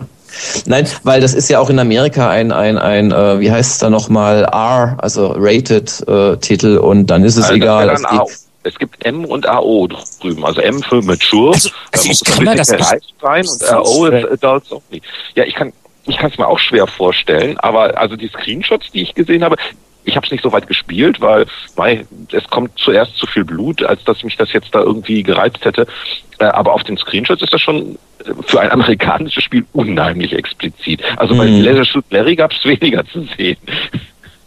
Nein, 0.66 0.88
weil 1.02 1.20
das 1.20 1.34
ist 1.34 1.48
ja 1.48 1.60
auch 1.60 1.70
in 1.70 1.78
Amerika 1.78 2.30
ein, 2.30 2.52
ein, 2.52 2.78
ein 2.78 3.12
äh, 3.12 3.40
wie 3.40 3.50
heißt 3.50 3.72
es 3.72 3.78
da 3.78 3.90
nochmal, 3.90 4.44
R, 4.44 4.96
also 4.98 5.34
Rated-Titel 5.36 6.76
äh, 6.76 6.78
und 6.78 7.06
dann 7.06 7.24
ist 7.24 7.36
es 7.36 7.44
also 7.44 7.56
egal. 7.56 7.88
Das 7.88 8.02
es 8.66 8.78
gibt 8.78 9.04
M 9.04 9.26
und 9.26 9.46
AO 9.46 9.88
drüben. 10.20 10.44
Also 10.44 10.62
M 10.62 10.82
für 10.82 11.02
Mature, 11.02 11.52
also, 11.52 11.70
also 11.92 12.02
da 12.02 12.08
muss 12.08 12.20
kann 12.24 12.56
das 12.56 12.70
nicht 12.70 13.14
sein 13.20 13.46
und 13.46 13.64
AO 13.70 14.06
ist 14.06 14.42
Adults 14.42 14.72
Only. 14.72 15.02
Ja, 15.34 15.44
ich 15.44 15.54
kann 15.54 15.72
ich 16.06 16.16
kann 16.18 16.30
es 16.30 16.38
mir 16.38 16.46
auch 16.46 16.58
schwer 16.58 16.86
vorstellen, 16.86 17.58
aber 17.60 17.98
also 17.98 18.16
die 18.16 18.28
Screenshots, 18.28 18.90
die 18.90 19.02
ich 19.02 19.14
gesehen 19.14 19.44
habe, 19.44 19.56
Ich 20.04 20.16
habe 20.16 20.26
es 20.26 20.32
nicht 20.32 20.42
so 20.42 20.52
weit 20.52 20.66
gespielt, 20.66 21.20
weil, 21.20 21.46
weil 21.76 22.06
es 22.32 22.44
kommt 22.44 22.78
zuerst 22.78 23.16
zu 23.16 23.26
viel 23.26 23.44
Blut, 23.44 23.82
als 23.82 24.04
dass 24.04 24.22
mich 24.22 24.36
das 24.36 24.52
jetzt 24.52 24.74
da 24.74 24.80
irgendwie 24.80 25.22
gereizt 25.22 25.64
hätte. 25.64 25.86
Äh, 26.38 26.44
aber 26.44 26.74
auf 26.74 26.84
den 26.84 26.96
Screenshots 26.96 27.42
ist 27.42 27.52
das 27.52 27.60
schon 27.60 27.96
äh, 28.24 28.32
für 28.46 28.60
ein 28.60 28.70
amerikanisches 28.70 29.44
Spiel 29.44 29.64
unheimlich 29.72 30.32
explizit. 30.32 31.02
Also 31.16 31.36
bei 31.36 31.46
mhm. 31.46 31.62
Leisure 31.62 31.84
Suit 31.84 32.04
Larry 32.10 32.36
gab 32.36 32.52
es 32.52 32.64
weniger 32.64 33.04
zu 33.06 33.26
sehen. 33.36 33.56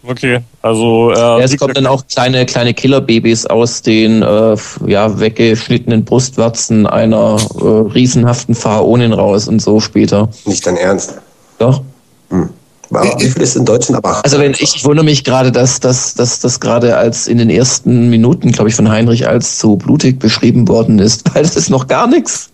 Okay, 0.10 0.39
also 0.62 1.12
äh, 1.12 1.17
ja, 1.17 1.39
es 1.39 1.58
kommen 1.58 1.74
dann 1.74 1.86
auch 1.86 2.08
kleine 2.08 2.46
kleine 2.46 2.74
Killerbabys 2.74 3.46
aus 3.46 3.82
den 3.82 4.22
äh, 4.22 4.56
ja 4.86 5.20
weggeschnittenen 5.20 6.06
Brustwarzen 6.06 6.88
einer 6.88 7.36
äh, 7.60 7.63
riesenhaften 7.65 8.56
Pharaonin 8.56 9.12
raus 9.12 9.50
und 9.50 9.62
so 9.62 9.82
später. 9.82 10.30
Nicht 10.46 10.65
dein 10.65 10.78
Ernst? 10.78 11.20
Doch. 11.60 11.82
Hm. 12.30 12.50
Wie 12.89 13.30
viel 13.30 13.41
ist 13.41 13.56
in 13.56 13.65
Deutschland 13.65 13.97
aber? 13.97 14.23
Also 14.23 14.39
wenn 14.39 14.52
ich, 14.52 14.76
ich 14.76 14.86
wundere 14.86 15.06
mich 15.06 15.23
gerade, 15.23 15.52
dass, 15.52 15.80
dass, 15.80 16.13
dass 16.13 16.39
das 16.39 16.60
gerade 16.60 16.97
als 16.97 17.28
in 17.28 17.38
den 17.38 17.50
ersten 17.50 18.10
Minuten, 18.10 18.52
glaube 18.52 18.69
ich, 18.69 18.76
von 18.76 18.89
Heinrich 18.89 19.28
als 19.28 19.58
zu 19.58 19.76
blutig 19.76 20.19
beschrieben 20.19 20.67
worden 20.67 21.00
ist, 21.00 21.23
weil 21.34 21.43
das 21.43 21.56
ist 21.56 21.69
noch 21.69 21.88
gar 21.88 22.08
nichts. 22.08 22.50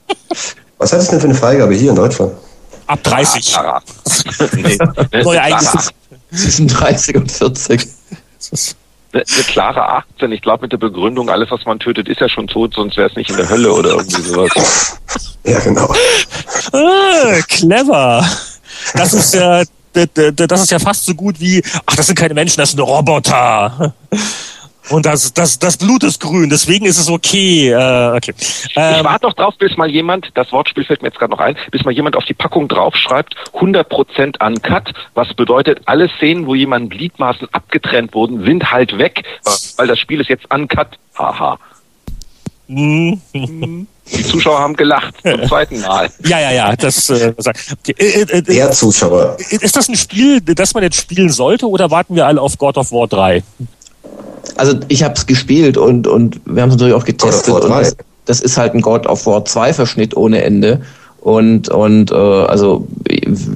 Was 0.77 0.91
hat 0.91 0.99
es 0.99 1.09
denn 1.09 1.19
für 1.19 1.27
eine 1.27 1.35
Freigabe 1.35 1.73
hier 1.75 1.91
in 1.91 1.95
Deutschland? 1.95 2.33
Ab 2.87 3.01
30. 3.03 3.57
Ah, 3.57 3.81
nee, 4.55 4.77
Neue 5.23 5.41
zwischen 6.35 6.67
30 6.67 7.15
und 7.15 7.31
40. 7.31 7.87
Eine, 9.13 9.23
klare 9.47 9.87
18. 10.17 10.31
Ich 10.31 10.41
glaube, 10.41 10.63
mit 10.63 10.71
der 10.71 10.77
Begründung, 10.77 11.29
alles, 11.29 11.51
was 11.51 11.63
man 11.65 11.79
tötet, 11.79 12.09
ist 12.09 12.19
ja 12.19 12.27
schon 12.27 12.47
tot, 12.47 12.73
sonst 12.73 12.97
wäre 12.97 13.09
es 13.09 13.15
nicht 13.15 13.29
in 13.29 13.37
der 13.37 13.47
Hölle 13.47 13.71
oder 13.71 13.91
irgendwie 13.91 14.21
sowas. 14.21 14.99
Ja, 15.45 15.59
genau. 15.59 15.93
Ah, 16.71 17.39
clever. 17.47 18.25
Das 18.95 19.13
ist 19.13 19.35
ja, 19.35 19.63
das 19.93 20.61
ist 20.63 20.71
ja 20.71 20.79
fast 20.79 21.05
so 21.05 21.13
gut 21.13 21.39
wie, 21.39 21.61
ach, 21.85 21.95
das 21.95 22.07
sind 22.07 22.17
keine 22.17 22.33
Menschen, 22.33 22.59
das 22.59 22.71
sind 22.71 22.79
Roboter. 22.79 23.93
Und 24.89 25.05
das, 25.05 25.33
das, 25.33 25.59
das 25.59 25.77
Blut 25.77 26.03
ist 26.03 26.19
grün, 26.19 26.49
deswegen 26.49 26.85
ist 26.85 26.99
es 26.99 27.09
okay. 27.09 27.69
Äh, 27.69 28.17
okay. 28.17 28.33
Ähm, 28.75 28.95
ich 28.97 29.03
warte 29.03 29.27
doch 29.27 29.33
drauf, 29.33 29.55
bis 29.57 29.77
mal 29.77 29.89
jemand, 29.89 30.31
das 30.33 30.51
Wortspiel 30.51 30.83
fällt 30.83 31.01
mir 31.01 31.07
jetzt 31.07 31.19
gerade 31.19 31.31
noch 31.31 31.39
ein, 31.39 31.55
bis 31.71 31.85
mal 31.85 31.91
jemand 31.91 32.17
auf 32.17 32.25
die 32.25 32.33
Packung 32.33 32.67
draufschreibt, 32.67 33.35
100% 33.53 34.45
uncut, 34.45 34.93
was 35.13 35.33
bedeutet, 35.35 35.81
alle 35.85 36.09
Szenen, 36.17 36.47
wo 36.47 36.55
jemand 36.55 36.91
Gliedmaßen 36.91 37.47
abgetrennt 37.53 38.13
wurden, 38.13 38.43
sind 38.43 38.71
halt 38.71 38.97
weg, 38.97 39.23
weil 39.77 39.87
das 39.87 39.99
Spiel 39.99 40.19
ist 40.19 40.29
jetzt 40.29 40.53
uncut. 40.53 40.87
Haha. 41.17 41.59
Mhm. 42.67 43.19
Die 43.33 44.23
Zuschauer 44.23 44.59
haben 44.59 44.75
gelacht 44.75 45.15
zum 45.21 45.43
zweiten 45.47 45.81
Mal. 45.81 46.09
Ja, 46.25 46.39
ja, 46.39 46.51
ja. 46.51 46.75
Das, 46.75 47.09
äh, 47.09 47.33
okay. 47.37 47.95
äh, 47.97 48.21
äh, 48.21 48.37
äh 48.37 48.41
Der 48.41 48.71
Zuschauer. 48.71 49.37
Ist 49.49 49.75
das 49.75 49.89
ein 49.89 49.95
Spiel, 49.95 50.41
das 50.41 50.73
man 50.73 50.83
jetzt 50.83 50.97
spielen 50.97 51.29
sollte, 51.29 51.69
oder 51.69 51.91
warten 51.91 52.15
wir 52.15 52.25
alle 52.25 52.41
auf 52.41 52.57
God 52.57 52.77
of 52.77 52.91
War 52.91 53.07
3? 53.07 53.43
also 54.57 54.77
ich 54.87 55.03
habe 55.03 55.13
es 55.15 55.25
gespielt 55.25 55.77
und, 55.77 56.07
und 56.07 56.41
wir 56.45 56.61
haben 56.61 56.69
es 56.69 56.75
natürlich 56.75 56.93
auch 56.93 57.05
getestet. 57.05 57.53
Und 57.53 57.69
das, 57.69 57.95
das, 58.25 58.41
ist 58.41 58.57
halt 58.57 58.73
ein 58.73 58.81
God 58.81 59.07
of 59.07 59.25
War 59.25 59.45
2 59.45 59.73
Verschnitt 59.73 60.15
ohne 60.15 60.43
Ende. 60.43 60.81
Und, 61.23 61.69
und 61.69 62.11
äh, 62.11 62.15
also 62.15 62.85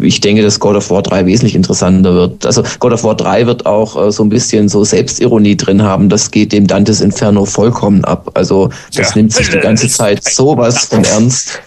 ich 0.01 0.21
denke, 0.21 0.41
dass 0.41 0.57
God 0.57 0.77
of 0.77 0.89
War 0.89 1.01
3 1.01 1.25
wesentlich 1.25 1.53
interessanter 1.53 2.13
wird. 2.13 2.45
Also 2.45 2.63
God 2.79 2.93
of 2.93 3.03
War 3.03 3.15
3 3.15 3.45
wird 3.45 3.65
auch 3.65 4.07
äh, 4.07 4.09
so 4.09 4.23
ein 4.23 4.29
bisschen 4.29 4.69
so 4.69 4.85
Selbstironie 4.85 5.57
drin 5.57 5.83
haben. 5.83 6.07
Das 6.07 6.31
geht 6.31 6.53
dem 6.53 6.65
Dantes 6.65 7.01
Inferno 7.01 7.43
vollkommen 7.43 8.05
ab. 8.05 8.31
Also 8.35 8.69
das 8.95 9.09
ja. 9.09 9.15
nimmt 9.17 9.33
sich 9.33 9.49
die 9.49 9.59
ganze 9.59 9.89
Zeit 9.89 10.23
sowas 10.23 10.85
von 10.85 11.03
ernst. 11.03 11.59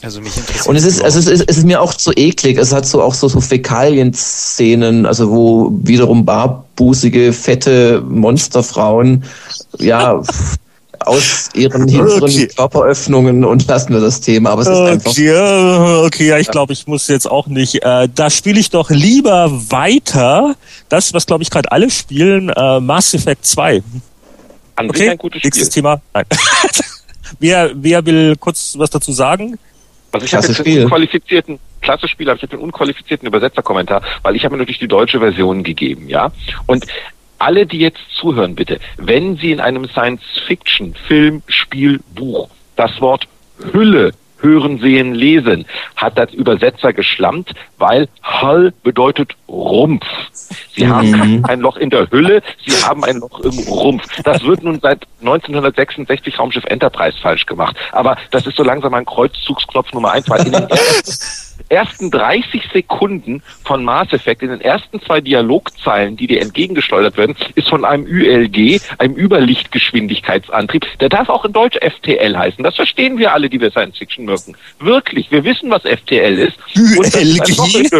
Also 0.00 0.20
mich 0.20 0.36
interessiert. 0.36 0.68
Und 0.68 0.76
es 0.76 0.84
ist, 0.84 1.02
also 1.02 1.18
es 1.18 1.26
ist, 1.26 1.44
es 1.48 1.58
ist 1.58 1.66
mir 1.66 1.80
auch 1.80 1.94
zu 1.94 2.12
eklig. 2.12 2.56
Es 2.56 2.72
hat 2.72 2.86
so 2.86 3.02
auch 3.02 3.14
so, 3.14 3.26
so 3.26 3.40
Fäkalien-Szenen, 3.40 5.06
also 5.06 5.28
wo 5.28 5.72
wiederum 5.82 6.24
barbusige, 6.24 7.32
fette 7.32 8.00
Monsterfrauen, 8.08 9.24
ja, 9.80 10.22
aus 11.06 11.50
ihren 11.54 11.88
hinteren 11.88 12.22
okay. 12.22 12.48
Körperöffnungen 12.48 13.44
und 13.44 13.66
lassen 13.66 13.92
wir 13.92 14.00
das 14.00 14.20
Thema. 14.20 14.50
Aber 14.50 14.62
es 14.62 14.68
ist 14.68 14.74
okay, 14.74 14.90
einfach. 14.90 15.16
Ja, 15.16 16.02
okay, 16.02 16.28
ja, 16.28 16.38
ich 16.38 16.48
glaube, 16.48 16.72
ich 16.72 16.86
muss 16.86 17.08
jetzt 17.08 17.30
auch 17.30 17.46
nicht. 17.46 17.82
Äh, 17.82 18.08
da 18.14 18.30
spiele 18.30 18.60
ich 18.60 18.70
doch 18.70 18.90
lieber 18.90 19.50
weiter. 19.70 20.54
Das, 20.88 21.14
was 21.14 21.26
glaube 21.26 21.42
ich 21.42 21.50
gerade 21.50 21.70
alle 21.70 21.90
spielen, 21.90 22.48
äh, 22.50 22.80
Mass 22.80 23.14
Effect 23.14 23.46
2. 23.46 23.82
An 24.76 24.88
okay, 24.88 25.10
ein 25.10 25.18
gutes 25.18 25.40
Spiel. 25.40 25.48
nächstes 25.48 25.70
Thema. 25.70 26.00
Nein. 26.14 26.24
wer, 27.38 27.70
wer 27.74 28.06
will 28.06 28.36
kurz 28.36 28.74
was 28.78 28.90
dazu 28.90 29.12
sagen? 29.12 29.58
Also 30.12 30.26
ich 30.26 30.34
habe 30.34 30.46
jetzt 30.46 30.66
den 30.66 30.82
unqualifizierten, 30.84 31.58
klasse 31.80 32.06
Spiel, 32.06 32.28
aber 32.28 32.36
ich 32.36 32.42
habe 32.42 32.56
den 32.56 32.60
unqualifizierten 32.60 33.26
Übersetzerkommentar, 33.26 34.02
weil 34.22 34.36
ich 34.36 34.44
habe 34.44 34.54
mir 34.54 34.58
natürlich 34.58 34.78
die 34.78 34.88
deutsche 34.88 35.20
Version 35.20 35.62
gegeben, 35.62 36.08
ja. 36.08 36.32
Und 36.66 36.86
alle, 37.42 37.66
die 37.66 37.78
jetzt 37.78 38.00
zuhören, 38.14 38.54
bitte, 38.54 38.78
wenn 38.96 39.36
Sie 39.36 39.50
in 39.50 39.60
einem 39.60 39.88
Science-Fiction, 39.88 40.94
Film, 40.94 41.42
Spiel, 41.48 42.00
Buch 42.14 42.48
das 42.76 43.00
Wort 43.00 43.28
Hülle 43.72 44.12
hören, 44.38 44.78
sehen, 44.80 45.14
lesen, 45.14 45.66
hat 45.96 46.18
das 46.18 46.32
Übersetzer 46.32 46.92
geschlammt, 46.92 47.52
weil 47.78 48.08
Hull 48.24 48.72
bedeutet 48.82 49.36
Rumpf. 49.48 50.04
Sie 50.74 50.88
haben 50.88 51.10
mhm. 51.10 51.44
ein 51.44 51.60
Loch 51.60 51.76
in 51.76 51.90
der 51.90 52.10
Hülle, 52.10 52.42
Sie 52.64 52.72
haben 52.84 53.04
ein 53.04 53.18
Loch 53.18 53.40
im 53.40 53.56
Rumpf. 53.68 54.04
Das 54.24 54.42
wird 54.42 54.62
nun 54.62 54.80
seit 54.80 55.06
1966 55.20 56.38
Raumschiff 56.38 56.64
Enterprise 56.64 57.18
falsch 57.20 57.46
gemacht. 57.46 57.76
Aber 57.92 58.16
das 58.30 58.46
ist 58.46 58.56
so 58.56 58.64
langsam 58.64 58.94
ein 58.94 59.04
Kreuzzugsknopf 59.04 59.92
Nummer 59.92 60.12
eins, 60.12 60.28
weil 60.28 60.46
in 60.46 60.52
den 60.52 60.66
ersten 61.72 62.02
ersten 62.02 62.10
30 62.10 62.62
Sekunden 62.72 63.42
von 63.64 63.84
Mass 63.84 64.12
Effect, 64.12 64.42
in 64.42 64.50
den 64.50 64.60
ersten 64.60 65.00
zwei 65.02 65.20
Dialogzeilen, 65.20 66.16
die 66.16 66.26
dir 66.26 66.40
entgegengesteuert 66.40 67.16
werden, 67.16 67.36
ist 67.54 67.68
von 67.68 67.84
einem 67.84 68.04
ULG, 68.04 68.80
einem 68.98 69.16
Überlichtgeschwindigkeitsantrieb. 69.16 70.86
Der 71.00 71.08
darf 71.08 71.28
auch 71.28 71.44
in 71.44 71.52
Deutsch 71.52 71.76
FTL 71.76 72.36
heißen. 72.36 72.64
Das 72.64 72.76
verstehen 72.76 73.18
wir 73.18 73.32
alle, 73.32 73.48
die 73.48 73.60
wir 73.60 73.70
Science 73.70 73.98
Fiction 73.98 74.24
mögen. 74.24 74.56
Wirklich, 74.80 75.30
wir 75.30 75.44
wissen, 75.44 75.70
was 75.70 75.82
FTL 75.82 76.38
ist. 76.38 76.56
ULG? 76.76 77.90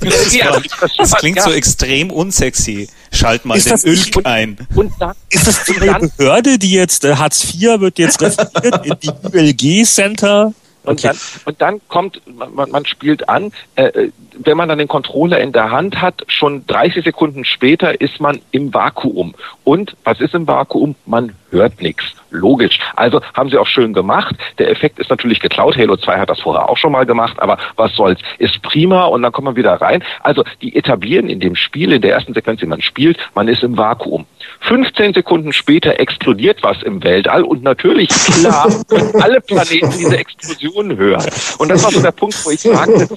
das, 0.00 0.34
ja, 0.34 0.58
das, 0.80 0.96
das 0.96 1.16
klingt 1.16 1.40
so 1.40 1.52
extrem 1.52 2.10
unsexy. 2.10 2.88
Schalt 3.12 3.44
mal 3.44 3.56
ist 3.56 3.70
den 3.70 3.90
Ölk 3.90 4.26
ein. 4.26 4.56
Und 4.74 4.92
dann, 4.98 5.14
ist 5.30 5.46
das 5.46 5.68
eine 5.68 6.10
Behörde, 6.16 6.58
die 6.58 6.72
jetzt, 6.72 7.04
äh, 7.04 7.14
Hartz 7.14 7.54
IV 7.54 7.80
wird 7.80 7.98
jetzt 7.98 8.20
referiert 8.22 8.86
in 8.86 8.96
die 9.02 9.10
ULG-Center? 9.32 10.52
Und, 10.86 11.04
okay. 11.04 11.08
dann, 11.08 11.18
und 11.44 11.60
dann 11.60 11.80
kommt, 11.88 12.22
man, 12.26 12.70
man 12.70 12.86
spielt 12.86 13.28
an, 13.28 13.52
äh, 13.74 13.86
äh, 13.86 14.12
wenn 14.38 14.56
man 14.56 14.68
dann 14.68 14.78
den 14.78 14.88
Controller 14.88 15.40
in 15.40 15.52
der 15.52 15.70
Hand 15.70 16.00
hat, 16.00 16.24
schon 16.28 16.66
30 16.66 17.04
Sekunden 17.04 17.44
später 17.44 18.00
ist 18.00 18.20
man 18.20 18.40
im 18.50 18.72
Vakuum. 18.72 19.34
Und 19.64 19.96
was 20.04 20.20
ist 20.20 20.34
im 20.34 20.46
Vakuum? 20.46 20.94
Man 21.06 21.32
hört 21.50 21.80
nichts. 21.80 22.04
Logisch. 22.30 22.78
Also 22.96 23.20
haben 23.34 23.50
sie 23.50 23.58
auch 23.58 23.66
schön 23.66 23.92
gemacht. 23.92 24.34
Der 24.58 24.70
Effekt 24.70 24.98
ist 24.98 25.10
natürlich 25.10 25.40
geklaut. 25.40 25.76
Halo 25.76 25.96
2 25.96 26.18
hat 26.18 26.28
das 26.28 26.40
vorher 26.40 26.68
auch 26.68 26.76
schon 26.76 26.92
mal 26.92 27.06
gemacht, 27.06 27.40
aber 27.40 27.56
was 27.76 27.94
soll's? 27.94 28.20
Ist 28.38 28.60
prima 28.62 29.04
und 29.04 29.22
dann 29.22 29.32
kommt 29.32 29.46
man 29.46 29.56
wieder 29.56 29.74
rein. 29.74 30.02
Also 30.22 30.44
die 30.60 30.76
etablieren 30.76 31.28
in 31.28 31.40
dem 31.40 31.56
Spiel, 31.56 31.92
in 31.92 32.02
der 32.02 32.12
ersten 32.12 32.34
Sequenz, 32.34 32.60
die 32.60 32.66
man 32.66 32.82
spielt, 32.82 33.18
man 33.34 33.48
ist 33.48 33.62
im 33.62 33.76
Vakuum. 33.76 34.26
15 34.60 35.14
Sekunden 35.14 35.52
später 35.52 35.98
explodiert 35.98 36.62
was 36.62 36.82
im 36.82 37.02
Weltall 37.02 37.42
und 37.42 37.62
natürlich, 37.62 38.08
klar, 38.08 38.68
alle 39.20 39.40
Planeten 39.40 39.90
diese 39.90 40.18
Explosion 40.18 40.96
hören. 40.96 41.24
Und 41.58 41.68
das 41.70 41.84
war 41.84 41.90
so 41.92 42.02
der 42.02 42.12
Punkt, 42.12 42.44
wo 42.44 42.50
ich 42.50 42.60
sagte, 42.60 43.08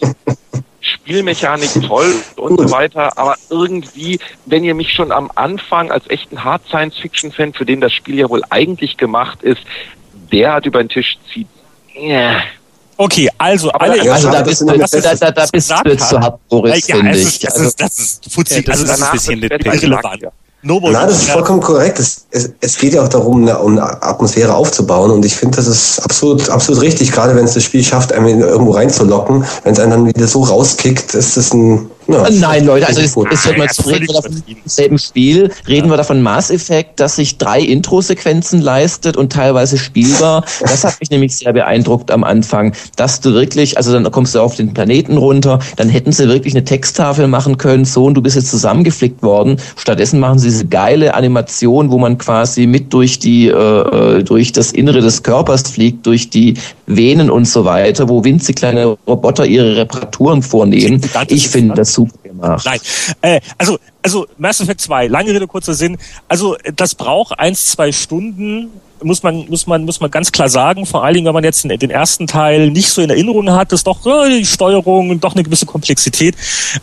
Spielmechanik 0.90 1.70
toll 1.88 2.14
und 2.36 2.60
so 2.60 2.72
weiter, 2.72 3.18
aber 3.18 3.36
irgendwie, 3.50 4.20
wenn 4.46 4.64
ihr 4.64 4.76
mich 4.76 4.92
schon 4.92 5.12
am 5.12 5.32
Anfang 5.36 5.92
als 5.92 6.10
echten 6.10 6.44
Hard 6.44 6.62
Science 6.68 6.98
Fiction 6.98 7.32
Fan, 7.32 7.54
für 7.54 7.66
den 7.66 7.82
das 7.82 7.94
Spiel 7.94 8.16
ja 8.16 8.30
wohl 8.30 8.42
eigentlich 8.50 8.98
gemacht 8.98 9.44
ist, 9.44 9.62
der 10.32 10.54
hat 10.54 10.66
über 10.66 10.84
den 10.84 10.90
Tisch 10.90 11.18
zieht. 11.32 11.48
Yeah. 11.96 12.42
Okay, 12.98 13.30
also 13.38 13.72
aber 13.72 13.84
alle. 13.84 14.12
Also 14.12 14.30
da 14.30 14.42
bist 14.42 14.62
du, 14.62 14.66
da, 14.66 15.16
da, 15.16 15.32
da 15.32 15.46
bist 15.46 15.72
du 15.72 15.98
zu 15.98 16.20
hart, 16.20 16.40
Boris, 16.50 16.86
ja, 16.88 16.98
finde 16.98 17.18
ich. 17.18 17.40
Das 17.40 17.58
ist, 17.58 17.80
das 17.80 17.98
ist, 17.98 18.26
das 18.26 18.38
ist, 18.38 18.52
ja, 18.52 18.62
das 18.62 18.82
ist 18.82 19.02
ein 19.02 19.12
bisschen 19.14 19.44
irrelevant. 19.44 20.24
Noble 20.62 20.92
Nein, 20.92 21.08
das 21.08 21.20
ist 21.20 21.30
vollkommen 21.30 21.62
korrekt. 21.62 22.00
Es, 22.00 22.26
es, 22.32 22.52
es 22.60 22.78
geht 22.78 22.94
ja 22.94 23.04
auch 23.04 23.08
darum, 23.08 23.44
eine, 23.44 23.58
um 23.60 23.78
eine 23.78 24.04
Atmosphäre 24.04 24.54
aufzubauen. 24.54 25.10
Und 25.12 25.24
ich 25.24 25.36
finde, 25.36 25.56
das 25.56 25.68
ist 25.68 26.00
absolut, 26.00 26.50
absolut 26.50 26.82
richtig, 26.82 27.12
gerade 27.12 27.34
wenn 27.36 27.46
es 27.46 27.54
das 27.54 27.64
Spiel 27.64 27.84
schafft, 27.84 28.12
einen 28.12 28.42
irgendwo 28.42 28.72
reinzulocken. 28.72 29.46
Wenn 29.64 29.74
es 29.74 29.80
einen 29.80 29.92
dann 29.92 30.06
wieder 30.08 30.28
so 30.28 30.44
rauskickt, 30.44 31.16
ist 31.16 31.38
das 31.38 31.54
ein 31.54 31.90
ja, 32.10 32.28
Nein, 32.32 32.66
Leute, 32.66 32.88
also 32.88 33.02
es, 33.02 33.16
es 33.16 33.46
wird 33.46 33.58
mal 33.58 33.70
zu 33.70 33.88
reden 33.88 34.08
wir 34.08 34.16
davon 34.16 34.44
im 34.48 34.58
selben 34.66 34.98
Spiel, 34.98 35.52
reden 35.68 35.88
ja. 35.88 35.94
wir 35.94 35.98
davon 35.98 36.22
Mass 36.22 36.52
Effect, 36.52 37.00
dass 37.00 37.16
sich 37.16 37.38
drei 37.38 37.60
Intro-Sequenzen 37.62 38.62
leistet 38.62 39.18
und 39.18 39.32
teilweise 39.32 39.78
spielbar. 39.78 40.44
Das 40.62 40.84
hat 40.84 41.00
mich 41.00 41.10
nämlich 41.10 41.36
sehr 41.36 41.54
beeindruckt 41.54 42.12
am 42.12 42.24
Anfang, 42.24 42.74
dass 42.96 43.22
du 43.22 43.34
wirklich, 43.34 43.78
also 43.78 43.94
dann 43.94 44.10
kommst 44.12 44.36
du 44.36 44.40
auf 44.40 44.56
den 44.56 44.74
Planeten 44.74 45.18
runter, 45.18 45.60
dann 45.76 45.90
hätten 45.90 46.12
sie 46.12 46.28
wirklich 46.28 46.54
eine 46.54 46.64
Texttafel 46.64 47.28
machen 47.28 47.58
können, 47.58 47.86
so 47.86 48.06
und 48.06 48.16
du 48.16 48.22
bist 48.22 48.36
jetzt 48.36 48.50
zusammengeflickt 48.50 49.22
worden. 49.22 49.58
Stattdessen 49.76 50.20
machen 50.20 50.40
sie 50.40 50.50
diese 50.50 50.66
geile 50.66 51.14
Animation, 51.14 51.92
wo 51.92 51.98
man 51.98 52.18
quasi 52.18 52.68
mit 52.68 52.94
durch 52.94 53.20
die, 53.20 53.48
äh, 53.48 53.54
äh 53.54 54.24
durch 54.24 54.52
das 54.52 54.72
Innere 54.72 55.02
des 55.02 55.24
Körpers 55.24 55.64
fliegt, 55.70 56.06
durch 56.06 56.30
die 56.30 56.56
Venen 56.86 57.30
und 57.30 57.46
so 57.46 57.66
weiter, 57.66 58.10
wo 58.10 58.24
winzig 58.24 58.56
kleine 58.56 58.98
Roboter 59.08 59.46
ihre 59.46 59.78
Reparaturen 59.78 60.42
vornehmen. 60.42 61.02
Ich 61.28 61.50
finde 61.50 61.76
das 61.76 61.94
super 62.00 62.29
gemacht. 62.30 62.66
Nein, 62.66 62.80
äh, 63.22 63.42
also 63.58 63.78
also 64.02 64.28
Mass 64.38 64.62
Effect 64.62 64.82
2, 64.82 65.08
lange 65.08 65.32
Rede 65.32 65.48
kurzer 65.48 65.74
Sinn. 65.74 65.98
Also 66.28 66.56
das 66.76 66.96
braucht 66.96 67.38
eins 67.38 67.72
zwei 67.72 67.92
Stunden 67.92 68.70
muss 69.04 69.24
man, 69.24 69.48
muss 69.50 69.68
man, 69.68 69.86
muss 69.86 70.00
man 70.00 70.12
ganz 70.12 70.32
klar 70.32 70.50
sagen, 70.50 70.86
vor 70.86 71.04
allen 71.04 71.14
Dingen, 71.14 71.26
wenn 71.26 71.34
man 71.34 71.44
jetzt 71.44 71.64
den, 71.64 71.78
den 71.78 71.90
ersten 71.90 72.28
Teil 72.28 72.70
nicht 72.72 72.90
so 72.90 73.02
in 73.02 73.10
Erinnerung 73.10 73.50
hat, 73.52 73.72
ist 73.72 73.88
doch 73.88 74.06
äh, 74.06 74.40
die 74.40 74.46
Steuerung 74.46 75.20
doch 75.20 75.36
eine 75.36 75.44
gewisse 75.44 75.66
Komplexität. 75.66 76.36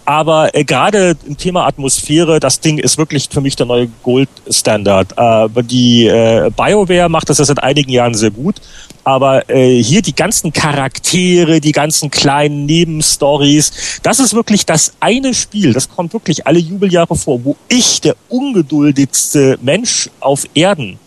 Aber 0.05 0.55
äh, 0.55 0.64
gerade 0.64 1.16
im 1.26 1.36
Thema 1.36 1.66
Atmosphäre, 1.66 2.40
das 2.40 2.61
Ding 2.61 2.78
ist 2.78 2.99
wirklich 2.99 3.28
für 3.30 3.40
mich 3.40 3.57
der 3.57 3.66
neue 3.66 3.88
Gold-Standard. 4.03 5.14
Äh, 5.16 5.62
die 5.62 6.07
äh, 6.07 6.51
BioWare 6.57 7.09
macht 7.09 7.28
das 7.28 7.38
ja 7.38 7.44
seit 7.44 7.62
einigen 7.62 7.90
Jahren 7.90 8.14
sehr 8.14 8.30
gut. 8.30 8.57
Aber 9.05 9.49
äh, 9.49 9.80
hier 9.80 10.03
die 10.03 10.16
ganzen 10.16 10.53
Charaktere, 10.53 11.61
die 11.61 11.72
ganzen 11.72 12.11
kleinen 12.11 12.66
Nebenstories, 12.66 14.01
das 14.03 14.18
ist 14.18 14.34
wirklich 14.34 14.66
das 14.66 14.94
eine 14.99 15.32
Spiel, 15.37 15.72
das 15.72 15.89
kommt 15.89 16.12
wirklich 16.12 16.47
alle 16.47 16.59
Jubeljahre 16.59 17.16
vor, 17.16 17.45
wo 17.45 17.57
ich, 17.68 18.01
der 18.01 18.16
ungeduldigste 18.28 19.59
Mensch 19.62 20.11
auf 20.20 20.45
Erden, 20.55 20.99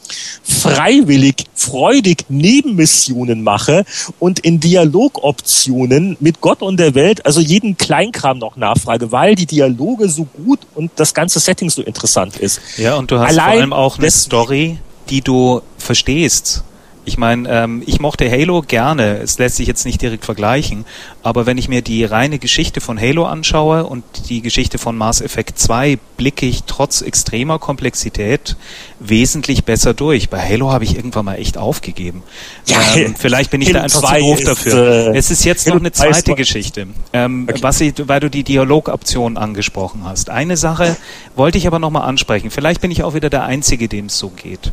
freiwillig, 0.43 1.45
freudig 1.53 2.25
Nebenmissionen 2.29 3.43
mache 3.43 3.85
und 4.19 4.39
in 4.39 4.59
Dialogoptionen 4.59 6.17
mit 6.19 6.41
Gott 6.41 6.61
und 6.61 6.77
der 6.79 6.95
Welt, 6.95 7.25
also 7.25 7.41
jeden 7.41 7.77
Kleinkram 7.77 8.39
noch 8.39 8.55
nachfrage, 8.55 9.11
weil 9.11 9.35
die 9.35 9.45
Dialoge 9.45 10.09
so 10.09 10.25
gut 10.25 10.59
und 10.75 10.91
das 10.95 11.13
ganze 11.13 11.39
Setting 11.39 11.69
so 11.69 11.81
interessant 11.81 12.37
ist. 12.37 12.59
Ja, 12.77 12.95
und 12.95 13.11
du 13.11 13.19
hast 13.19 13.29
Allein 13.29 13.51
vor 13.51 13.59
allem 13.61 13.73
auch 13.73 13.97
eine 13.99 14.11
Story, 14.11 14.77
die 15.09 15.21
du 15.21 15.61
verstehst. 15.77 16.63
Ich 17.05 17.17
meine, 17.17 17.49
ähm, 17.49 17.83
ich 17.85 17.99
mochte 17.99 18.29
Halo 18.29 18.61
gerne. 18.61 19.17
Es 19.17 19.39
lässt 19.39 19.55
sich 19.55 19.67
jetzt 19.67 19.85
nicht 19.85 20.01
direkt 20.01 20.25
vergleichen. 20.25 20.85
Aber 21.23 21.45
wenn 21.45 21.57
ich 21.57 21.67
mir 21.67 21.81
die 21.81 22.03
reine 22.03 22.39
Geschichte 22.39 22.81
von 22.81 22.99
Halo 22.99 23.25
anschaue 23.25 23.85
und 23.85 24.03
die 24.29 24.41
Geschichte 24.41 24.77
von 24.77 24.97
Mass 24.97 25.21
Effect 25.21 25.57
2, 25.57 25.97
blicke 26.17 26.45
ich 26.45 26.63
trotz 26.63 27.01
extremer 27.01 27.57
Komplexität 27.57 28.57
wesentlich 28.99 29.63
besser 29.63 29.93
durch. 29.93 30.29
Bei 30.29 30.39
Halo 30.39 30.71
habe 30.71 30.83
ich 30.83 30.95
irgendwann 30.95 31.25
mal 31.25 31.35
echt 31.35 31.57
aufgegeben. 31.57 32.23
Ja, 32.67 32.77
ähm, 32.95 33.15
vielleicht 33.17 33.49
bin 33.51 33.61
ich 33.61 33.71
da 33.71 33.81
einfach 33.81 34.13
zu 34.13 34.19
doof 34.19 34.43
dafür. 34.43 35.13
Äh, 35.13 35.17
es 35.17 35.31
ist 35.31 35.45
jetzt 35.45 35.67
noch 35.67 35.77
eine 35.77 35.91
zweite 35.91 36.35
Geschichte, 36.35 36.87
ähm, 37.13 37.47
okay. 37.49 37.59
was 37.61 37.81
ich, 37.81 37.93
weil 37.97 38.19
du 38.19 38.29
die 38.29 38.43
Dialogoption 38.43 39.37
angesprochen 39.37 40.01
hast. 40.03 40.29
Eine 40.29 40.57
Sache 40.57 40.97
wollte 41.35 41.57
ich 41.57 41.65
aber 41.65 41.79
nochmal 41.79 42.03
ansprechen. 42.03 42.51
Vielleicht 42.51 42.81
bin 42.81 42.91
ich 42.91 43.03
auch 43.03 43.13
wieder 43.13 43.29
der 43.29 43.43
Einzige, 43.43 43.87
dem 43.87 44.07
es 44.07 44.17
so 44.17 44.29
geht. 44.29 44.71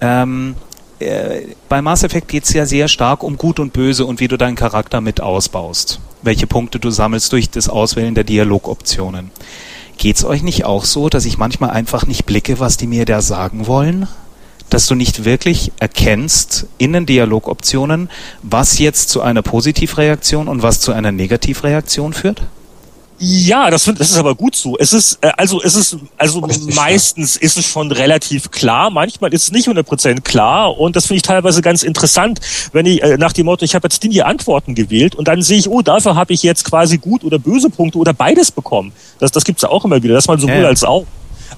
Ähm, 0.00 0.56
äh, 1.02 1.46
bei 1.68 1.82
Mass 1.82 2.02
Effect 2.02 2.28
geht 2.28 2.44
es 2.44 2.52
ja 2.52 2.66
sehr 2.66 2.88
stark 2.88 3.22
um 3.22 3.36
Gut 3.36 3.60
und 3.60 3.72
Böse 3.72 4.06
und 4.06 4.20
wie 4.20 4.28
du 4.28 4.36
deinen 4.36 4.56
Charakter 4.56 5.00
mit 5.00 5.20
ausbaust. 5.20 6.00
Welche 6.22 6.46
Punkte 6.46 6.78
du 6.78 6.90
sammelst 6.90 7.32
durch 7.32 7.50
das 7.50 7.68
Auswählen 7.68 8.14
der 8.14 8.24
Dialogoptionen. 8.24 9.30
Geht's 9.98 10.24
euch 10.24 10.42
nicht 10.42 10.64
auch 10.64 10.84
so, 10.84 11.08
dass 11.08 11.24
ich 11.24 11.38
manchmal 11.38 11.70
einfach 11.70 12.06
nicht 12.06 12.26
blicke, 12.26 12.58
was 12.60 12.76
die 12.76 12.86
mir 12.86 13.04
da 13.04 13.22
sagen 13.22 13.66
wollen? 13.66 14.08
Dass 14.70 14.86
du 14.86 14.94
nicht 14.94 15.24
wirklich 15.24 15.72
erkennst 15.78 16.66
in 16.78 16.92
den 16.92 17.06
Dialogoptionen, 17.06 18.08
was 18.42 18.78
jetzt 18.78 19.10
zu 19.10 19.20
einer 19.20 19.42
Positivreaktion 19.42 20.48
und 20.48 20.62
was 20.62 20.80
zu 20.80 20.92
einer 20.92 21.12
Negativreaktion 21.12 22.14
führt? 22.14 22.42
Ja, 23.24 23.70
das, 23.70 23.84
das 23.84 24.10
ist 24.10 24.16
aber 24.16 24.34
gut 24.34 24.56
so. 24.56 24.76
Es 24.76 24.92
ist, 24.92 25.18
äh, 25.20 25.30
also 25.36 25.62
es 25.62 25.76
ist, 25.76 25.96
also 26.18 26.44
meistens 26.74 27.36
ist 27.36 27.56
es 27.56 27.64
schon 27.64 27.92
relativ 27.92 28.50
klar, 28.50 28.90
manchmal 28.90 29.32
ist 29.32 29.44
es 29.44 29.52
nicht 29.52 29.68
100% 29.68 30.22
klar 30.22 30.76
und 30.76 30.96
das 30.96 31.06
finde 31.06 31.18
ich 31.18 31.22
teilweise 31.22 31.62
ganz 31.62 31.84
interessant, 31.84 32.40
wenn 32.72 32.84
ich 32.84 33.00
äh, 33.00 33.16
nach 33.18 33.32
dem 33.32 33.46
Motto, 33.46 33.64
ich 33.64 33.76
habe 33.76 33.86
jetzt 33.86 34.02
die 34.02 34.22
Antworten 34.24 34.74
gewählt 34.74 35.14
und 35.14 35.28
dann 35.28 35.40
sehe 35.40 35.56
ich, 35.56 35.68
oh, 35.68 35.82
dafür 35.82 36.16
habe 36.16 36.32
ich 36.32 36.42
jetzt 36.42 36.64
quasi 36.64 36.98
gut 36.98 37.22
oder 37.22 37.38
böse 37.38 37.70
Punkte 37.70 37.98
oder 37.98 38.12
beides 38.12 38.50
bekommen. 38.50 38.90
Das, 39.20 39.30
das 39.30 39.44
gibt's 39.44 39.62
ja 39.62 39.68
auch 39.68 39.84
immer 39.84 40.02
wieder, 40.02 40.14
das 40.14 40.26
mal 40.26 40.40
sowohl 40.40 40.62
ja. 40.62 40.66
als 40.66 40.82
auch. 40.82 41.06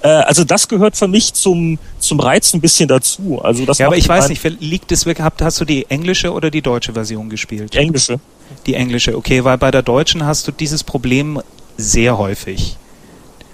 Äh, 0.03 0.09
also 0.09 0.43
das 0.43 0.67
gehört 0.67 0.95
für 0.95 1.07
mich 1.07 1.33
zum, 1.33 1.79
zum 1.97 2.19
Reiz 2.19 2.53
ein 2.53 2.61
bisschen 2.61 2.87
dazu. 2.87 3.41
Also 3.41 3.65
das 3.65 3.79
ja, 3.79 3.87
aber 3.87 3.97
ich 3.97 4.07
weiß 4.07 4.29
nicht, 4.29 4.43
liegt 4.59 4.91
es 4.91 5.07
wirklich, 5.07 5.27
hast 5.41 5.61
du 5.61 5.65
die 5.65 5.89
englische 5.89 6.31
oder 6.31 6.51
die 6.51 6.61
deutsche 6.61 6.93
Version 6.93 7.31
gespielt? 7.31 7.73
Die 7.73 7.79
englische. 7.79 8.19
Die 8.67 8.75
englische, 8.75 9.17
okay, 9.17 9.43
weil 9.43 9.57
bei 9.57 9.71
der 9.71 9.81
deutschen 9.81 10.23
hast 10.23 10.47
du 10.47 10.51
dieses 10.51 10.83
Problem 10.83 11.41
sehr 11.77 12.17
häufig. 12.17 12.77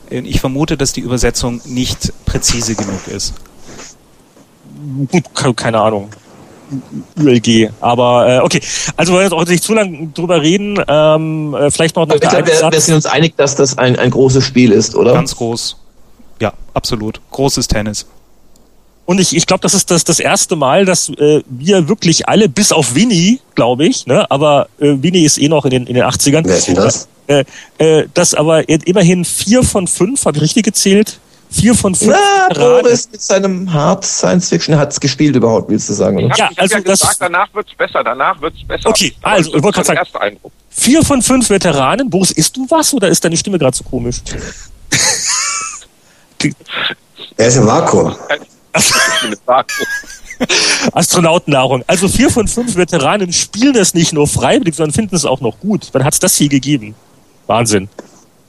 Ich 0.09 0.39
vermute, 0.41 0.75
dass 0.77 0.91
die 0.91 1.01
Übersetzung 1.01 1.61
nicht 1.65 2.11
präzise 2.25 2.75
genug 2.75 3.07
ist. 3.07 3.33
Gut, 5.09 5.55
keine 5.55 5.79
Ahnung. 5.79 6.09
ULG. 7.19 7.69
Aber 7.79 8.27
äh, 8.27 8.39
okay, 8.39 8.61
also 8.95 9.13
wir 9.13 9.21
jetzt 9.21 9.33
auch 9.33 9.45
nicht 9.45 9.63
zu 9.63 9.73
lange 9.73 10.07
drüber 10.07 10.41
reden. 10.41 10.79
Ähm, 10.87 11.53
äh, 11.53 11.71
vielleicht 11.71 11.95
noch 11.95 12.07
nach 12.07 12.15
ich 12.15 12.21
glaube, 12.21 12.47
wir, 12.47 12.71
wir 12.71 12.81
sind 12.81 12.95
uns 12.95 13.05
einig, 13.05 13.35
dass 13.37 13.55
das 13.55 13.77
ein, 13.77 13.97
ein 13.97 14.11
großes 14.11 14.43
Spiel 14.43 14.71
ist, 14.71 14.95
oder? 14.95 15.13
Ganz 15.13 15.35
groß. 15.35 15.77
Ja, 16.39 16.53
absolut. 16.73 17.21
Großes 17.31 17.67
Tennis. 17.67 18.05
Und 19.05 19.19
ich, 19.19 19.35
ich 19.35 19.45
glaube, 19.45 19.61
das 19.61 19.73
ist 19.73 19.91
das, 19.91 20.03
das 20.03 20.19
erste 20.19 20.55
Mal, 20.55 20.85
dass 20.85 21.09
äh, 21.09 21.41
wir 21.47 21.87
wirklich 21.89 22.29
alle, 22.29 22.47
bis 22.47 22.71
auf 22.71 22.95
Winnie, 22.95 23.39
glaube 23.55 23.85
ich, 23.85 24.05
ne, 24.05 24.29
aber 24.29 24.67
äh, 24.79 24.95
Winnie 25.01 25.25
ist 25.25 25.37
eh 25.37 25.49
noch 25.49 25.65
in 25.65 25.71
den, 25.71 25.87
in 25.87 25.95
den 25.95 26.03
80ern. 26.03 26.43
Wer 26.45 26.57
ist 26.57 26.67
denn 26.67 26.75
das? 26.75 27.07
Äh, 27.27 27.43
äh, 27.77 28.07
dass 28.13 28.33
aber 28.33 28.67
immerhin 28.69 29.25
vier 29.25 29.63
von 29.63 29.87
fünf, 29.87 30.25
habe 30.25 30.37
ich 30.37 30.43
richtig 30.43 30.65
gezählt, 30.65 31.19
vier 31.49 31.75
von 31.75 31.95
fünf. 31.95 32.11
Na, 32.11 32.53
Boris 32.53 33.09
mit 33.11 33.21
seinem 33.21 33.71
Hard 33.71 34.05
Science 34.05 34.49
Fiction 34.49 34.77
hat 34.77 34.91
es 34.91 34.99
gespielt 34.99 35.35
überhaupt, 35.35 35.69
willst 35.69 35.89
du 35.89 35.93
sagen? 35.93 36.19
Ich 36.19 36.29
habe 36.31 36.37
ja, 36.37 36.49
hab 36.49 36.59
also 36.59 36.75
ja 36.75 36.81
gesagt, 36.81 37.11
das 37.11 37.17
danach 37.17 37.53
wird's 37.53 37.73
besser, 37.75 38.03
danach 38.03 38.41
wird's 38.41 38.65
besser. 38.67 38.89
Okay, 38.89 39.13
Aber 39.21 39.35
also, 39.35 39.55
ich 39.55 39.63
wollte 39.63 39.83
gerade 39.83 40.09
sagen, 40.11 40.37
vier 40.69 41.03
von 41.03 41.21
fünf 41.21 41.49
Veteranen. 41.49 42.09
Boris, 42.09 42.31
isst 42.31 42.55
du 42.57 42.65
was 42.69 42.93
oder 42.93 43.07
ist 43.09 43.23
deine 43.23 43.37
Stimme 43.37 43.59
gerade 43.59 43.75
so 43.75 43.83
komisch? 43.83 44.21
er 47.37 47.47
ist 47.47 47.57
im 47.57 47.67
Vakuum. 47.67 48.15
Astronautennahrung. 50.93 51.83
Also 51.87 52.07
vier 52.07 52.29
von 52.29 52.47
fünf 52.47 52.75
Veteranen 52.75 53.33
spielen 53.33 53.73
das 53.73 53.93
nicht 53.93 54.13
nur 54.13 54.27
freiwillig, 54.27 54.75
sondern 54.75 54.93
finden 54.93 55.15
es 55.15 55.25
auch 55.25 55.41
noch 55.41 55.59
gut. 55.59 55.89
Wann 55.91 56.03
hat 56.03 56.13
es 56.13 56.19
das 56.19 56.35
hier 56.35 56.49
gegeben? 56.49 56.95
Wahnsinn. 57.47 57.89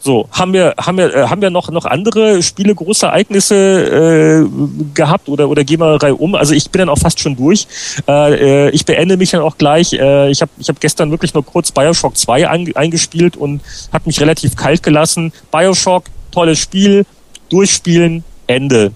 So, 0.05 0.29
haben 0.33 0.53
wir, 0.53 0.75
haben 0.79 0.99
wir, 0.99 1.15
äh, 1.15 1.29
haben 1.29 1.41
wir 1.41 1.51
noch, 1.51 1.71
noch 1.71 1.85
andere 1.85 2.43
Spiele, 2.43 2.75
große 2.75 3.07
Ereignisse 3.07 3.55
äh, 3.55 4.49
gehabt 4.95 5.29
oder, 5.29 5.49
oder 5.49 5.63
gehen 5.63 5.79
wir 5.79 6.03
Reihe 6.03 6.17
um? 6.17 6.35
Also 6.35 6.55
ich 6.55 6.71
bin 6.71 6.81
dann 6.81 6.89
auch 6.89 6.99
fast 6.99 7.21
schon 7.21 7.37
durch. 7.37 7.69
Äh, 8.09 8.67
äh 8.67 8.71
ich 8.71 8.85
beende 8.85 9.17
mich 9.17 9.31
dann 9.31 9.43
auch 9.43 9.59
gleich. 9.59 9.93
Äh, 9.93 10.33
ich 10.33 10.43
habe 10.43 10.51
ich 10.59 10.69
hab 10.69 10.81
gestern 10.81 11.13
wirklich 11.13 11.35
nur 11.35 11.47
kurz 11.47 11.71
Bioshock 11.71 12.17
2 12.17 12.49
ein, 12.49 12.75
eingespielt 12.75 13.37
und 13.37 13.61
hat 13.93 14.09
mich 14.09 14.21
relativ 14.21 14.57
kalt 14.57 14.83
gelassen. 14.83 15.33
Bioshock, 15.53 16.07
tolles 16.33 16.59
Spiel, 16.59 17.07
durchspielen, 17.49 18.25
Ende. 18.49 18.91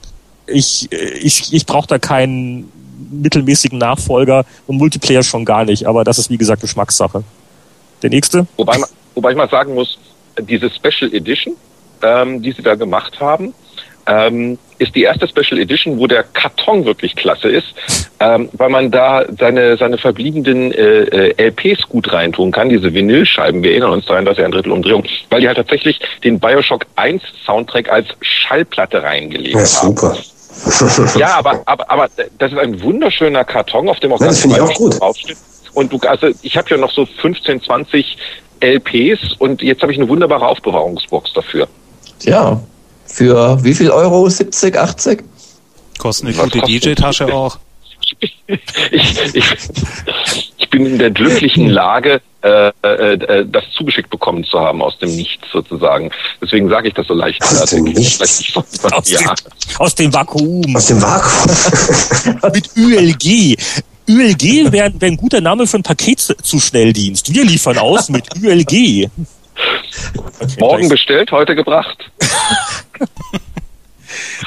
Ich, 0.46 0.88
ich, 0.90 1.52
ich 1.52 1.66
brauche 1.66 1.86
da 1.86 1.98
keinen 1.98 2.70
mittelmäßigen 3.10 3.78
Nachfolger 3.78 4.44
und 4.66 4.78
Multiplayer 4.78 5.22
schon 5.22 5.44
gar 5.44 5.64
nicht, 5.64 5.86
aber 5.86 6.04
das 6.04 6.18
ist 6.18 6.30
wie 6.30 6.38
gesagt 6.38 6.60
Geschmackssache. 6.60 7.24
Der 8.02 8.10
nächste? 8.10 8.46
Wobei, 8.56 8.78
wobei 9.14 9.30
ich 9.30 9.36
mal 9.36 9.48
sagen 9.48 9.74
muss, 9.74 9.98
diese 10.40 10.70
Special 10.70 11.12
Edition, 11.14 11.54
ähm, 12.02 12.42
die 12.42 12.52
sie 12.52 12.62
da 12.62 12.74
gemacht 12.74 13.18
haben, 13.20 13.54
ähm, 14.06 14.58
ist 14.78 14.94
die 14.94 15.02
erste 15.02 15.26
Special 15.26 15.58
Edition, 15.58 15.98
wo 15.98 16.06
der 16.06 16.22
Karton 16.22 16.84
wirklich 16.84 17.16
klasse 17.16 17.48
ist, 17.48 17.66
ähm, 18.20 18.48
weil 18.52 18.68
man 18.68 18.90
da 18.90 19.24
seine, 19.38 19.76
seine 19.76 19.98
verbliebenen 19.98 20.72
äh, 20.72 21.30
äh, 21.30 21.48
LPs 21.48 21.88
gut 21.88 22.12
reintun 22.12 22.52
kann, 22.52 22.68
diese 22.68 22.92
Vinylscheiben. 22.92 23.62
Wir 23.62 23.70
erinnern 23.70 23.92
uns 23.92 24.04
daran, 24.04 24.26
dass 24.26 24.38
er 24.38 24.44
ein 24.44 24.52
Drittel 24.52 24.72
Umdrehung, 24.72 25.04
weil 25.30 25.40
die 25.40 25.48
halt 25.48 25.56
tatsächlich 25.56 25.98
den 26.22 26.38
Bioshock 26.38 26.86
1 26.96 27.22
Soundtrack 27.44 27.90
als 27.90 28.08
Schallplatte 28.20 29.02
reingelegt 29.02 29.54
ja, 29.54 29.60
haben. 29.60 29.96
Super. 29.96 30.16
Ja, 31.16 31.36
aber, 31.36 31.62
aber, 31.66 31.90
aber 31.90 32.08
das 32.38 32.52
ist 32.52 32.58
ein 32.58 32.80
wunderschöner 32.82 33.44
Karton, 33.44 33.88
auf 33.88 34.00
dem 34.00 34.12
auch 34.12 34.20
ja, 34.20 34.26
ganz 34.26 34.74
gut. 34.74 35.00
draufsteht. 35.00 35.36
Und 35.74 35.92
du, 35.92 35.98
also 35.98 36.28
ich 36.42 36.56
habe 36.56 36.70
ja 36.70 36.76
noch 36.78 36.90
so 36.90 37.04
15, 37.04 37.62
20 37.62 38.16
LPs 38.60 39.34
und 39.38 39.60
jetzt 39.62 39.82
habe 39.82 39.92
ich 39.92 39.98
eine 39.98 40.08
wunderbare 40.08 40.46
Aufbewahrungsbox 40.48 41.34
dafür. 41.34 41.68
Ja, 42.22 42.60
für 43.06 43.62
wie 43.62 43.74
viel 43.74 43.90
Euro? 43.90 44.28
70, 44.28 44.76
80? 44.76 45.22
Kostet 45.98 46.28
eine 46.28 46.36
gute 46.36 46.60
DJ-Tasche 46.60 47.32
auch. 47.32 47.58
ich, 48.20 49.34
ich, 49.34 49.44
ich 50.56 50.70
bin 50.70 50.86
in 50.86 50.98
der 50.98 51.10
glücklichen 51.10 51.68
Lage, 51.68 52.20
äh, 52.46 53.14
äh, 53.14 53.46
das 53.46 53.64
zugeschickt 53.76 54.10
bekommen 54.10 54.44
zu 54.44 54.58
haben 54.60 54.82
aus 54.82 54.98
dem 54.98 55.14
Nichts 55.14 55.44
sozusagen. 55.52 56.10
Deswegen 56.40 56.68
sage 56.68 56.88
ich 56.88 56.94
das 56.94 57.06
so 57.06 57.14
leicht. 57.14 57.42
Aus 57.42 57.70
dem 57.70 57.84
Nichts? 57.84 58.56
Aus, 58.92 59.10
ja. 59.10 59.18
dem, 59.20 59.34
aus 59.78 59.94
dem 59.94 60.14
Vakuum. 60.14 60.76
Aus 60.76 60.86
dem 60.86 61.02
Vakuum. 61.02 62.50
Mit 62.52 62.70
ULG. 62.76 63.56
ULG 64.08 64.72
wäre 64.72 64.92
wär 65.00 65.08
ein 65.08 65.16
guter 65.16 65.40
Name 65.40 65.66
für 65.66 65.78
ein 65.78 65.82
Paketzustelldienst. 65.82 67.34
Wir 67.34 67.44
liefern 67.44 67.78
aus 67.78 68.08
mit 68.08 68.24
ULG. 68.40 69.08
Morgen 70.60 70.88
bestellt, 70.88 71.32
heute 71.32 71.56
gebracht. 71.56 72.10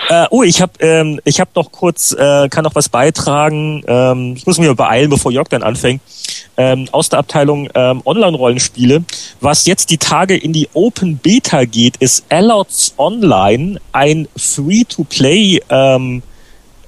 Äh, 0.09 0.25
oh, 0.29 0.43
ich 0.43 0.61
habe 0.61 0.73
ähm, 0.79 1.19
ich 1.23 1.39
hab 1.39 1.55
noch 1.55 1.71
kurz, 1.71 2.11
äh, 2.11 2.49
kann 2.49 2.63
noch 2.63 2.75
was 2.75 2.89
beitragen. 2.89 3.83
Ähm, 3.87 4.33
ich 4.35 4.45
muss 4.45 4.57
mich 4.57 4.73
beeilen, 4.75 5.09
bevor 5.09 5.31
Jörg 5.31 5.47
dann 5.49 5.63
anfängt. 5.63 6.01
Ähm, 6.57 6.87
aus 6.91 7.09
der 7.09 7.19
Abteilung 7.19 7.69
ähm, 7.73 8.01
Online-Rollenspiele. 8.05 9.03
Was 9.39 9.65
jetzt 9.65 9.89
die 9.89 9.97
Tage 9.97 10.35
in 10.37 10.53
die 10.53 10.69
Open 10.73 11.17
Beta 11.17 11.65
geht, 11.65 11.97
ist 11.97 12.25
Allots 12.29 12.93
Online, 12.97 13.79
ein 13.91 14.27
Free-to-Play 14.35 15.61
ähm, 15.69 16.21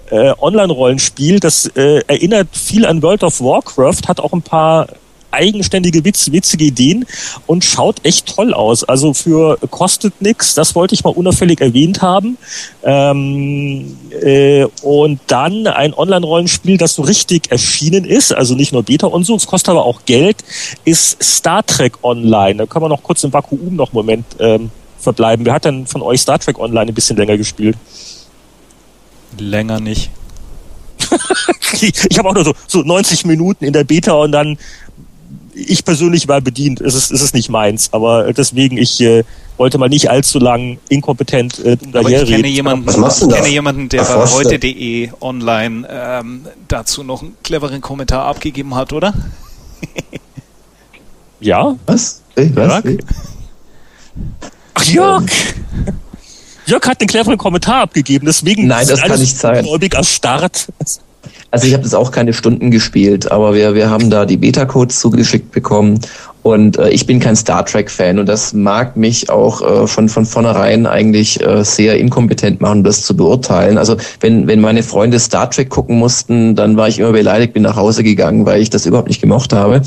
äh, 0.09 0.33
Online-Rollenspiel. 0.39 1.39
Das 1.39 1.67
äh, 1.67 2.01
erinnert 2.07 2.49
viel 2.51 2.85
an 2.85 3.01
World 3.01 3.23
of 3.23 3.39
Warcraft, 3.41 4.07
hat 4.07 4.19
auch 4.19 4.33
ein 4.33 4.41
paar 4.41 4.87
eigenständige, 5.31 6.03
witz, 6.05 6.31
witzige 6.31 6.65
Ideen 6.65 7.05
und 7.47 7.63
schaut 7.63 8.05
echt 8.05 8.35
toll 8.35 8.53
aus. 8.53 8.83
Also 8.83 9.13
für 9.13 9.57
kostet 9.69 10.21
nix, 10.21 10.53
das 10.53 10.75
wollte 10.75 10.95
ich 10.95 11.03
mal 11.03 11.11
unauffällig 11.11 11.61
erwähnt 11.61 12.01
haben. 12.01 12.37
Ähm, 12.83 13.97
äh, 14.21 14.65
und 14.81 15.19
dann 15.27 15.67
ein 15.67 15.93
Online-Rollenspiel, 15.93 16.77
das 16.77 16.95
so 16.95 17.03
richtig 17.03 17.51
erschienen 17.51 18.05
ist, 18.05 18.33
also 18.33 18.55
nicht 18.55 18.73
nur 18.73 18.83
Beta 18.83 19.07
und 19.07 19.23
so, 19.23 19.35
es 19.35 19.47
kostet 19.47 19.69
aber 19.69 19.85
auch 19.85 20.05
Geld, 20.05 20.37
ist 20.85 21.21
Star 21.23 21.65
Trek 21.65 22.03
Online. 22.03 22.55
Da 22.55 22.65
können 22.65 22.85
wir 22.85 22.89
noch 22.89 23.03
kurz 23.03 23.23
im 23.23 23.33
Vakuum 23.33 23.75
noch 23.75 23.89
einen 23.89 23.95
Moment 23.95 24.25
ähm, 24.39 24.71
verbleiben. 24.99 25.45
Wer 25.45 25.53
hat 25.53 25.65
denn 25.65 25.87
von 25.87 26.01
euch 26.01 26.21
Star 26.21 26.39
Trek 26.39 26.59
Online 26.59 26.91
ein 26.91 26.93
bisschen 26.93 27.17
länger 27.17 27.37
gespielt? 27.37 27.77
Länger 29.37 29.79
nicht. 29.79 30.09
ich 31.81 32.17
habe 32.17 32.29
auch 32.29 32.33
nur 32.33 32.43
so, 32.43 32.53
so 32.67 32.81
90 32.81 33.25
Minuten 33.25 33.65
in 33.65 33.73
der 33.73 33.83
Beta 33.83 34.13
und 34.13 34.31
dann 34.31 34.57
ich 35.53 35.83
persönlich 35.85 36.27
war 36.27 36.41
bedient. 36.41 36.81
Es 36.81 36.95
ist, 36.95 37.11
es 37.11 37.21
ist 37.21 37.33
nicht 37.33 37.49
meins, 37.49 37.89
aber 37.93 38.31
deswegen 38.33 38.77
ich 38.77 39.01
äh, 39.01 39.23
wollte 39.57 39.77
mal 39.77 39.89
nicht 39.89 40.09
allzu 40.09 40.39
lang 40.39 40.79
inkompetent 40.89 41.59
äh, 41.59 41.77
aber 41.93 42.09
ich 42.09 42.27
kenne 42.27 42.47
jemanden, 42.47 42.87
Was 42.87 43.21
ich 43.21 43.29
kenne 43.29 43.47
jemanden, 43.47 43.89
der 43.89 44.03
bei 44.03 44.25
heute.de 44.27 45.09
online 45.19 45.87
ähm, 45.89 46.47
dazu 46.67 47.03
noch 47.03 47.21
einen 47.21 47.35
cleveren 47.43 47.81
Kommentar 47.81 48.25
abgegeben 48.25 48.75
hat, 48.75 48.93
oder? 48.93 49.13
ja. 51.39 51.75
Was? 51.85 52.21
Hey, 52.35 52.51
was? 52.55 52.83
Jörg? 52.83 52.97
Ach, 54.73 54.85
Jörg! 54.85 55.31
Jörg 56.65 56.87
hat 56.87 57.01
einen 57.01 57.07
cleveren 57.07 57.37
Kommentar 57.37 57.81
abgegeben, 57.81 58.25
deswegen 58.25 58.67
Nein, 58.67 58.87
das 58.87 59.01
kann 59.01 59.19
nicht 59.19 59.37
sein. 59.37 59.65
erstarrt. 59.65 60.67
Also 61.51 61.67
ich 61.67 61.73
habe 61.73 61.83
das 61.83 61.93
auch 61.93 62.11
keine 62.11 62.31
Stunden 62.31 62.71
gespielt, 62.71 63.29
aber 63.29 63.53
wir, 63.53 63.75
wir 63.75 63.89
haben 63.89 64.09
da 64.09 64.25
die 64.25 64.37
Beta-Codes 64.37 64.99
zugeschickt 64.99 65.51
bekommen 65.51 65.99
und 66.43 66.77
äh, 66.77 66.89
ich 66.89 67.05
bin 67.05 67.19
kein 67.19 67.35
Star 67.35 67.65
Trek-Fan 67.65 68.17
und 68.17 68.27
das 68.27 68.53
mag 68.53 68.97
mich 68.97 69.29
auch 69.29 69.61
äh, 69.61 69.87
von, 69.87 70.09
von 70.09 70.25
vornherein 70.25 70.87
eigentlich 70.87 71.41
äh, 71.41 71.63
sehr 71.63 71.99
inkompetent 71.99 72.61
machen, 72.61 72.83
das 72.83 73.03
zu 73.03 73.15
beurteilen. 73.15 73.77
Also 73.77 73.97
wenn, 74.21 74.47
wenn 74.47 74.59
meine 74.59 74.81
Freunde 74.81 75.19
Star 75.19 75.49
Trek 75.49 75.69
gucken 75.69 75.99
mussten, 75.99 76.55
dann 76.55 76.77
war 76.77 76.87
ich 76.87 76.99
immer 76.99 77.11
beleidigt, 77.11 77.53
bin 77.53 77.63
nach 77.63 77.75
Hause 77.75 78.03
gegangen, 78.03 78.45
weil 78.45 78.61
ich 78.61 78.71
das 78.71 78.85
überhaupt 78.85 79.07
nicht 79.07 79.21
gemocht 79.21 79.53
habe. 79.53 79.81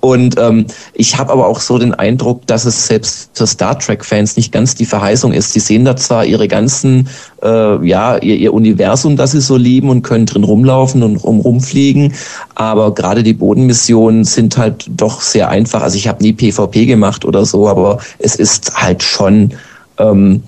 Und 0.00 0.38
ähm, 0.38 0.66
ich 0.94 1.18
habe 1.18 1.32
aber 1.32 1.46
auch 1.46 1.60
so 1.60 1.78
den 1.78 1.92
Eindruck, 1.92 2.46
dass 2.46 2.64
es 2.64 2.86
selbst 2.86 3.30
für 3.34 3.46
Star 3.46 3.78
Trek-Fans 3.78 4.36
nicht 4.36 4.50
ganz 4.50 4.74
die 4.74 4.86
Verheißung 4.86 5.32
ist. 5.32 5.52
Sie 5.52 5.60
sehen 5.60 5.84
da 5.84 5.96
zwar 5.96 6.24
ihre 6.24 6.48
ganzen, 6.48 7.08
äh, 7.42 7.86
ja, 7.86 8.16
ihr, 8.16 8.36
ihr 8.36 8.54
Universum, 8.54 9.16
das 9.16 9.32
sie 9.32 9.42
so 9.42 9.56
lieben 9.56 9.90
und 9.90 10.02
können 10.02 10.24
drin 10.24 10.44
rumlaufen 10.44 11.02
und 11.02 11.16
rum, 11.16 11.40
rumfliegen, 11.40 12.14
aber 12.54 12.94
gerade 12.94 13.22
die 13.22 13.34
Bodenmissionen 13.34 14.24
sind 14.24 14.56
halt 14.56 14.86
doch 14.88 15.20
sehr 15.20 15.50
einfach. 15.50 15.82
Also 15.82 15.97
ich 15.98 16.08
habe 16.08 16.22
nie 16.22 16.32
PvP 16.32 16.86
gemacht 16.86 17.24
oder 17.24 17.44
so, 17.44 17.68
aber 17.68 17.98
es 18.18 18.36
ist 18.36 18.72
halt 18.74 19.02
schon 19.02 19.54
ähm, 19.98 20.42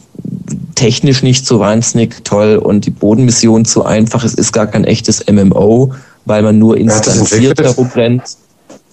technisch 0.74 1.22
nicht 1.22 1.46
so 1.46 1.58
wahnsinnig 1.60 2.24
toll 2.24 2.56
und 2.56 2.86
die 2.86 2.90
Bodenmission 2.90 3.64
zu 3.64 3.84
einfach. 3.84 4.24
Es 4.24 4.34
ist 4.34 4.52
gar 4.52 4.66
kein 4.66 4.84
echtes 4.84 5.26
MMO, 5.30 5.92
weil 6.24 6.42
man 6.42 6.58
nur 6.58 6.76
instanziert 6.76 7.60
herumrennt. 7.60 8.22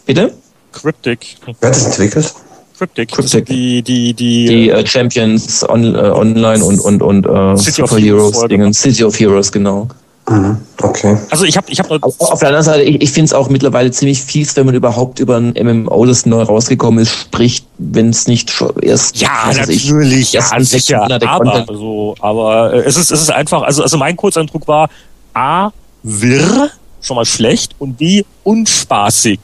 Bitte? 0.05 0.33
Cryptic. 0.71 1.37
Wer 1.45 1.69
hat 1.69 1.75
das 1.75 1.85
entwickelt? 1.85 2.33
Cryptic. 2.77 3.11
Cryptic. 3.11 3.45
Die, 3.45 3.81
die, 3.81 4.13
die, 4.13 4.45
die 4.45 4.69
äh, 4.69 4.85
Champions 4.85 5.67
on, 5.67 5.95
äh, 5.95 5.97
Online 5.97 6.63
und, 6.63 6.79
und, 6.79 7.01
und 7.01 7.25
äh, 7.25 7.57
City 7.57 7.81
Super 7.81 7.97
Heroes, 7.97 8.47
Dingen. 8.47 8.73
City 8.73 9.03
of 9.03 9.19
Heroes, 9.19 9.51
genau. 9.51 9.87
Mhm. 10.29 10.57
Okay. 10.81 11.17
Also 11.29 11.45
ich 11.45 11.55
habe 11.55 11.71
ich 11.71 11.79
hab 11.79 11.89
auf 11.89 12.39
der 12.39 12.49
anderen 12.49 12.63
Seite, 12.63 12.83
ich, 12.83 13.01
ich 13.01 13.11
finde 13.11 13.25
es 13.25 13.33
auch 13.33 13.49
mittlerweile 13.49 13.91
ziemlich 13.91 14.21
fies, 14.21 14.55
wenn 14.57 14.65
man 14.65 14.75
überhaupt 14.75 15.19
über 15.19 15.37
ein 15.37 15.53
MMO, 15.53 16.05
das 16.05 16.25
neu 16.25 16.41
rausgekommen 16.41 16.99
ist, 16.99 17.11
spricht, 17.11 17.65
wenn 17.77 18.09
es 18.09 18.27
nicht 18.27 18.51
schon 18.51 18.77
erst 18.81 19.19
ja 19.21 19.51
natürlich 19.53 20.23
ich, 20.23 20.33
ja 20.33 20.59
sicher, 20.59 21.07
aber 21.25 21.65
so, 21.69 22.15
aber 22.19 22.73
äh, 22.73 22.79
es 22.79 22.97
ist 22.97 23.11
es 23.11 23.21
ist 23.21 23.31
einfach 23.31 23.61
also 23.61 23.83
also 23.83 23.97
mein 23.97 24.17
Kurzeindruck 24.17 24.67
war 24.67 24.89
a 25.33 25.71
wirr 26.03 26.71
schon 27.01 27.15
mal 27.15 27.25
schlecht 27.25 27.75
und 27.79 27.97
b 27.97 28.23
unspaßig. 28.43 29.39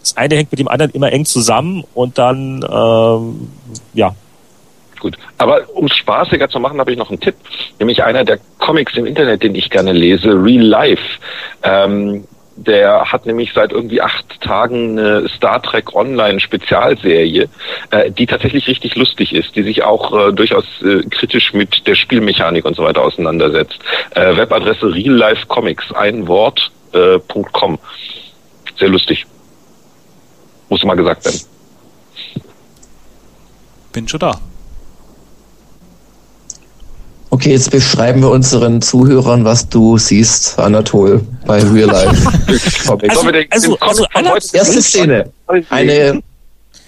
Das 0.00 0.16
eine 0.16 0.36
hängt 0.36 0.50
mit 0.50 0.58
dem 0.58 0.68
anderen 0.68 0.90
immer 0.90 1.12
eng 1.12 1.24
zusammen 1.24 1.84
und 1.94 2.18
dann 2.18 2.64
ähm, 2.68 3.48
ja 3.94 4.14
gut. 5.04 5.16
Aber 5.38 5.62
um 5.74 5.86
es 5.86 5.94
spaßiger 5.96 6.48
zu 6.48 6.58
machen, 6.58 6.80
habe 6.80 6.90
ich 6.90 6.98
noch 6.98 7.10
einen 7.10 7.20
Tipp. 7.20 7.36
Nämlich 7.78 8.02
einer 8.02 8.24
der 8.24 8.38
Comics 8.58 8.96
im 8.96 9.06
Internet, 9.06 9.42
den 9.42 9.54
ich 9.54 9.70
gerne 9.70 9.92
lese, 9.92 10.30
Real 10.30 10.64
Life. 10.64 11.02
Ähm, 11.62 12.24
der 12.56 13.12
hat 13.12 13.26
nämlich 13.26 13.52
seit 13.52 13.72
irgendwie 13.72 14.00
acht 14.00 14.40
Tagen 14.40 14.98
eine 14.98 15.28
Star 15.28 15.60
Trek 15.60 15.94
Online 15.94 16.38
Spezialserie, 16.38 17.48
äh, 17.90 18.10
die 18.10 18.26
tatsächlich 18.26 18.68
richtig 18.68 18.94
lustig 18.94 19.34
ist, 19.34 19.56
die 19.56 19.62
sich 19.62 19.82
auch 19.82 20.28
äh, 20.28 20.32
durchaus 20.32 20.64
äh, 20.82 21.02
kritisch 21.10 21.52
mit 21.52 21.86
der 21.86 21.96
Spielmechanik 21.96 22.64
und 22.64 22.76
so 22.76 22.84
weiter 22.84 23.02
auseinandersetzt. 23.02 23.78
Äh, 24.14 24.36
Webadresse 24.36 24.86
Real 24.94 25.14
Life 25.14 25.46
Comics, 25.46 25.92
ein 25.92 26.28
Wort, 26.28 26.70
äh, 26.92 27.18
.com. 27.52 27.78
Sehr 28.78 28.88
lustig. 28.88 29.26
Muss 30.68 30.84
mal 30.84 30.94
gesagt 30.94 31.24
werden. 31.24 31.40
Bin 33.92 34.08
schon 34.08 34.20
da. 34.20 34.32
Okay, 37.34 37.50
jetzt 37.50 37.72
beschreiben 37.72 38.20
wir 38.20 38.30
unseren 38.30 38.80
Zuhörern, 38.80 39.44
was 39.44 39.68
du 39.68 39.98
siehst, 39.98 40.56
Anatol, 40.56 41.20
bei 41.44 41.60
Real 41.64 41.90
Life. 41.90 42.28
also, 43.08 43.26
also, 43.50 43.76
also, 43.80 44.06
also 44.14 44.56
erste 44.56 44.80
Szene. 44.80 45.32
Eine 45.68 46.22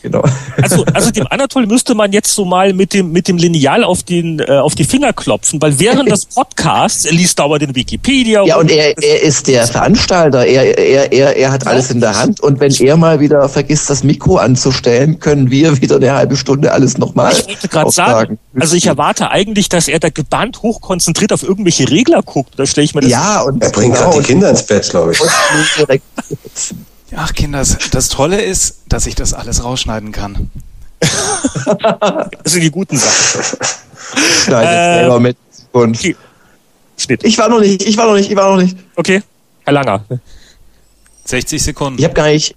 genau. 0.06 0.22
Also, 0.62 0.84
also 0.92 1.10
dem 1.10 1.26
Anatol 1.30 1.66
müsste 1.66 1.94
man 1.94 2.12
jetzt 2.12 2.34
so 2.34 2.44
mal 2.44 2.72
mit 2.72 2.94
dem, 2.94 3.12
mit 3.12 3.28
dem 3.28 3.36
Lineal 3.36 3.84
auf, 3.84 4.02
den, 4.02 4.38
äh, 4.38 4.58
auf 4.58 4.74
die 4.74 4.84
Finger 4.84 5.12
klopfen, 5.12 5.60
weil 5.60 5.78
während 5.80 6.10
des 6.10 6.26
Podcasts, 6.26 7.04
er 7.04 7.12
liest 7.12 7.38
dauernd 7.38 7.62
den 7.62 7.74
Wikipedia. 7.74 8.44
Ja, 8.44 8.56
und 8.56 8.70
er, 8.70 8.96
er 9.02 9.22
ist 9.22 9.48
der 9.48 9.66
Veranstalter, 9.66 10.46
er, 10.46 10.78
er, 10.78 11.12
er, 11.12 11.36
er 11.36 11.52
hat 11.52 11.66
alles 11.66 11.90
in 11.90 12.00
der 12.00 12.18
Hand 12.18 12.40
und 12.40 12.60
wenn 12.60 12.72
er 12.72 12.96
mal 12.96 13.20
wieder 13.20 13.48
vergisst, 13.48 13.90
das 13.90 14.04
Mikro 14.04 14.36
anzustellen, 14.36 15.18
können 15.18 15.50
wir 15.50 15.80
wieder 15.80 15.96
eine 15.96 16.12
halbe 16.12 16.36
Stunde 16.36 16.72
alles 16.72 16.98
nochmal 16.98 17.32
Ich 17.32 17.46
wollte 17.46 17.68
gerade 17.68 17.90
sagen, 17.90 18.38
also 18.58 18.76
ich 18.76 18.86
erwarte 18.86 19.30
eigentlich, 19.30 19.68
dass 19.68 19.88
er 19.88 19.98
da 19.98 20.08
gebannt 20.08 20.62
hochkonzentriert 20.62 21.32
auf 21.32 21.42
irgendwelche 21.42 21.90
Regler 21.90 22.22
guckt, 22.22 22.54
da 22.56 22.66
stelle 22.66 22.84
ich 22.84 22.94
mir 22.94 23.00
das 23.00 23.10
Ja, 23.10 23.42
und 23.42 23.62
er 23.62 23.70
bringt 23.70 23.94
gerade 23.94 24.18
die 24.18 24.24
Kinder 24.24 24.50
ins 24.50 24.62
Bett, 24.64 24.88
glaube 24.88 25.12
ich. 25.12 25.20
Ach, 27.14 27.32
Kinder, 27.34 27.64
das 27.92 28.08
Tolle 28.08 28.42
ist, 28.42 28.82
dass 28.88 29.06
ich 29.06 29.14
das 29.14 29.32
alles 29.32 29.62
rausschneiden 29.62 30.12
kann. 30.12 30.50
das 31.00 32.52
sind 32.52 32.62
die 32.62 32.70
guten 32.70 32.96
Sachen. 32.96 33.58
Schneide 34.44 34.68
äh, 34.68 35.00
selber 35.00 35.20
mit. 35.20 35.36
Und 35.72 35.98
Schnitt. 36.96 37.24
Ich 37.24 37.38
war 37.38 37.48
noch 37.48 37.60
nicht, 37.60 37.82
ich 37.82 37.96
war 37.96 38.06
noch 38.06 38.14
nicht, 38.14 38.30
ich 38.30 38.36
war 38.36 38.50
noch 38.50 38.62
nicht. 38.62 38.76
Okay, 38.96 39.22
Herr 39.64 39.72
Langer. 39.72 40.04
60 41.24 41.62
Sekunden. 41.62 41.98
Ich 41.98 42.04
habe 42.04 42.14
gar 42.14 42.28
nicht, 42.28 42.56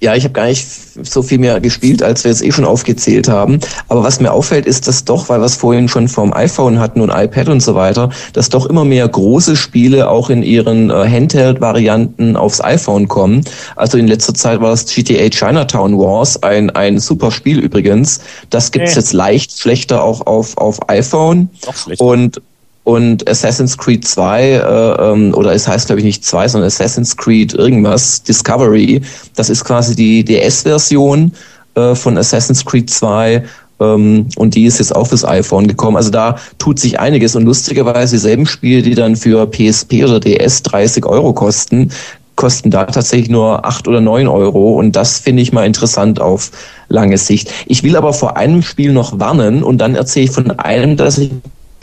ja, 0.00 0.14
ich 0.14 0.24
habe 0.24 0.34
gar 0.34 0.46
nicht 0.46 0.66
so 1.02 1.22
viel 1.22 1.38
mehr 1.38 1.58
gespielt, 1.60 2.02
als 2.02 2.22
wir 2.24 2.30
jetzt 2.30 2.42
eh 2.44 2.52
schon 2.52 2.66
aufgezählt 2.66 3.28
haben. 3.28 3.60
Aber 3.88 4.02
was 4.02 4.20
mir 4.20 4.30
auffällt, 4.30 4.66
ist, 4.66 4.86
dass 4.86 5.04
doch, 5.04 5.30
weil 5.30 5.40
wir 5.40 5.46
es 5.46 5.56
vorhin 5.56 5.88
schon 5.88 6.08
vom 6.08 6.34
iPhone 6.34 6.78
hatten 6.78 7.00
und 7.00 7.10
iPad 7.10 7.48
und 7.48 7.60
so 7.60 7.74
weiter, 7.74 8.10
dass 8.34 8.50
doch 8.50 8.66
immer 8.66 8.84
mehr 8.84 9.08
große 9.08 9.56
Spiele 9.56 10.10
auch 10.10 10.28
in 10.28 10.42
ihren 10.42 10.90
äh, 10.90 11.08
Handheld-Varianten 11.08 12.36
aufs 12.36 12.60
iPhone 12.60 13.08
kommen. 13.08 13.42
Also 13.76 13.96
in 13.96 14.06
letzter 14.06 14.34
Zeit 14.34 14.60
war 14.60 14.70
das 14.70 14.84
GTA 14.84 15.30
Chinatown 15.30 15.98
Wars 15.98 16.42
ein, 16.42 16.68
ein 16.70 16.98
super 16.98 17.30
Spiel 17.30 17.58
übrigens. 17.58 18.20
Das 18.50 18.72
gibt's 18.72 18.92
äh. 18.92 18.96
jetzt 18.96 19.14
leicht 19.14 19.58
schlechter 19.58 20.02
auch 20.04 20.26
auf, 20.26 20.58
auf 20.58 20.90
iPhone. 20.90 21.48
Noch 21.64 21.74
schlechter. 21.74 22.04
Und 22.04 22.42
und 22.86 23.28
Assassin's 23.28 23.76
Creed 23.76 24.06
2, 24.06 24.42
äh, 24.42 25.10
ähm, 25.10 25.34
oder 25.34 25.52
es 25.52 25.66
heißt 25.66 25.86
glaube 25.86 25.98
ich 25.98 26.04
nicht 26.04 26.24
2, 26.24 26.46
sondern 26.46 26.68
Assassin's 26.68 27.16
Creed 27.16 27.52
irgendwas, 27.52 28.22
Discovery, 28.22 29.02
das 29.34 29.50
ist 29.50 29.64
quasi 29.64 29.96
die 29.96 30.24
DS-Version 30.24 31.32
äh, 31.74 31.96
von 31.96 32.16
Assassin's 32.16 32.64
Creed 32.64 32.88
2 32.88 33.42
ähm, 33.80 34.28
und 34.36 34.54
die 34.54 34.66
ist 34.66 34.78
jetzt 34.78 34.94
auch 34.94 35.08
fürs 35.08 35.24
iPhone 35.24 35.66
gekommen. 35.66 35.96
Also 35.96 36.10
da 36.10 36.36
tut 36.58 36.78
sich 36.78 37.00
einiges 37.00 37.34
und 37.34 37.44
lustigerweise 37.44 38.14
dieselben 38.14 38.46
Spiele, 38.46 38.82
die 38.82 38.94
dann 38.94 39.16
für 39.16 39.50
PSP 39.50 40.04
oder 40.04 40.20
DS 40.20 40.62
30 40.62 41.06
Euro 41.06 41.32
kosten, 41.32 41.90
kosten 42.36 42.70
da 42.70 42.84
tatsächlich 42.84 43.30
nur 43.30 43.66
acht 43.66 43.88
oder 43.88 44.00
neun 44.00 44.28
Euro 44.28 44.78
und 44.78 44.94
das 44.94 45.18
finde 45.18 45.42
ich 45.42 45.52
mal 45.52 45.66
interessant 45.66 46.20
auf 46.20 46.52
lange 46.88 47.18
Sicht. 47.18 47.52
Ich 47.66 47.82
will 47.82 47.96
aber 47.96 48.12
vor 48.12 48.36
einem 48.36 48.62
Spiel 48.62 48.92
noch 48.92 49.18
warnen 49.18 49.64
und 49.64 49.78
dann 49.78 49.96
erzähle 49.96 50.26
ich 50.26 50.30
von 50.30 50.52
einem, 50.52 50.96
das 50.96 51.18
ich 51.18 51.32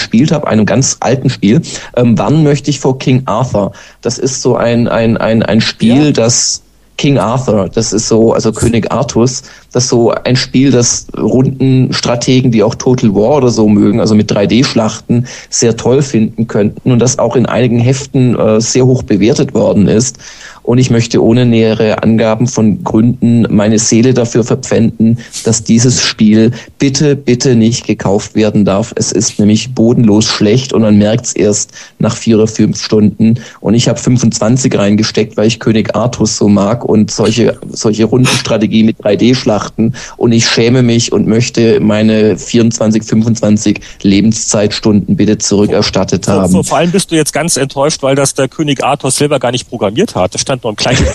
gespielt 0.04 0.32
habe, 0.34 0.48
einem 0.48 0.66
ganz 0.66 0.98
alten 1.00 1.30
Spiel, 1.30 1.62
ähm, 1.96 2.18
warnen 2.18 2.44
möchte 2.44 2.70
ich 2.70 2.80
vor 2.80 3.00
King 3.00 3.24
Arthur. 3.26 3.72
Das 4.02 4.18
ist 4.18 4.42
so 4.42 4.58
ein, 4.58 4.88
ein, 4.88 5.16
ein, 5.18 5.44
ein 5.44 5.62
Spiel, 5.62 6.08
ja. 6.08 6.12
das 6.12 6.62
King 6.98 7.18
Arthur, 7.18 7.70
das 7.74 7.92
ist 7.92 8.08
so, 8.08 8.34
also 8.34 8.52
König 8.52 8.92
Artus, 8.92 9.44
das 9.72 9.86
ist 9.86 9.90
so 9.90 10.12
ein 10.12 10.36
Spiel, 10.36 10.72
das 10.72 11.08
Rundenstrategen, 11.18 12.52
die 12.52 12.62
auch 12.62 12.76
Total 12.76 13.16
War 13.16 13.38
oder 13.38 13.50
so 13.50 13.68
mögen, 13.68 14.00
also 14.00 14.14
mit 14.14 14.32
3D-Schlachten, 14.32 15.26
sehr 15.50 15.76
toll 15.76 16.02
finden 16.04 16.48
könnten 16.48 16.92
und 16.92 17.00
das 17.00 17.18
auch 17.18 17.36
in 17.36 17.48
einigen 17.48 17.80
Heften 17.80 18.38
äh, 18.38 18.62
sehr 18.62 18.86
hoch 18.86 19.04
bewertet 19.04 19.54
worden 19.54 19.88
ist 19.88 20.20
und 20.64 20.78
ich 20.78 20.90
möchte 20.90 21.22
ohne 21.22 21.46
nähere 21.46 22.02
Angaben 22.02 22.48
von 22.48 22.84
Gründen 22.84 23.46
meine 23.50 23.80
Seele 23.80 24.14
dafür 24.14 24.44
verpfänden, 24.44 25.20
dass 25.44 25.64
dieses 25.64 26.02
Spiel 26.02 26.52
bitte, 26.80 27.16
bitte 27.16 27.56
nicht 27.56 27.86
gekauft 27.86 28.36
werden 28.36 28.66
darf. 28.66 28.94
Es 28.96 29.12
ist 29.12 29.40
nämlich 29.40 29.76
bodenlos 29.76 30.26
schlecht 30.26 30.74
und 30.74 30.82
man 30.82 30.98
merkt 30.98 31.26
es 31.26 31.34
erst 31.34 31.72
nach 32.00 32.16
vier 32.16 32.38
oder 32.38 32.48
fünf 32.48 32.82
Stunden. 32.82 33.36
Und 33.60 33.74
ich 33.74 33.90
habe 33.90 34.00
25 34.00 34.78
reingesteckt, 34.78 35.38
weil 35.38 35.48
ich 35.48 35.60
König 35.60 35.96
Artus 35.96 36.38
so 36.38 36.48
mag 36.48 36.86
und 36.86 37.12
solche, 37.12 37.58
solche 37.70 38.06
Rundenstrategie 38.06 38.84
mit 38.84 38.98
3D-Schlachten. 39.00 39.94
Und 40.18 40.32
ich 40.32 40.48
schäme 40.48 40.82
mich 40.82 41.12
und 41.12 41.28
möchte 41.28 41.80
meine 41.82 42.38
24, 42.38 43.04
25 43.04 43.82
Lebenszeitstunden 44.02 45.16
bitte 45.16 45.38
zurückerstattet 45.38 46.28
haben. 46.28 46.52
Vor, 46.52 46.64
vor 46.64 46.78
allem 46.78 46.92
bist 46.92 47.12
du 47.12 47.16
jetzt 47.16 47.34
ganz 47.34 47.58
enttäuscht, 47.58 48.02
weil 48.02 48.16
das 48.16 48.34
der 48.34 48.48
König 48.48 48.84
Artus 48.84 49.18
selber 49.18 49.40
gar 49.40 49.52
nicht 49.52 49.70
programmiert 49.70 50.16
hat. 50.16 50.34
Das 50.34 50.46
stand 50.54 50.64
nur 50.64 50.72
im 50.72 50.76
Kleinen. 50.76 51.06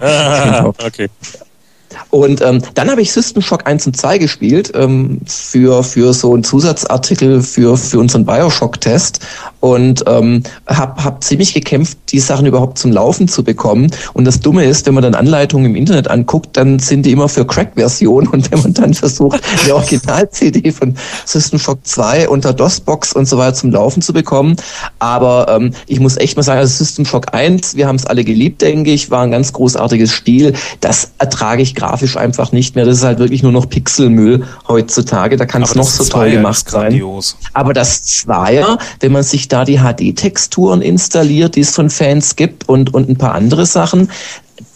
ah, 0.00 0.72
okay. 0.84 1.08
Und 2.10 2.40
ähm, 2.40 2.62
dann 2.74 2.90
habe 2.90 3.02
ich 3.02 3.12
System 3.12 3.42
Shock 3.42 3.66
1 3.66 3.86
und 3.86 3.96
2 3.96 4.18
gespielt 4.18 4.72
ähm, 4.74 5.20
für, 5.26 5.82
für 5.82 6.12
so 6.12 6.32
einen 6.34 6.44
Zusatzartikel 6.44 7.42
für, 7.42 7.76
für 7.76 7.98
unseren 7.98 8.24
Bioshock-Test 8.24 9.20
und 9.60 10.04
ähm, 10.06 10.42
habe 10.66 11.04
hab 11.04 11.22
ziemlich 11.22 11.54
gekämpft, 11.54 11.98
die 12.08 12.18
Sachen 12.18 12.46
überhaupt 12.46 12.78
zum 12.78 12.92
Laufen 12.92 13.28
zu 13.28 13.44
bekommen. 13.44 13.90
Und 14.14 14.24
das 14.24 14.40
Dumme 14.40 14.64
ist, 14.64 14.86
wenn 14.86 14.94
man 14.94 15.02
dann 15.02 15.14
Anleitungen 15.14 15.66
im 15.66 15.76
Internet 15.76 16.08
anguckt, 16.08 16.56
dann 16.56 16.78
sind 16.78 17.04
die 17.06 17.12
immer 17.12 17.28
für 17.28 17.46
Crack-Versionen 17.46 18.28
und 18.28 18.50
wenn 18.50 18.60
man 18.60 18.74
dann 18.74 18.94
versucht, 18.94 19.40
die 19.66 19.72
Original-CD 19.72 20.72
von 20.72 20.96
System 21.24 21.58
Shock 21.58 21.80
2 21.84 22.28
unter 22.28 22.52
DOS-Box 22.52 23.12
und 23.12 23.28
so 23.28 23.38
weiter 23.38 23.54
zum 23.54 23.70
Laufen 23.70 24.02
zu 24.02 24.12
bekommen. 24.12 24.56
Aber 24.98 25.46
ähm, 25.48 25.72
ich 25.86 26.00
muss 26.00 26.16
echt 26.16 26.36
mal 26.36 26.42
sagen, 26.42 26.60
also 26.60 26.74
System 26.82 27.04
Shock 27.04 27.34
1, 27.34 27.76
wir 27.76 27.86
haben 27.86 27.96
es 27.96 28.06
alle 28.06 28.24
geliebt, 28.24 28.62
denke 28.62 28.90
ich, 28.90 29.10
war 29.10 29.22
ein 29.22 29.30
ganz 29.30 29.52
großartiges 29.52 30.12
Spiel. 30.12 30.54
Das 30.80 31.12
ertrage 31.18 31.62
ich 31.62 31.74
grafisch 31.74 32.16
einfach 32.16 32.52
nicht 32.52 32.76
mehr. 32.76 32.86
Das 32.86 32.98
ist 32.98 33.04
halt 33.04 33.18
wirklich 33.18 33.42
nur 33.42 33.52
noch 33.52 33.68
Pixelmüll 33.68 34.44
heutzutage. 34.68 35.36
Da 35.36 35.44
kann 35.44 35.62
es 35.62 35.74
noch 35.74 35.84
so 35.84 36.04
toll 36.04 36.30
gemacht 36.30 36.70
sein. 36.70 36.92
Aber 37.52 37.74
das 37.74 38.02
Zweier, 38.04 38.78
wenn 39.00 39.12
man 39.12 39.22
sich 39.22 39.49
da 39.52 39.64
die 39.64 39.78
HD-Texturen 39.78 40.82
installiert, 40.82 41.56
die 41.56 41.60
es 41.60 41.74
von 41.74 41.90
Fans 41.90 42.36
gibt 42.36 42.68
und, 42.68 42.94
und 42.94 43.08
ein 43.08 43.16
paar 43.16 43.34
andere 43.34 43.66
Sachen, 43.66 44.10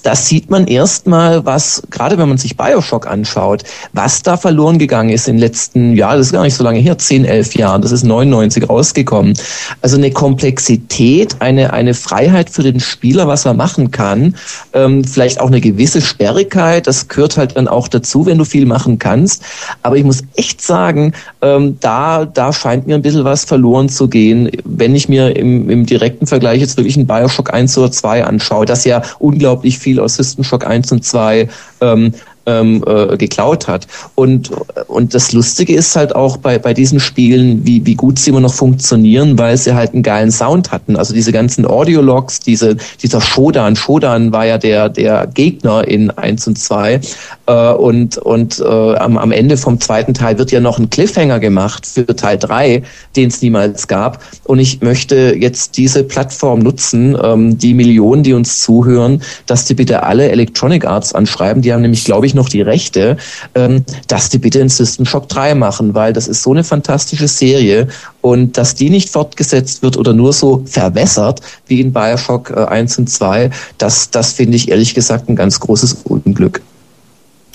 da 0.05 0.15
sieht 0.15 0.51
man 0.51 0.67
erstmal, 0.67 1.45
was, 1.47 1.83
gerade 1.91 2.19
wenn 2.19 2.29
man 2.29 2.37
sich 2.37 2.59
Bioshock 2.59 3.07
anschaut, 3.07 3.65
was 3.95 4.23
da 4.23 4.37
verloren 4.37 4.79
gegangen 4.79 5.09
ist 5.09 5.29
in 5.29 5.37
den 5.37 5.41
letzten 5.41 5.97
Jahren, 5.97 6.19
das 6.19 6.27
ist 6.27 6.33
gar 6.35 6.43
nicht 6.43 6.55
so 6.55 6.63
lange 6.63 6.79
her, 6.79 6.99
10, 6.99 7.25
11 7.25 7.55
Jahren, 7.57 7.81
das 7.81 7.91
ist 7.91 8.05
99 8.05 8.69
rausgekommen. 8.69 9.33
Also 9.81 9.97
eine 9.97 10.11
Komplexität, 10.11 11.37
eine, 11.41 11.73
eine 11.73 11.95
Freiheit 11.95 12.51
für 12.51 12.63
den 12.63 12.81
Spieler, 12.81 13.27
was 13.29 13.47
er 13.47 13.55
machen 13.55 13.91
kann, 13.91 14.37
ähm, 14.75 15.05
vielleicht 15.05 15.41
auch 15.41 15.47
eine 15.47 15.63
gewisse 15.63 16.03
Sperrigkeit, 16.03 16.87
das 16.87 17.09
gehört 17.09 17.39
halt 17.39 17.57
dann 17.57 17.67
auch 17.67 17.89
dazu, 17.89 18.27
wenn 18.27 18.37
du 18.37 18.45
viel 18.45 18.67
machen 18.67 18.99
kannst. 18.99 19.43
Aber 19.83 19.97
ich 19.97 20.05
muss 20.05 20.23
echt 20.37 20.61
sagen, 20.61 21.15
ähm, 21.41 21.79
da, 21.81 22.27
da 22.27 22.53
scheint 22.53 22.87
mir 22.87 22.97
ein 22.97 23.03
bisschen 23.03 23.25
was 23.25 23.47
verloren 23.47 23.89
zu 23.89 24.09
gehen, 24.09 24.51
wenn 24.65 24.95
ich 24.95 25.09
mir 25.09 25.35
im, 25.35 25.71
im 25.71 25.87
direkten 25.87 26.27
Vergleich 26.27 26.61
jetzt 26.61 26.77
wirklich 26.77 26.97
einen 26.97 27.07
Bioshock 27.07 27.55
1 27.55 27.79
oder 27.79 27.91
2 27.91 28.25
anschaue, 28.25 28.67
das 28.67 28.85
ja 28.85 29.01
unglaublich 29.19 29.79
viel 29.79 29.94
aus 30.01 30.17
System 30.17 30.45
Shock 30.45 30.67
1 30.67 30.93
und 30.93 31.05
2 31.05 31.49
ähm, 31.81 32.15
ähm, 32.47 32.85
äh, 32.87 33.17
geklaut 33.17 33.69
hat. 33.69 33.87
Und, 34.15 34.51
und 34.87 35.15
das 35.15 35.33
Lustige 35.33 35.75
ist 35.75 35.97
halt 35.97 36.15
auch 36.15 36.37
bei, 36.37 36.59
bei 36.59 36.75
diesen 36.75 37.01
Spielen, 37.01 37.65
wie, 37.67 37.85
wie 37.87 37.95
gut 37.95 38.19
sie 38.19 38.31
immer 38.31 38.41
noch 38.41 38.55
funktionieren, 38.55 39.39
weil 39.39 39.57
sie 39.57 39.75
halt 39.75 39.95
einen 39.95 40.03
geilen 40.03 40.31
Sound 40.31 40.71
hatten. 40.71 40.97
Also 40.97 41.15
diese 41.15 41.33
ganzen 41.33 41.67
Audiologs, 41.67 42.41
diese, 42.41 42.77
dieser 43.03 43.21
Shodan, 43.21 43.77
Shodan 43.77 44.33
war 44.33 44.47
ja 44.47 44.59
der, 44.59 44.89
der 44.89 45.27
Gegner 45.27 45.87
in 45.87 46.11
1 46.11 46.47
und 46.49 46.59
2. 46.59 47.01
Äh, 47.47 47.73
und 47.73 48.19
und 48.19 48.61
äh, 48.61 48.65
am, 48.97 49.19
am 49.19 49.33
Ende 49.33 49.57
vom 49.57 49.81
zweiten 49.81 50.15
Teil 50.15 50.39
wird 50.39 50.51
ja 50.51 50.61
noch 50.61 50.79
ein 50.79 50.91
Cliffhanger 50.91 51.41
gemacht 51.41 51.87
für 51.87 52.07
Teil 52.07 52.39
3, 52.39 52.83
den 53.17 53.29
es 53.29 53.43
niemals 53.43 53.89
gab. 53.89 54.23
Und 54.45 54.59
ich 54.59 54.81
möchte 54.81 55.37
jetzt 55.39 55.77
diese 55.77 56.05
Plattform 56.05 56.61
nutzen, 56.61 57.17
ähm, 57.23 57.59
die 57.59 57.75
Millionen, 57.75 58.23
die 58.23 58.33
uns 58.33 58.61
zuhören, 58.61 59.23
dass 59.47 59.65
die 59.65 59.75
bitte 59.75 60.03
alle 60.03 60.31
Electronic 60.31 60.85
Arts 60.85 61.15
anschreiben. 61.15 61.63
Die 61.63 61.73
haben 61.73 61.83
nämlich, 61.83 62.05
glaube 62.05 62.27
ich, 62.27 62.34
noch 62.35 62.49
die 62.49 62.63
Rechte, 62.63 63.17
ähm, 63.55 63.85
dass 64.09 64.29
die 64.29 64.39
bitte 64.39 64.61
in 64.61 64.69
System 64.69 65.07
Shock 65.07 65.29
3 65.29 65.55
machen, 65.55 65.95
weil 65.95 66.13
das 66.13 66.29
ist 66.29 66.43
so 66.43 66.53
eine 66.53 66.65
fantastische 66.65 67.29
Serie 67.29 67.89
und 68.21 68.57
dass 68.57 68.75
die 68.75 68.91
nicht 68.91 69.11
fortgesetzt 69.11 69.83
wird 69.83 69.97
oder 69.97 70.13
nur 70.13 70.33
so 70.33 70.63
verwässert 70.67 71.41
wie 71.67 71.81
in 71.81 71.93
Bioshock 71.93 72.51
äh, 72.51 72.65
1 72.65 72.99
und 72.99 73.11
2, 73.11 73.51
das, 73.79 74.11
das 74.11 74.33
finde 74.33 74.57
ich 74.57 74.71
ehrlich 74.71 74.95
gesagt 74.95 75.29
ein 75.29 75.37
ganz 75.37 75.61
großes 75.61 75.95
Unglück 76.05 76.61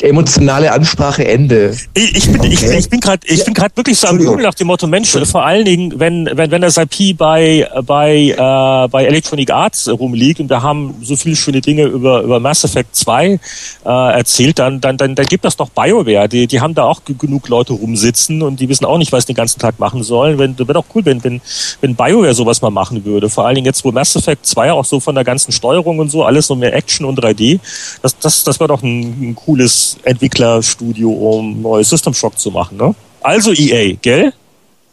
emotionale 0.01 0.71
Ansprache 0.71 1.27
Ende. 1.27 1.75
Ich, 1.93 2.15
ich 2.15 2.31
bin, 2.31 2.39
okay. 2.39 2.49
ich, 2.51 2.63
ich 2.63 2.89
bin 2.89 2.99
gerade, 2.99 3.25
ich 3.25 3.39
ja. 3.39 3.43
bin 3.45 3.53
gerade 3.53 3.75
wirklich 3.75 3.97
so 3.97 4.07
am 4.07 4.17
Google 4.17 4.43
nach 4.43 4.53
dem 4.53 4.67
Motto 4.67 4.87
Mensch, 4.87 5.09
vor 5.25 5.45
allen 5.45 5.65
Dingen, 5.65 5.99
wenn 5.99 6.29
wenn 6.33 6.51
wenn 6.51 6.61
das 6.61 6.77
IP 6.77 7.17
bei 7.17 7.67
bei 7.85 8.29
äh, 8.29 8.87
bei 8.87 9.05
Electronic 9.05 9.51
Arts 9.51 9.89
rumliegt 9.89 10.39
und 10.39 10.49
wir 10.49 10.61
haben 10.61 10.95
so 11.01 11.15
viele 11.15 11.35
schöne 11.35 11.61
Dinge 11.61 11.83
über 11.83 12.21
über 12.21 12.39
Mass 12.39 12.63
Effect 12.63 12.95
2 12.95 13.25
äh, 13.27 13.39
erzählt, 13.85 14.59
dann 14.59 14.79
dann 14.81 14.97
dann, 14.97 15.15
dann 15.15 15.25
gibt 15.25 15.45
das 15.45 15.57
doch 15.57 15.69
BioWare. 15.69 16.29
Die 16.29 16.47
die 16.47 16.61
haben 16.61 16.75
da 16.75 16.83
auch 16.83 17.01
genug 17.05 17.49
Leute 17.49 17.73
rumsitzen 17.73 18.41
und 18.41 18.59
die 18.59 18.69
wissen 18.69 18.85
auch 18.85 18.97
nicht, 18.97 19.11
was 19.11 19.23
sie 19.23 19.33
den 19.33 19.37
ganzen 19.37 19.59
Tag 19.59 19.79
machen 19.79 20.03
sollen. 20.03 20.37
Wenn 20.37 20.57
wäre 20.57 20.73
doch 20.73 20.85
cool, 20.95 21.05
wenn 21.05 21.23
wenn 21.23 21.41
wenn 21.81 21.95
BioWare 21.95 22.33
sowas 22.33 22.61
mal 22.61 22.69
machen 22.69 23.05
würde. 23.05 23.29
Vor 23.29 23.45
allen 23.45 23.55
Dingen 23.55 23.65
jetzt, 23.65 23.83
wo 23.83 23.91
Mass 23.91 24.15
Effect 24.15 24.45
2 24.45 24.71
auch 24.71 24.85
so 24.85 24.99
von 24.99 25.15
der 25.15 25.23
ganzen 25.23 25.51
Steuerung 25.51 25.99
und 25.99 26.09
so 26.09 26.23
alles 26.23 26.47
so 26.47 26.55
mehr 26.55 26.73
Action 26.73 27.05
und 27.05 27.19
3D. 27.19 27.59
Das 28.01 28.17
das 28.17 28.43
das 28.43 28.59
wäre 28.59 28.67
doch 28.67 28.83
ein, 28.83 29.29
ein 29.29 29.35
cooles 29.35 29.88
Entwicklerstudio, 30.03 31.11
um 31.11 31.61
neue 31.61 31.83
System 31.83 32.13
Shock 32.13 32.37
zu 32.39 32.51
machen. 32.51 32.77
Ne? 32.77 32.95
Also 33.21 33.51
EA, 33.51 33.95
gell? 34.01 34.33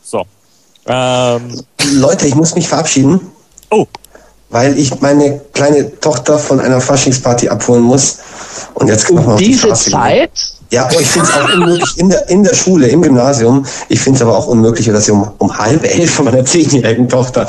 So. 0.02 0.24
Ähm. 0.86 1.62
Leute, 1.92 2.26
ich 2.26 2.34
muss 2.34 2.54
mich 2.54 2.68
verabschieden. 2.68 3.20
Oh. 3.70 3.86
Weil 4.50 4.78
ich 4.78 5.00
meine 5.00 5.40
kleine 5.52 5.98
Tochter 6.00 6.38
von 6.38 6.60
einer 6.60 6.80
Faschingsparty 6.80 7.48
abholen 7.48 7.82
muss. 7.82 8.18
Und 8.74 8.88
jetzt 8.88 9.10
um 9.10 9.18
auf 9.18 9.38
diese 9.38 9.68
die 9.68 9.74
Zeit? 9.74 10.30
Ja, 10.70 10.86
aber 10.86 11.00
ich 11.00 11.06
finde 11.06 11.28
es 11.28 11.36
auch 11.36 11.52
unmöglich 11.52 11.98
in 11.98 12.08
der, 12.08 12.28
in 12.28 12.42
der 12.42 12.54
Schule, 12.54 12.88
im 12.88 13.02
Gymnasium. 13.02 13.64
Ich 13.88 14.00
finde 14.00 14.16
es 14.16 14.22
aber 14.22 14.36
auch 14.36 14.46
unmöglich, 14.48 14.86
dass 14.86 15.04
ich 15.04 15.10
um, 15.12 15.30
um 15.38 15.56
halb 15.56 15.84
elf 15.84 16.14
von 16.14 16.24
meiner 16.24 16.44
zehnjährigen 16.44 17.08
Tochter 17.08 17.48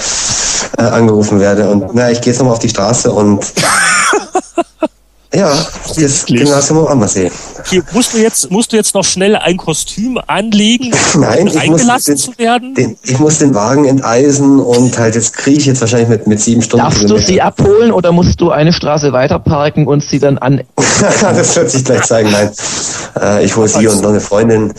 äh, 0.78 0.84
angerufen 0.84 1.40
werde. 1.40 1.70
Und 1.70 1.94
na, 1.94 2.12
ich 2.12 2.22
gehe 2.22 2.32
jetzt 2.32 2.40
nochmal 2.40 2.54
auf 2.54 2.60
die 2.60 2.70
Straße 2.70 3.12
und 3.12 3.46
Ja, 5.34 5.54
das 5.96 6.26
Gymnasium 6.26 6.80
am 6.80 6.88
Ammersee. 6.88 7.30
Hier, 7.66 7.84
musst 7.92 8.14
du 8.14 8.18
jetzt, 8.18 8.50
musst 8.50 8.72
du 8.72 8.78
jetzt 8.78 8.96
noch 8.96 9.04
schnell 9.04 9.36
ein 9.36 9.58
Kostüm 9.58 10.20
anlegen, 10.26 10.94
um 11.16 11.22
Nein, 11.22 11.58
eingelassen 11.58 12.16
den, 12.16 12.18
zu 12.18 12.38
werden? 12.38 12.76
Den, 12.76 12.98
ich 13.04 13.20
muss 13.20 13.40
den 13.40 13.54
Wagen 13.54 13.86
enteisen 13.86 14.60
und 14.60 14.98
halt 14.98 15.16
jetzt 15.16 15.34
kriege 15.34 15.60
ich 15.60 15.66
jetzt 15.66 15.82
wahrscheinlich 15.82 16.08
mit, 16.08 16.28
mit 16.28 16.40
sieben 16.40 16.62
Stunden. 16.62 16.86
Darfst 16.86 17.10
du 17.10 17.18
sie 17.18 17.42
abholen 17.42 17.92
oder 17.92 18.14
musst 18.14 18.40
du 18.40 18.52
eine 18.52 18.72
Straße 18.72 19.12
weiter 19.12 19.40
parken 19.40 19.86
und 19.86 20.02
sie 20.02 20.20
dann 20.20 20.38
an? 20.38 20.62
das 21.22 21.56
wird 21.58 21.72
sich 21.72 21.84
gleich 21.84 22.04
zeigen, 22.04 22.32
nein. 22.32 22.52
Äh, 23.20 23.44
ich 23.44 23.56
hole 23.56 23.68
sie 23.68 23.86
und 23.86 24.02
noch 24.02 24.10
eine 24.10 24.22
Freundin 24.22 24.74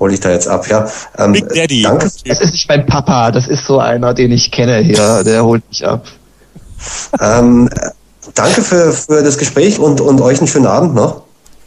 hole 0.00 0.14
ich 0.14 0.20
da 0.20 0.30
jetzt 0.30 0.48
ab, 0.48 0.66
ja. 0.68 0.86
Ähm, 1.18 1.32
Big 1.32 1.48
Daddy. 1.50 1.82
Danke. 1.82 2.10
Das 2.26 2.40
ist 2.40 2.52
nicht 2.52 2.68
mein 2.68 2.86
Papa, 2.86 3.30
das 3.30 3.46
ist 3.46 3.66
so 3.66 3.78
einer, 3.78 4.14
den 4.14 4.32
ich 4.32 4.50
kenne 4.50 4.78
hier, 4.78 5.22
der 5.22 5.44
holt 5.44 5.62
mich 5.68 5.86
ab. 5.86 6.06
Ähm, 7.20 7.68
danke 8.34 8.62
für, 8.62 8.92
für 8.92 9.22
das 9.22 9.38
Gespräch 9.38 9.78
und, 9.78 10.00
und 10.00 10.20
euch 10.20 10.38
einen 10.38 10.48
schönen 10.48 10.66
Abend 10.66 10.94
noch. 10.94 11.22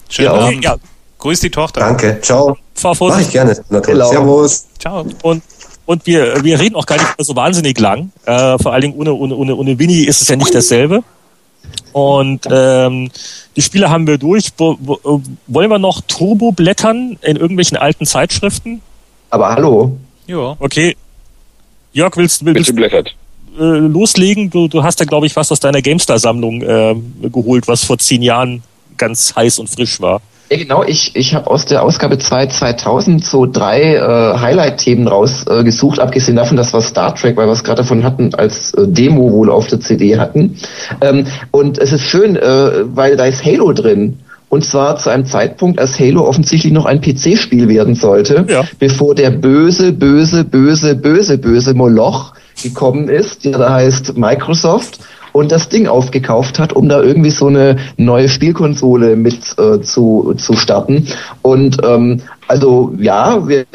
Schönen 0.10 0.28
ja. 0.28 0.34
Abend. 0.34 0.64
Ja. 0.64 0.76
Grüß 1.20 1.40
die 1.40 1.50
Tochter. 1.50 1.82
Danke. 1.82 2.20
Ciao. 2.22 2.58
Fahr 2.76 2.96
Mach 3.00 3.20
ich 3.20 3.32
gerne. 3.32 3.56
Servus. 3.56 4.66
Ciao. 4.80 5.06
Und 5.24 5.42
und 5.86 6.06
wir, 6.08 6.44
wir 6.44 6.60
reden 6.60 6.76
auch 6.76 6.86
gar 6.86 6.96
nicht 6.96 7.18
mehr 7.18 7.26
so 7.26 7.36
wahnsinnig 7.36 7.80
lang. 7.80 8.12
Äh, 8.26 8.58
vor 8.58 8.74
allen 8.74 8.82
Dingen 8.82 8.96
ohne, 8.96 9.14
ohne, 9.14 9.36
ohne, 9.36 9.56
ohne 9.56 9.78
Winnie 9.78 10.06
ist 10.06 10.22
es 10.22 10.28
ja 10.28 10.36
nicht 10.36 10.54
dasselbe. 10.54 11.04
Und 11.94 12.46
ähm, 12.50 13.12
die 13.56 13.62
Spiele 13.62 13.90
haben 13.90 14.08
wir 14.08 14.18
durch. 14.18 14.50
Wo, 14.58 14.78
wo, 14.80 15.22
wollen 15.48 15.70
wir 15.70 15.80
noch 15.80 16.02
Turbo 16.02 16.52
blättern 16.52 17.18
in 17.22 17.38
irgendwelchen 17.38 17.78
alten 17.78 18.06
Zeitschriften? 18.06 18.82
Aber 19.30 19.50
hallo. 19.50 19.98
Ja. 20.28 20.56
Okay. 20.60 20.98
Jörg, 21.94 22.18
willst, 22.18 22.44
willst, 22.44 22.56
willst 22.56 22.70
du 22.72 22.76
blättert? 22.76 23.16
Äh, 23.60 23.64
loslegen? 23.64 24.50
Du, 24.50 24.68
du 24.68 24.84
hast 24.84 25.00
ja, 25.00 25.06
glaube 25.06 25.26
ich, 25.26 25.36
was 25.36 25.52
aus 25.52 25.60
deiner 25.60 25.82
GameStar-Sammlung 25.82 26.62
äh, 26.62 26.96
geholt, 27.30 27.68
was 27.68 27.84
vor 27.84 27.98
zehn 27.98 28.22
Jahren 28.22 28.64
ganz 28.98 29.36
heiß 29.36 29.60
und 29.60 29.70
frisch 29.70 30.02
war. 30.02 30.22
Ja, 30.50 30.58
genau. 30.58 30.84
Ich, 30.84 31.16
ich 31.16 31.34
habe 31.34 31.50
aus 31.50 31.66
der 31.66 31.82
Ausgabe 31.82 32.20
2 32.20 32.48
2000 32.48 33.26
so 33.26 33.48
drei 33.48 33.96
äh, 33.96 34.38
Highlight-Themen 34.38 35.08
rausgesucht, 35.08 35.98
äh, 35.98 36.02
abgesehen 36.02 36.36
davon, 36.36 36.56
dass 36.56 36.72
wir 36.72 36.82
Star 36.82 37.16
Trek, 37.16 37.36
weil 37.36 37.48
wir 37.48 37.54
es 37.54 37.64
gerade 37.64 37.82
davon 37.82 38.04
hatten, 38.04 38.34
als 38.36 38.74
äh, 38.76 38.88
Demo 38.88 39.32
wohl 39.32 39.50
auf 39.50 39.68
der 39.68 39.80
CD 39.80 40.18
hatten. 40.20 40.58
Ähm, 41.02 41.26
und 41.50 41.80
es 41.80 41.92
ist 41.92 42.04
schön, 42.04 42.36
äh, 42.36 42.72
weil 42.96 43.18
da 43.18 43.26
ist 43.26 43.44
Halo 43.44 43.74
drin. 43.74 44.20
Und 44.48 44.64
zwar 44.64 44.98
zu 44.98 45.10
einem 45.10 45.26
Zeitpunkt, 45.26 45.80
als 45.80 46.00
Halo 46.00 46.28
offensichtlich 46.28 46.72
noch 46.72 46.86
ein 46.86 47.02
PC-Spiel 47.02 47.68
werden 47.68 47.96
sollte, 47.96 48.46
ja. 48.48 48.64
bevor 48.78 49.16
der 49.16 49.32
böse, 49.32 49.92
böse, 49.92 50.44
böse, 50.44 50.96
böse, 50.96 51.40
böse 51.40 51.74
Moloch 51.74 52.34
gekommen 52.62 53.10
ist, 53.10 53.46
der 53.46 53.58
da 53.58 53.74
heißt 53.74 54.18
Microsoft 54.18 55.00
und 55.32 55.52
das 55.52 55.68
Ding 55.68 55.88
aufgekauft 55.88 56.60
hat, 56.60 56.74
um 56.74 56.88
da 56.88 57.02
irgendwie 57.02 57.30
so 57.30 57.48
eine 57.48 57.78
neue 57.98 58.30
Spielkonsole 58.30 59.16
mit 59.16 59.58
äh, 59.60 59.82
zu, 59.82 60.34
zu 60.38 60.54
starten. 60.54 61.08
Und 61.42 61.78
ähm, 61.84 62.22
also 62.48 62.94
ja, 62.98 63.48
wir 63.48 63.66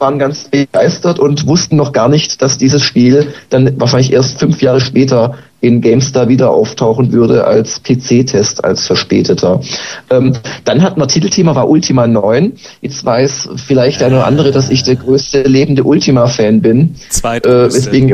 waren 0.00 0.18
ganz 0.18 0.44
begeistert 0.44 1.18
und 1.18 1.46
wussten 1.46 1.76
noch 1.76 1.92
gar 1.92 2.08
nicht, 2.08 2.42
dass 2.42 2.58
dieses 2.58 2.82
Spiel 2.82 3.34
dann 3.50 3.78
wahrscheinlich 3.78 4.12
erst 4.12 4.38
fünf 4.38 4.62
Jahre 4.62 4.80
später 4.80 5.34
in 5.60 5.80
GameStar 5.80 6.28
wieder 6.28 6.50
auftauchen 6.50 7.12
würde 7.12 7.44
als 7.44 7.82
PC-Test, 7.82 8.64
als 8.64 8.86
verspäteter. 8.86 9.60
Ähm, 10.08 10.32
dann 10.64 10.82
hat 10.82 10.96
man 10.96 11.08
Titelthema 11.08 11.54
war 11.54 11.68
Ultima 11.68 12.06
9. 12.06 12.54
Jetzt 12.80 13.04
weiß 13.04 13.50
vielleicht 13.56 14.02
eine 14.02 14.16
oder 14.16 14.26
andere, 14.26 14.52
dass 14.52 14.70
ich 14.70 14.84
der 14.84 14.96
größte 14.96 15.42
lebende 15.42 15.84
Ultima-Fan 15.84 16.62
bin. 16.62 16.96
Zweitgrößte. 17.10 17.78
Äh, 17.78 17.82
weswegen 17.82 18.08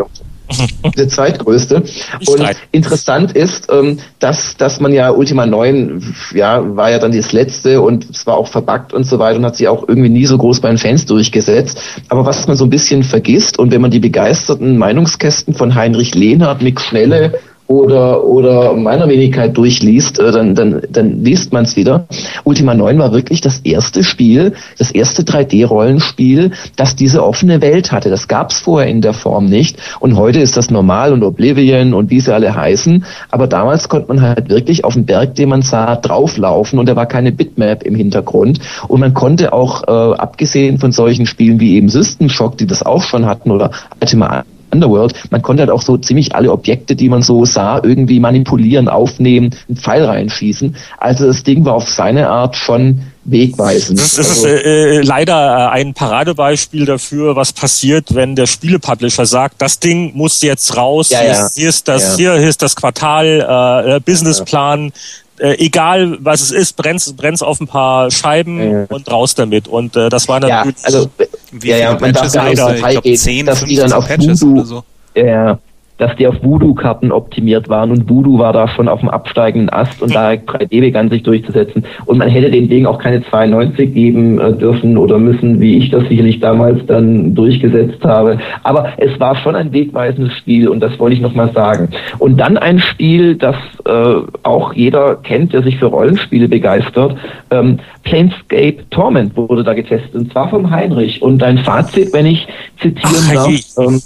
der 0.96 1.08
zweitgrößte. 1.08 1.82
Und 2.26 2.50
interessant 2.72 3.32
ist, 3.32 3.68
ähm, 3.70 3.98
dass, 4.18 4.56
dass 4.56 4.80
man 4.80 4.92
ja 4.92 5.10
Ultima 5.10 5.46
9, 5.46 6.14
ja, 6.34 6.76
war 6.76 6.90
ja 6.90 6.98
dann 6.98 7.12
das 7.12 7.32
letzte 7.32 7.80
und 7.80 8.08
es 8.10 8.26
war 8.26 8.36
auch 8.36 8.48
verbuggt 8.48 8.92
und 8.92 9.04
so 9.04 9.18
weiter 9.18 9.38
und 9.38 9.44
hat 9.44 9.56
sich 9.56 9.68
auch 9.68 9.86
irgendwie 9.88 10.08
nie 10.08 10.26
so 10.26 10.38
groß 10.38 10.60
bei 10.60 10.68
den 10.68 10.78
Fans 10.78 11.06
durchgesetzt. 11.06 11.80
Aber 12.08 12.24
was 12.24 12.46
man 12.46 12.56
so 12.56 12.64
ein 12.64 12.70
bisschen 12.70 13.02
vergisst 13.02 13.58
und 13.58 13.72
wenn 13.72 13.80
man 13.80 13.90
die 13.90 14.00
begeisterten 14.00 14.78
Meinungskästen 14.78 15.54
von 15.54 15.74
Heinrich 15.74 16.14
Lehnhardt, 16.14 16.62
Mick 16.62 16.80
Schnelle 16.80 17.38
oder, 17.68 18.24
oder 18.24 18.74
meiner 18.74 19.08
Wenigkeit 19.08 19.56
durchliest, 19.56 20.18
äh, 20.18 20.30
dann, 20.30 20.54
dann, 20.54 20.82
dann 20.90 21.24
liest 21.24 21.52
man 21.52 21.64
es 21.64 21.76
wieder. 21.76 22.06
Ultima 22.44 22.74
9 22.74 22.98
war 22.98 23.12
wirklich 23.12 23.40
das 23.40 23.60
erste 23.60 24.04
Spiel, 24.04 24.54
das 24.78 24.90
erste 24.90 25.22
3D-Rollenspiel, 25.22 26.52
das 26.76 26.96
diese 26.96 27.24
offene 27.24 27.60
Welt 27.60 27.92
hatte. 27.92 28.10
Das 28.10 28.28
gab 28.28 28.50
es 28.50 28.58
vorher 28.58 28.88
in 28.88 29.00
der 29.00 29.14
Form 29.14 29.46
nicht. 29.46 29.78
Und 30.00 30.16
heute 30.16 30.38
ist 30.40 30.56
das 30.56 30.70
normal 30.70 31.12
und 31.12 31.22
Oblivion 31.22 31.94
und 31.94 32.10
wie 32.10 32.20
sie 32.20 32.32
alle 32.32 32.54
heißen. 32.54 33.04
Aber 33.30 33.46
damals 33.46 33.88
konnte 33.88 34.08
man 34.08 34.22
halt 34.22 34.48
wirklich 34.48 34.84
auf 34.84 34.94
den 34.94 35.06
Berg, 35.06 35.34
den 35.34 35.48
man 35.48 35.62
sah, 35.62 35.96
drauflaufen 35.96 36.78
und 36.78 36.88
da 36.88 36.96
war 36.96 37.06
keine 37.06 37.32
Bitmap 37.32 37.82
im 37.82 37.94
Hintergrund. 37.94 38.60
Und 38.88 39.00
man 39.00 39.14
konnte 39.14 39.52
auch, 39.52 39.82
äh, 39.88 40.16
abgesehen 40.16 40.78
von 40.78 40.92
solchen 40.92 41.26
Spielen 41.26 41.60
wie 41.60 41.76
eben 41.76 41.88
System 41.88 42.28
Shock, 42.28 42.58
die 42.58 42.66
das 42.66 42.84
auch 42.84 43.02
schon 43.02 43.26
hatten, 43.26 43.50
oder 43.50 43.70
Ultima 44.00 44.44
Underworld, 44.76 45.14
man 45.30 45.42
konnte 45.42 45.62
halt 45.62 45.70
auch 45.70 45.82
so 45.82 45.96
ziemlich 45.96 46.34
alle 46.34 46.52
Objekte, 46.52 46.94
die 46.94 47.08
man 47.08 47.22
so 47.22 47.44
sah, 47.44 47.80
irgendwie 47.82 48.20
manipulieren, 48.20 48.88
aufnehmen, 48.88 49.54
einen 49.68 49.76
Pfeil 49.76 50.04
reinschießen. 50.04 50.76
Also 50.98 51.26
das 51.26 51.42
Ding 51.42 51.64
war 51.64 51.74
auf 51.74 51.88
seine 51.88 52.28
Art 52.28 52.56
schon 52.56 53.02
wegweisend. 53.24 53.98
Das, 53.98 54.14
das 54.14 54.30
also, 54.30 54.46
ist 54.46 54.64
äh, 54.64 54.98
äh, 54.98 55.02
leider 55.02 55.34
äh, 55.34 55.70
ein 55.70 55.94
Paradebeispiel 55.94 56.84
dafür, 56.84 57.36
was 57.36 57.52
passiert, 57.52 58.14
wenn 58.14 58.36
der 58.36 58.46
Spielepublisher 58.46 59.26
sagt, 59.26 59.60
das 59.60 59.80
Ding 59.80 60.12
muss 60.14 60.42
jetzt 60.42 60.76
raus, 60.76 61.10
ja, 61.10 61.20
hier, 61.20 61.28
ja. 61.28 61.46
Ist, 61.46 61.56
hier, 61.56 61.68
ist, 61.68 61.88
das, 61.88 62.18
ja. 62.18 62.34
hier, 62.34 62.48
ist 62.48 62.62
das 62.62 62.76
Quartal, 62.76 63.26
äh, 63.26 63.96
äh 63.96 64.00
Businessplan, 64.00 64.92
äh, 65.38 65.58
egal 65.58 66.18
was 66.20 66.40
es 66.40 66.50
ist, 66.50 66.76
brennt's 66.76 67.42
auf 67.42 67.60
ein 67.60 67.66
paar 67.66 68.10
Scheiben 68.10 68.70
ja. 68.70 68.84
und 68.88 69.10
raus 69.10 69.34
damit. 69.34 69.68
Und 69.68 69.96
äh, 69.96 70.08
das 70.08 70.28
war 70.28 70.40
natürlich. 70.40 70.76
Ja, 70.78 70.84
also, 70.84 71.10
wie 71.52 71.68
ja, 71.68 71.76
ja, 71.76 71.98
man 71.98 72.12
darf 72.12 72.32
gar 72.32 72.44
nicht 72.44 72.58
ich 72.58 72.82
glaube 72.82 73.14
10, 73.14 73.46
dass 73.46 73.64
die 73.64 73.76
dann 73.76 73.92
auf 73.92 74.06
Patches 74.06 74.42
Voodoo, 74.42 74.60
oder 74.60 74.64
so. 74.64 74.84
Ja, 75.14 75.58
dass 75.98 76.14
die 76.16 76.26
auf 76.26 76.42
Voodoo-Karten 76.42 77.10
optimiert 77.12 77.68
waren 77.68 77.90
und 77.90 78.08
Voodoo 78.08 78.38
war 78.38 78.52
da 78.52 78.68
schon 78.68 78.88
auf 78.88 79.00
dem 79.00 79.08
absteigenden 79.08 79.70
Ast 79.70 80.02
und 80.02 80.14
da 80.14 80.30
3D 80.30 80.80
begann 80.80 81.08
sich 81.08 81.22
durchzusetzen. 81.22 81.84
Und 82.04 82.18
man 82.18 82.28
hätte 82.28 82.50
dem 82.50 82.68
Ding 82.68 82.86
auch 82.86 82.98
keine 82.98 83.22
92 83.22 83.94
geben 83.94 84.38
äh, 84.38 84.52
dürfen 84.52 84.98
oder 84.98 85.18
müssen, 85.18 85.60
wie 85.60 85.78
ich 85.78 85.90
das 85.90 86.06
sicherlich 86.08 86.40
damals 86.40 86.84
dann 86.86 87.34
durchgesetzt 87.34 88.04
habe. 88.04 88.38
Aber 88.62 88.92
es 88.98 89.18
war 89.18 89.36
schon 89.36 89.56
ein 89.56 89.72
wegweisendes 89.72 90.34
Spiel 90.34 90.68
und 90.68 90.80
das 90.80 90.98
wollte 90.98 91.16
ich 91.16 91.22
nochmal 91.22 91.52
sagen. 91.52 91.88
Und 92.18 92.38
dann 92.38 92.58
ein 92.58 92.78
Spiel, 92.78 93.36
das 93.36 93.56
äh, 93.86 94.16
auch 94.42 94.74
jeder 94.74 95.16
kennt, 95.16 95.52
der 95.52 95.62
sich 95.62 95.78
für 95.78 95.86
Rollenspiele 95.86 96.48
begeistert. 96.48 97.16
Ähm, 97.50 97.78
Planescape 98.04 98.88
Torment 98.90 99.36
wurde 99.36 99.64
da 99.64 99.74
getestet 99.74 100.14
und 100.14 100.32
zwar 100.32 100.48
vom 100.50 100.70
Heinrich. 100.70 101.22
Und 101.22 101.38
dein 101.38 101.58
Fazit, 101.58 102.12
wenn 102.12 102.26
ich 102.26 102.46
zitieren 102.80 103.34
darf, 103.34 103.48
ähm, 103.78 104.00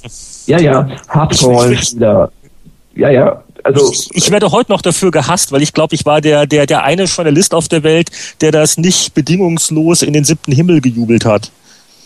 ja, 0.51 0.59
ja, 0.61 0.89
Hardcore-Rollenspieler. 1.09 2.31
Ja, 2.95 3.11
ja, 3.11 3.43
also 3.63 3.93
ich, 3.93 4.11
ich, 4.13 4.31
werde 4.31 4.51
heute 4.51 4.73
noch 4.73 4.83
dafür 4.83 5.11
gehasst, 5.11 5.53
weil 5.53 5.63
ich 5.63 5.73
glaube, 5.73 5.95
ich 5.95 6.07
war 6.07 6.21
der, 6.21 6.47
der, 6.47 6.67
der 6.67 6.85
eine 6.85 7.05
Journalist 7.05 7.55
auf 7.55 7.69
der 7.69 7.83
Welt, 7.83 8.11
der 8.41 8.53
das 8.53 8.79
nicht 8.79 9.15
bedingungslos 9.15 10.03
in 10.03 10.13
den 10.13 10.25
siebten 10.25 10.53
Himmel 10.53 10.81
gejubelt 10.81 11.25
hat. 11.25 11.51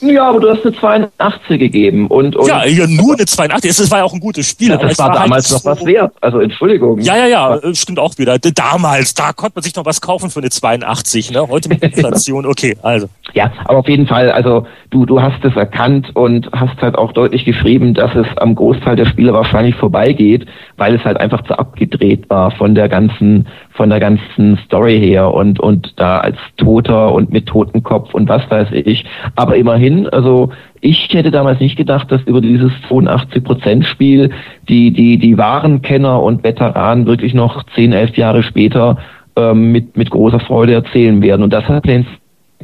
Ja, 0.07 0.29
aber 0.29 0.41
du 0.41 0.51
hast 0.51 0.65
eine 0.65 0.75
82 0.75 1.59
gegeben 1.59 2.07
und, 2.09 2.37
und 2.37 2.47
ja, 2.47 2.65
ja, 2.65 2.87
nur 2.87 3.15
eine 3.15 3.25
82. 3.25 3.71
Es 3.71 3.91
war 3.91 3.99
ja 3.99 4.05
auch 4.05 4.13
ein 4.13 4.21
gutes 4.21 4.47
Spiel. 4.49 4.71
Ja, 4.71 4.77
das 4.77 4.99
war, 4.99 5.09
war 5.09 5.15
damals 5.15 5.51
halt 5.51 5.65
noch 5.65 5.73
was 5.73 5.87
wert. 5.87 6.13
Also 6.21 6.41
Entschuldigung. 6.41 7.01
Ja, 7.01 7.17
ja, 7.17 7.27
ja, 7.27 7.75
stimmt 7.75 7.99
auch 7.99 8.19
wieder. 8.19 8.39
Damals, 8.39 9.15
da 9.15 9.33
konnte 9.33 9.57
man 9.57 9.63
sich 9.63 9.75
noch 9.75 9.85
was 9.85 10.01
kaufen 10.01 10.31
für 10.31 10.41
eine 10.41 10.51
82. 10.51 11.31
Ne? 11.31 11.49
Heute 11.49 11.69
mit 11.69 11.83
Inflation. 11.83 12.47
Okay, 12.47 12.77
also. 12.83 13.09
Ja, 13.33 13.53
aber 13.65 13.79
auf 13.79 13.89
jeden 13.89 14.07
Fall. 14.07 14.31
Also 14.31 14.67
du, 14.91 15.07
du 15.07 15.21
hast 15.21 15.45
es 15.45 15.57
erkannt 15.57 16.11
und 16.15 16.49
hast 16.53 16.81
halt 16.81 16.97
auch 16.97 17.13
deutlich 17.13 17.45
geschrieben, 17.45 17.95
dass 17.95 18.15
es 18.15 18.27
am 18.37 18.55
Großteil 18.55 18.97
der 18.97 19.07
Spiele 19.07 19.33
wahrscheinlich 19.33 19.75
vorbeigeht, 19.77 20.47
weil 20.77 20.95
es 20.95 21.05
halt 21.05 21.19
einfach 21.19 21.43
zu 21.43 21.59
abgedreht 21.59 22.29
war 22.29 22.51
von 22.51 22.75
der 22.75 22.89
ganzen 22.89 23.47
von 23.71 23.91
der 23.91 24.01
ganzen 24.01 24.59
Story 24.65 24.99
her 24.99 25.33
und, 25.33 25.61
und 25.61 25.95
da 25.97 26.19
als 26.19 26.37
Toter 26.57 27.13
und 27.13 27.33
mit 27.33 27.47
Totenkopf 27.47 28.15
und 28.15 28.29
was 28.29 28.49
weiß 28.51 28.69
ich. 28.73 29.05
Aber 29.37 29.57
immerhin, 29.57 30.09
also 30.09 30.51
ich 30.81 31.09
hätte 31.13 31.31
damals 31.31 31.61
nicht 31.61 31.77
gedacht, 31.77 32.11
dass 32.13 32.23
über 32.23 32.41
dieses 32.41 32.73
82-Prozent-Spiel 32.89 34.31
die, 34.69 34.93
die, 34.93 35.19
die 35.19 35.39
wahren 35.39 35.83
Kenner 35.83 36.23
und 36.23 36.45
Veteranen 36.45 37.07
wirklich 37.07 37.35
noch 37.35 37.65
10, 37.75 37.93
11 37.93 38.17
Jahre 38.17 38.43
später 38.43 38.99
ähm, 39.37 39.73
mit, 39.73 39.97
mit 39.97 40.11
großer 40.11 40.41
Freude 40.41 40.75
erzählen 40.75 41.23
werden. 41.23 41.43
Und 41.43 41.53
das 41.53 41.65
hat 41.69 41.83
Planes 41.83 42.07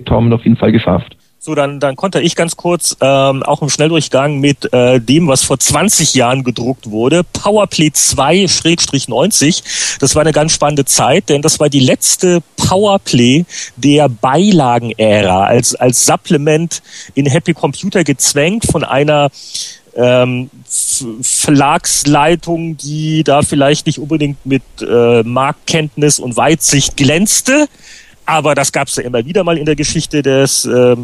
Tom 0.05 0.33
auf 0.33 0.45
jeden 0.45 0.57
Fall 0.57 0.73
geschafft. 0.73 1.17
So, 1.43 1.55
dann, 1.55 1.81
dann 1.81 1.97
konnte 1.97 2.21
ich 2.21 2.37
ganz 2.37 2.59
kurz 2.59 2.99
ähm, 3.01 3.43
auch 3.43 3.63
im 3.63 3.71
Schnelldurchgang 3.71 4.41
mit 4.41 4.71
äh, 4.75 5.01
dem, 5.01 5.27
was 5.27 5.43
vor 5.43 5.59
20 5.59 6.13
Jahren 6.13 6.45
gedruckt 6.45 6.91
wurde, 6.91 7.25
Powerplay 7.25 7.87
2-90. 7.87 9.63
Das 10.01 10.15
war 10.15 10.21
eine 10.21 10.35
ganz 10.35 10.53
spannende 10.53 10.85
Zeit, 10.85 11.31
denn 11.31 11.41
das 11.41 11.59
war 11.59 11.71
die 11.71 11.81
letzte 11.81 12.43
Powerplay 12.57 13.47
der 13.77 14.11
Beilagen-Ära, 14.11 15.45
als, 15.45 15.75
als 15.75 16.05
Supplement 16.05 16.83
in 17.15 17.25
Happy 17.25 17.55
Computer 17.55 18.05
gezwängt 18.05 18.67
von 18.67 18.85
einer 18.85 19.31
ähm, 19.97 20.51
Verlagsleitung, 21.23 22.77
die 22.77 23.25
da 23.25 23.41
vielleicht 23.41 23.87
nicht 23.87 23.99
unbedingt 23.99 24.45
mit 24.45 24.63
äh, 24.83 25.23
Marktkenntnis 25.23 26.19
und 26.19 26.37
Weitsicht 26.37 26.99
glänzte 26.99 27.67
aber 28.31 28.55
das 28.55 28.71
gab 28.71 28.87
es 28.87 28.95
ja 28.95 29.03
immer 29.03 29.25
wieder 29.25 29.43
mal 29.43 29.59
in 29.59 29.65
der 29.65 29.75
Geschichte 29.75 30.23
des 30.23 30.65
äh, 30.65 30.97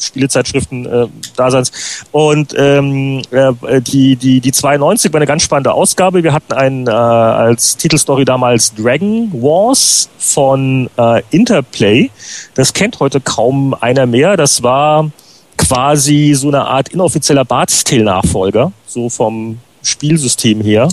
Spielezeitschriften-Daseins. 0.00 1.70
Äh, 1.70 1.72
und 2.10 2.52
ähm, 2.58 3.22
äh, 3.30 3.80
die, 3.80 4.16
die, 4.16 4.40
die 4.40 4.50
92 4.50 5.12
war 5.12 5.18
eine 5.18 5.26
ganz 5.26 5.44
spannende 5.44 5.72
Ausgabe. 5.72 6.24
Wir 6.24 6.32
hatten 6.32 6.52
einen 6.52 6.88
äh, 6.88 6.90
als 6.90 7.76
Titelstory 7.76 8.24
damals 8.24 8.74
Dragon 8.74 9.30
Wars 9.32 10.10
von 10.18 10.90
äh, 10.98 11.22
Interplay. 11.30 12.10
Das 12.54 12.72
kennt 12.72 12.98
heute 12.98 13.20
kaum 13.20 13.74
einer 13.74 14.06
mehr. 14.06 14.36
Das 14.36 14.64
war 14.64 15.12
quasi 15.56 16.34
so 16.34 16.48
eine 16.48 16.66
Art 16.66 16.88
inoffizieller 16.88 17.44
Bart's 17.44 17.84
Tale-Nachfolger, 17.84 18.72
so 18.84 19.08
vom 19.08 19.60
Spielsystem 19.84 20.60
her. 20.60 20.88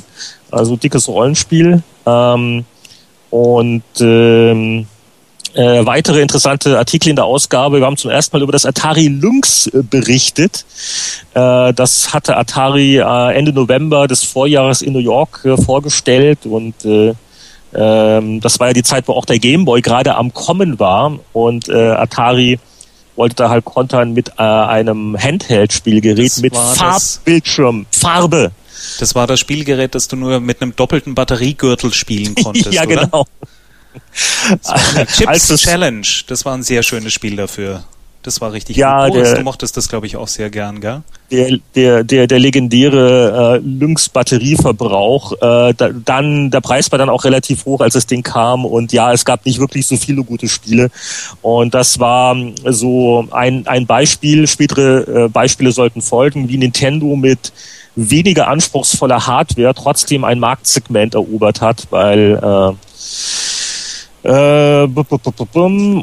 Also 0.52 0.76
dickes 0.76 1.08
Rollenspiel. 1.08 1.82
Ähm, 2.06 2.66
und 3.32 3.84
ähm, 4.00 4.86
äh, 5.54 5.86
weitere 5.86 6.22
interessante 6.22 6.78
Artikel 6.78 7.10
in 7.10 7.16
der 7.16 7.26
Ausgabe. 7.26 7.80
Wir 7.80 7.86
haben 7.86 7.98
zum 7.98 8.12
ersten 8.12 8.36
Mal 8.36 8.44
über 8.44 8.52
das 8.52 8.66
Atari 8.66 9.08
Lynx 9.08 9.68
äh, 9.68 9.84
berichtet. 9.84 10.66
Äh, 11.34 11.74
das 11.74 12.14
hatte 12.14 12.38
Atari 12.38 12.98
äh, 12.98 13.34
Ende 13.34 13.54
November 13.54 14.08
des 14.08 14.24
Vorjahres 14.24 14.82
in 14.82 14.94
New 14.94 15.00
York 15.00 15.42
äh, 15.44 15.58
vorgestellt 15.58 16.46
und 16.46 16.86
äh, 16.86 17.14
ähm, 17.74 18.42
das 18.42 18.60
war 18.60 18.68
ja 18.68 18.74
die 18.74 18.84
Zeit, 18.84 19.08
wo 19.08 19.14
auch 19.14 19.26
der 19.26 19.40
Gameboy 19.40 19.82
gerade 19.82 20.16
am 20.16 20.34
Kommen 20.34 20.80
war 20.80 21.20
und 21.34 21.70
Atari 21.70 22.60
wollte 23.16 23.36
da 23.36 23.50
halt 23.50 23.66
kontern 23.66 24.14
mit 24.14 24.40
einem 24.40 25.18
Handheld-Spielgerät 25.18 26.38
mit 26.42 26.56
Farbbildschirm, 26.56 27.86
Farbe. 27.92 28.52
Das 29.00 29.16
war 29.16 29.28
das 29.28 29.40
Spielgerät, 29.40 29.96
das 29.96 30.08
du 30.08 30.16
nur 30.16 30.40
mit 30.40 30.62
einem 30.62 30.76
doppelten 30.76 31.16
Batteriegürtel 31.16 31.94
spielen 31.94 32.36
konntest, 32.44 32.74
ja, 32.74 32.86
genau. 32.86 33.26
Chips 35.08 35.28
also, 35.28 35.58
Challenge, 35.58 36.08
das 36.28 36.46
war 36.46 36.54
ein 36.54 36.64
sehr 36.64 36.84
schönes 36.84 37.14
Spiel 37.14 37.36
dafür. 37.36 37.84
Das 38.24 38.40
war 38.40 38.54
richtig 38.54 38.78
ja, 38.78 39.08
gut. 39.08 39.18
Der, 39.18 39.36
du 39.36 39.42
mochtest 39.42 39.76
das, 39.78 39.90
glaube 39.90 40.06
ich, 40.06 40.16
auch 40.16 40.28
sehr 40.28 40.52
gern, 40.52 40.80
gell? 40.80 41.02
Der, 41.32 41.58
der, 41.76 42.04
der, 42.04 42.28
der 42.28 42.40
legendäre 42.40 43.56
äh, 43.56 43.66
Lynx-Batterieverbrauch, 43.66 45.32
äh, 45.34 45.74
da, 45.74 45.90
dann, 45.90 46.52
der 46.52 46.62
Preis 46.62 46.92
war 46.92 47.00
dann 47.00 47.10
auch 47.10 47.24
relativ 47.24 47.66
hoch, 47.66 47.82
als 47.82 47.96
das 47.96 48.06
Ding 48.06 48.22
kam. 48.22 48.66
Und 48.66 48.94
ja, 48.94 49.12
es 49.12 49.26
gab 49.26 49.46
nicht 49.46 49.60
wirklich 49.60 49.88
so 49.88 49.98
viele 49.98 50.24
gute 50.24 50.48
Spiele. 50.48 50.92
Und 51.42 51.74
das 51.74 52.00
war 52.00 52.36
so 52.66 53.28
ein, 53.32 53.66
ein 53.66 53.88
Beispiel. 53.88 54.46
Spätere 54.48 55.26
äh, 55.26 55.30
Beispiele 55.30 55.72
sollten 55.72 56.02
folgen, 56.02 56.48
wie 56.48 56.58
Nintendo 56.58 57.16
mit 57.16 57.52
weniger 57.96 58.48
anspruchsvoller 58.48 59.26
Hardware 59.26 59.74
trotzdem 59.74 60.24
ein 60.24 60.40
Marktsegment 60.40 61.16
erobert 61.16 61.62
hat, 61.62 61.88
weil 61.90 62.40
äh, 62.42 62.74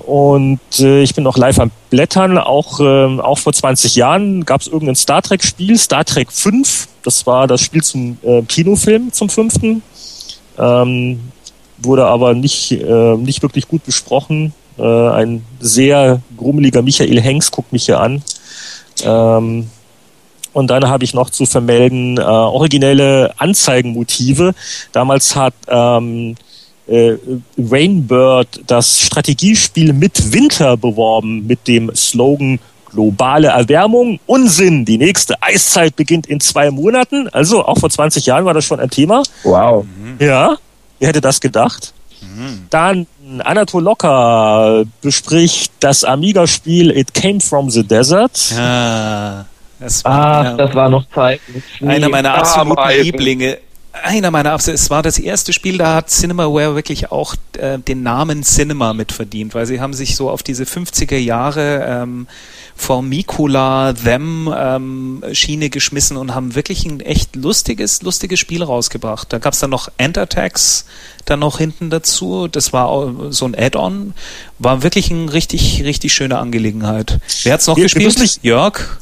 und 0.00 0.60
äh, 0.80 1.02
ich 1.02 1.14
bin 1.14 1.22
noch 1.22 1.36
live 1.36 1.60
am 1.60 1.70
Blättern. 1.90 2.36
Auch, 2.36 2.80
äh, 2.80 3.20
auch 3.20 3.38
vor 3.38 3.52
20 3.52 3.94
Jahren 3.94 4.44
gab 4.44 4.60
es 4.60 4.66
irgendein 4.66 4.96
Star 4.96 5.22
Trek-Spiel, 5.22 5.78
Star 5.78 6.04
Trek 6.04 6.32
5. 6.32 6.88
Das 7.04 7.26
war 7.26 7.46
das 7.46 7.60
Spiel 7.60 7.82
zum 7.82 8.18
äh, 8.22 8.42
Kinofilm, 8.42 9.12
zum 9.12 9.28
fünften. 9.28 9.82
Ähm, 10.58 11.20
wurde 11.78 12.06
aber 12.06 12.34
nicht, 12.34 12.72
äh, 12.72 13.16
nicht 13.16 13.42
wirklich 13.42 13.68
gut 13.68 13.84
besprochen. 13.84 14.52
Äh, 14.78 14.82
ein 14.82 15.44
sehr 15.60 16.20
grummeliger 16.36 16.82
Michael 16.82 17.20
Hengst 17.20 17.52
guckt 17.52 17.72
mich 17.72 17.84
hier 17.86 18.00
an. 18.00 18.22
Ähm, 19.04 19.70
und 20.52 20.66
dann 20.68 20.88
habe 20.88 21.04
ich 21.04 21.14
noch 21.14 21.30
zu 21.30 21.46
vermelden 21.46 22.18
äh, 22.18 22.22
originelle 22.22 23.32
Anzeigenmotive. 23.38 24.54
Damals 24.90 25.36
hat 25.36 25.54
ähm, 25.68 26.34
äh, 26.88 27.16
Rainbird 27.58 28.62
das 28.66 29.00
Strategiespiel 29.00 29.92
mit 29.92 30.32
Winter 30.32 30.76
beworben 30.76 31.46
mit 31.46 31.68
dem 31.68 31.94
Slogan 31.94 32.58
globale 32.90 33.48
Erwärmung, 33.48 34.18
Unsinn, 34.26 34.84
die 34.84 34.98
nächste 34.98 35.42
Eiszeit 35.42 35.94
beginnt 35.96 36.26
in 36.26 36.40
zwei 36.40 36.70
Monaten. 36.70 37.28
Also 37.28 37.64
auch 37.64 37.78
vor 37.78 37.90
20 37.90 38.26
Jahren 38.26 38.44
war 38.44 38.54
das 38.54 38.64
schon 38.64 38.80
ein 38.80 38.90
Thema. 38.90 39.22
Wow. 39.44 39.84
Ja, 40.18 40.56
wer 40.98 41.08
hätte 41.08 41.20
das 41.20 41.40
gedacht? 41.40 41.92
Mhm. 42.20 42.66
Dann 42.70 43.06
Anatol 43.44 43.82
Locker 43.82 44.84
bespricht 45.02 45.72
das 45.80 46.04
Amiga-Spiel 46.04 46.90
It 46.96 47.14
Came 47.14 47.40
From 47.40 47.70
the 47.70 47.84
Desert. 47.84 48.52
Ja, 48.56 49.44
das 49.78 50.04
war, 50.04 50.46
ah, 50.46 50.52
das 50.54 50.74
war 50.74 50.88
noch 50.88 51.04
Zeit. 51.14 51.40
Einer 51.80 52.08
meiner 52.08 52.34
absoluten 52.34 52.80
ah, 52.80 52.90
Lieblinge 52.90 53.58
einer 54.02 54.30
meiner 54.30 54.52
Absoluten. 54.52 54.82
Es 54.82 54.90
war 54.90 55.02
das 55.02 55.18
erste 55.18 55.52
Spiel, 55.52 55.78
da 55.78 55.94
hat 55.96 56.10
Cinemaware 56.10 56.74
wirklich 56.74 57.10
auch 57.10 57.34
äh, 57.58 57.78
den 57.78 58.02
Namen 58.02 58.42
Cinema 58.42 58.92
mitverdient, 58.92 59.54
weil 59.54 59.66
sie 59.66 59.80
haben 59.80 59.94
sich 59.94 60.16
so 60.16 60.30
auf 60.30 60.42
diese 60.42 60.64
50er 60.64 61.16
Jahre 61.16 61.84
ähm, 61.86 62.26
Formicula, 62.76 63.92
Them 63.92 64.52
ähm, 64.56 65.24
Schiene 65.32 65.68
geschmissen 65.68 66.16
und 66.16 66.34
haben 66.34 66.54
wirklich 66.54 66.86
ein 66.86 67.00
echt 67.00 67.34
lustiges, 67.34 68.02
lustiges 68.02 68.38
Spiel 68.38 68.62
rausgebracht. 68.62 69.32
Da 69.32 69.38
gab's 69.38 69.58
dann 69.58 69.70
noch 69.70 69.90
Entertax 69.98 70.84
dann 71.24 71.40
noch 71.40 71.58
hinten 71.58 71.90
dazu. 71.90 72.48
Das 72.48 72.72
war 72.72 73.12
so 73.30 73.44
ein 73.44 73.54
Add-on. 73.54 74.14
War 74.58 74.82
wirklich 74.82 75.10
eine 75.10 75.32
richtig, 75.32 75.82
richtig 75.84 76.12
schöne 76.12 76.38
Angelegenheit. 76.38 77.18
Wer 77.42 77.54
hat's 77.54 77.66
noch 77.66 77.76
Wir, 77.76 77.84
gespielt? 77.84 78.38
Jörg? 78.42 78.98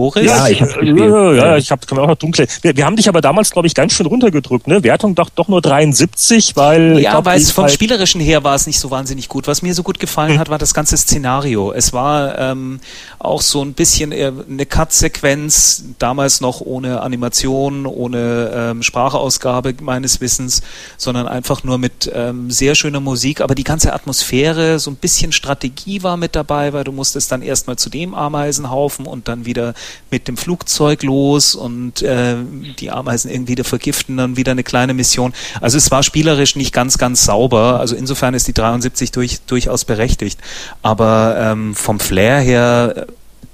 Boris? 0.00 0.24
Ja, 0.24 0.48
ich 0.48 0.62
habe 0.62 0.82
ja, 0.82 1.32
ja, 1.32 1.56
ich 1.58 1.70
hab, 1.70 1.92
auch 1.92 2.06
noch 2.06 2.16
dunkel. 2.16 2.46
Wir, 2.62 2.74
wir 2.74 2.86
haben 2.86 2.96
dich 2.96 3.06
aber 3.06 3.20
damals, 3.20 3.50
glaube 3.50 3.68
ich, 3.68 3.74
ganz 3.74 3.92
schön 3.92 4.06
runtergedrückt, 4.06 4.66
ne? 4.66 4.82
Wertung 4.82 5.14
doch 5.14 5.28
doch 5.28 5.48
nur 5.48 5.60
73, 5.60 6.56
weil 6.56 6.98
ja, 7.00 7.22
weil 7.22 7.38
es 7.38 7.50
vom 7.50 7.64
halt 7.64 7.74
Spielerischen 7.74 8.18
her 8.18 8.42
war 8.42 8.54
es 8.54 8.66
nicht 8.66 8.80
so 8.80 8.90
wahnsinnig 8.90 9.28
gut. 9.28 9.46
Was 9.46 9.60
mir 9.60 9.74
so 9.74 9.82
gut 9.82 10.00
gefallen 10.00 10.32
hm. 10.32 10.38
hat, 10.38 10.48
war 10.48 10.56
das 10.56 10.72
ganze 10.72 10.96
Szenario. 10.96 11.72
Es 11.72 11.92
war 11.92 12.38
ähm, 12.38 12.80
auch 13.18 13.42
so 13.42 13.62
ein 13.62 13.74
bisschen 13.74 14.12
äh, 14.12 14.32
eine 14.48 14.64
Cut-Sequenz, 14.64 15.84
damals 15.98 16.40
noch 16.40 16.62
ohne 16.62 17.02
Animation, 17.02 17.84
ohne 17.84 18.52
ähm, 18.54 18.82
Sprachausgabe 18.82 19.74
meines 19.82 20.22
Wissens, 20.22 20.62
sondern 20.96 21.28
einfach 21.28 21.62
nur 21.62 21.76
mit 21.76 22.10
ähm, 22.14 22.50
sehr 22.50 22.74
schöner 22.74 23.00
Musik. 23.00 23.42
Aber 23.42 23.54
die 23.54 23.64
ganze 23.64 23.92
Atmosphäre, 23.92 24.78
so 24.78 24.90
ein 24.90 24.96
bisschen 24.96 25.32
Strategie 25.32 26.02
war 26.02 26.16
mit 26.16 26.34
dabei, 26.34 26.72
weil 26.72 26.84
du 26.84 26.92
musstest 26.92 27.30
dann 27.30 27.42
erstmal 27.42 27.76
zu 27.76 27.90
dem 27.90 28.14
Ameisenhaufen 28.14 29.04
und 29.04 29.28
dann 29.28 29.44
wieder 29.44 29.74
mit 30.10 30.28
dem 30.28 30.36
Flugzeug 30.36 31.02
los 31.02 31.54
und 31.54 32.02
äh, 32.02 32.36
die 32.78 32.90
Ameisen 32.90 33.30
irgendwie 33.30 33.52
wieder 33.52 33.64
vergiften, 33.64 34.16
dann 34.16 34.36
wieder 34.36 34.52
eine 34.52 34.64
kleine 34.64 34.94
Mission. 34.94 35.32
Also 35.60 35.78
es 35.78 35.90
war 35.90 36.02
spielerisch 36.02 36.56
nicht 36.56 36.72
ganz, 36.72 36.98
ganz 36.98 37.24
sauber. 37.24 37.80
Also 37.80 37.96
insofern 37.96 38.34
ist 38.34 38.48
die 38.48 38.54
73 38.54 39.12
durch, 39.12 39.40
durchaus 39.46 39.84
berechtigt. 39.84 40.40
Aber 40.82 41.36
ähm, 41.38 41.74
vom 41.74 42.00
Flair 42.00 42.40
her, 42.40 43.06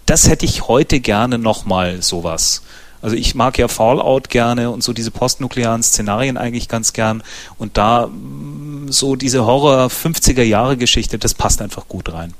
das 0.06 0.28
hätte 0.28 0.44
ich 0.44 0.68
heute 0.68 1.00
gerne 1.00 1.38
nochmal 1.38 2.02
sowas. 2.02 2.62
Also 3.02 3.16
ich 3.16 3.34
mag 3.34 3.58
ja 3.58 3.68
Fallout 3.68 4.30
gerne 4.30 4.70
und 4.70 4.82
so 4.82 4.92
diese 4.92 5.10
postnuklearen 5.10 5.82
Szenarien 5.82 6.36
eigentlich 6.36 6.68
ganz 6.68 6.92
gern. 6.92 7.22
Und 7.58 7.76
da 7.76 8.06
mm, 8.06 8.88
so 8.90 9.16
diese 9.16 9.44
Horror 9.44 9.86
50er 9.86 10.42
Jahre 10.42 10.76
Geschichte, 10.76 11.18
das 11.18 11.34
passt 11.34 11.60
einfach 11.62 11.88
gut 11.88 12.12
rein. 12.12 12.34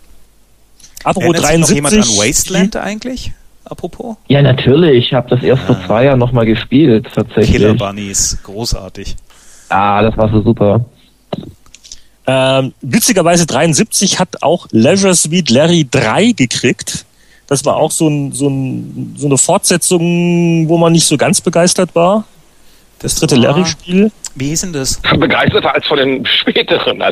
Apropos 1.05 1.37
73. 1.37 1.61
noch 1.61 1.71
jemand 1.71 1.95
an 1.95 2.17
Wasteland 2.17 2.77
eigentlich? 2.77 3.33
Apropos? 3.71 4.17
Ja, 4.29 4.43
natürlich. 4.43 5.07
Ich 5.07 5.13
habe 5.13 5.29
das 5.29 5.43
erst 5.43 5.63
ah. 5.65 5.75
vor 5.75 5.87
zwei 5.87 6.05
Jahren 6.05 6.19
nochmal 6.19 6.47
gespielt, 6.47 7.07
tatsächlich. 7.15 7.57
Killer 7.57 7.75
Bunnies, 7.75 8.39
großartig. 8.43 9.17
Ah, 9.69 10.03
das 10.03 10.17
war 10.17 10.31
so 10.31 10.43
super. 10.43 10.85
Ähm, 12.27 12.75
witzigerweise 12.81 13.47
73 13.47 14.19
hat 14.19 14.43
auch 14.43 14.67
Leisure 14.73 15.15
Suite 15.15 15.51
Larry 15.51 15.87
3 15.89 16.33
gekriegt. 16.33 17.05
Das 17.47 17.65
war 17.65 17.77
auch 17.77 17.93
so, 17.93 18.09
ein, 18.09 18.33
so, 18.33 18.49
ein, 18.49 19.15
so 19.17 19.27
eine 19.27 19.39
Fortsetzung, 19.39 20.69
wo 20.69 20.77
man 20.79 20.93
nicht 20.93 21.07
so 21.07 21.17
ganz 21.17 21.41
begeistert 21.41 21.95
war. 21.95 22.25
Das 22.99 23.15
dritte 23.17 23.37
Larry-Spiel. 23.37 24.11
Wie 24.35 24.49
hieß 24.49 24.63
denn 24.63 24.73
das? 24.73 25.01
Begeisterter 25.19 25.75
als 25.75 25.87
von 25.87 25.99
den 25.99 26.27
späteren. 26.27 27.03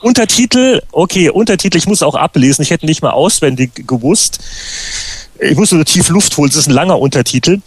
Untertitel, 0.00 0.82
okay, 0.92 1.30
Untertitel, 1.30 1.78
ich 1.78 1.86
muss 1.86 2.02
auch 2.02 2.14
ablesen, 2.14 2.62
ich 2.62 2.70
hätte 2.70 2.86
nicht 2.86 3.02
mal 3.02 3.10
auswendig 3.10 3.86
gewusst 3.86 4.40
ich 5.40 5.56
muss 5.56 5.70
so 5.70 5.82
tief 5.84 6.08
Luft 6.08 6.36
holen, 6.36 6.50
das 6.50 6.58
ist 6.58 6.68
ein 6.68 6.74
langer 6.74 6.98
Untertitel. 6.98 7.60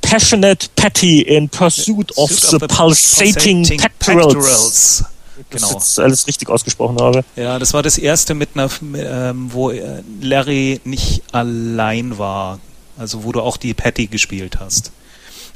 Passionate 0.00 0.68
Patty 0.76 1.22
in 1.22 1.48
Pursuit 1.48 2.16
of 2.16 2.30
the, 2.30 2.58
the 2.58 2.58
Pulsating, 2.58 3.62
pulsating 3.62 3.80
pectorals. 3.80 4.34
pectorals. 4.34 5.04
Genau. 5.50 5.66
Das 5.66 5.72
jetzt 5.72 6.00
alles 6.00 6.26
richtig 6.26 6.48
ausgesprochen 6.48 6.98
habe. 7.00 7.24
Ja, 7.36 7.58
das 7.58 7.72
war 7.72 7.82
das 7.82 7.98
erste 7.98 8.34
mit 8.34 8.50
einer, 8.54 8.68
ähm, 8.94 9.50
wo 9.52 9.70
äh, 9.70 10.02
Larry 10.20 10.80
nicht 10.84 11.22
allein 11.32 12.18
war. 12.18 12.60
Also 12.98 13.24
wo 13.24 13.32
du 13.32 13.40
auch 13.40 13.56
die 13.56 13.72
Patty 13.72 14.06
gespielt 14.06 14.58
hast. 14.60 14.92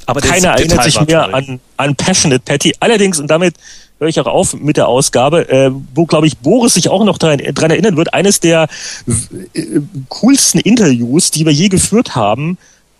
Aber 0.07 0.21
keiner 0.21 0.49
erinnert 0.49 0.83
sich 0.83 0.99
mehr 1.01 1.33
an, 1.33 1.59
an 1.77 1.95
Passionate 1.95 2.41
Patty. 2.43 2.75
Allerdings, 2.79 3.19
und 3.19 3.27
damit 3.27 3.55
höre 3.99 4.07
ich 4.07 4.19
auch 4.19 4.27
auf 4.27 4.53
mit 4.53 4.77
der 4.77 4.87
Ausgabe, 4.87 5.49
äh, 5.49 5.71
wo, 5.93 6.05
glaube 6.05 6.27
ich, 6.27 6.37
Boris 6.37 6.73
sich 6.73 6.89
auch 6.89 7.03
noch 7.03 7.17
daran, 7.17 7.39
dran 7.39 7.71
erinnern 7.71 7.97
wird, 7.97 8.13
eines 8.13 8.39
der 8.39 8.67
äh, 9.07 9.61
coolsten 10.09 10.59
Interviews, 10.59 11.31
die 11.31 11.45
wir 11.45 11.53
je 11.53 11.69
geführt 11.69 12.15
haben, 12.15 12.57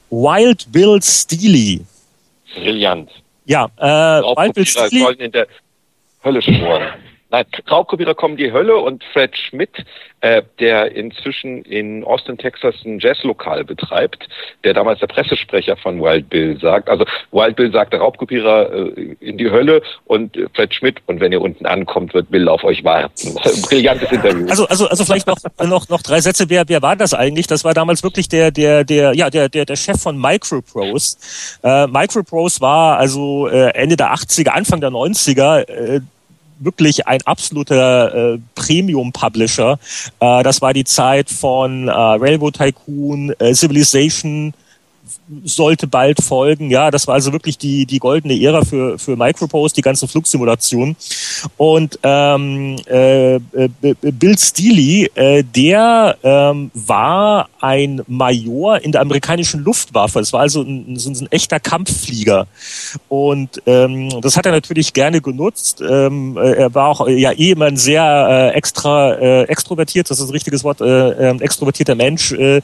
Wild 0.10 0.72
Bill 0.72 1.02
Steely. 1.02 1.82
Brillant. 2.56 3.10
Ja, 3.46 3.70
äh, 3.78 3.86
Wild 3.86 4.54
Bill 4.54 4.66
Steely. 4.66 5.06
Hölle 6.24 6.42
schmoren. 6.42 6.84
Raubkopierer 7.70 8.16
kommen 8.16 8.38
die 8.38 8.52
Hölle 8.52 8.78
und 8.78 9.04
Fred 9.14 9.38
Schmidt, 9.38 9.86
äh, 10.22 10.42
der 10.60 10.96
inzwischen 10.96 11.64
in 11.64 12.04
Austin, 12.04 12.38
Texas 12.38 12.76
ein 12.84 13.00
Jazzlokal 13.00 13.64
betreibt, 13.64 14.28
der 14.64 14.74
damals 14.74 15.00
der 15.00 15.08
Pressesprecher 15.08 15.78
von 15.78 16.02
Wild 16.02 16.30
Bill 16.30 16.60
sagt. 16.60 16.90
Also 16.90 17.06
Wild 17.32 17.56
Bill 17.56 17.72
sagte 17.72 17.98
Raubkopierer 17.98 18.72
äh, 18.74 19.16
in 19.20 19.38
die 19.38 19.52
Hölle 19.52 19.82
und 20.06 20.36
äh, 20.36 20.48
Fred 20.54 20.74
Schmidt 20.74 20.98
und 21.06 21.20
wenn 21.20 21.32
ihr 21.32 21.42
unten 21.42 21.66
ankommt, 21.66 22.14
wird 22.14 22.32
Bill 22.32 22.48
auf 22.48 22.64
euch 22.64 22.84
warten. 22.84 23.36
Brillantes 23.70 24.12
Interview. 24.12 24.48
Also 24.50 24.66
also 24.68 24.88
also 24.88 25.06
vielleicht 25.06 25.28
noch 25.28 25.38
noch 25.64 25.90
noch 25.90 26.02
drei 26.02 26.22
Sätze. 26.22 26.50
Wer 26.50 26.68
wer 26.68 26.82
war 26.82 26.96
das 26.96 27.14
eigentlich? 27.14 27.48
Das 27.48 27.64
war 27.64 27.74
damals 27.74 28.04
wirklich 28.04 28.28
der 28.30 28.52
der 28.52 28.84
der 28.84 29.14
ja 29.14 29.30
der 29.30 29.50
der 29.50 29.66
der 29.66 29.76
Chef 29.76 30.02
von 30.02 30.20
Microprose. 30.20 31.18
Äh, 31.64 31.88
Microprose 31.88 32.62
war 32.62 32.98
also 32.98 33.48
äh, 33.48 33.72
Ende 33.76 33.96
der 33.96 34.14
80er, 34.14 34.50
Anfang 34.50 34.82
der 34.82 34.90
90er 34.90 35.68
äh, 35.70 36.02
wirklich 36.60 37.08
ein 37.08 37.22
absoluter 37.26 38.34
äh, 38.36 38.40
Premium-Publisher. 38.56 39.80
Äh, 40.20 40.44
das 40.44 40.62
war 40.62 40.74
die 40.74 40.84
Zeit 40.84 41.30
von 41.30 41.88
äh, 41.88 41.92
Railroad 41.92 42.58
Tycoon, 42.58 43.34
äh, 43.40 43.54
Civilization, 43.54 44.54
sollte 45.44 45.88
bald 45.88 46.22
folgen. 46.22 46.70
Ja, 46.70 46.92
das 46.92 47.08
war 47.08 47.16
also 47.16 47.32
wirklich 47.32 47.58
die, 47.58 47.86
die 47.86 48.00
goldene 48.00 48.40
Ära 48.40 48.64
für, 48.64 48.98
für 49.00 49.16
Micropost, 49.16 49.78
die 49.78 49.82
ganzen 49.82 50.08
Flugsimulationen. 50.08 50.96
Und 51.58 52.00
ähm, 52.04 52.78
äh, 52.86 53.40
Bill 54.02 54.38
Steely, 54.38 55.10
äh, 55.16 55.44
der 55.44 56.18
ähm, 56.24 56.72
war 56.74 57.50
ein 57.60 58.02
Major 58.08 58.82
in 58.82 58.92
der 58.92 59.02
amerikanischen 59.02 59.64
Luftwaffe. 59.64 60.20
Das 60.20 60.34
war 60.34 60.42
also 60.42 60.62
ein, 60.62 60.98
so 60.98 61.10
ein 61.10 61.32
echter 61.32 61.60
Kampfflieger. 61.60 62.48
Und 63.10 63.62
ähm, 63.66 64.10
das 64.22 64.38
hat 64.38 64.46
er 64.46 64.52
natürlich 64.52 64.94
gerne 64.94 65.22
genutzt. 65.22 65.82
Ähm, 65.82 66.38
er 66.38 66.74
war 66.74 66.90
auch 66.90 67.08
ja 67.08 67.32
eh 67.32 67.52
immer 67.52 67.66
ein 67.66 67.78
sehr 67.78 68.52
äh, 68.54 68.58
extra 68.58 69.14
äh, 69.14 69.44
extrovertiert, 69.44 70.10
das 70.10 70.20
ist 70.20 70.28
ein 70.28 70.32
richtiges 70.32 70.64
Wort, 70.64 70.82
äh, 70.82 71.32
äh, 71.32 71.38
extrovertierter 71.42 71.96
Mensch. 71.96 72.32
Äh, 72.32 72.62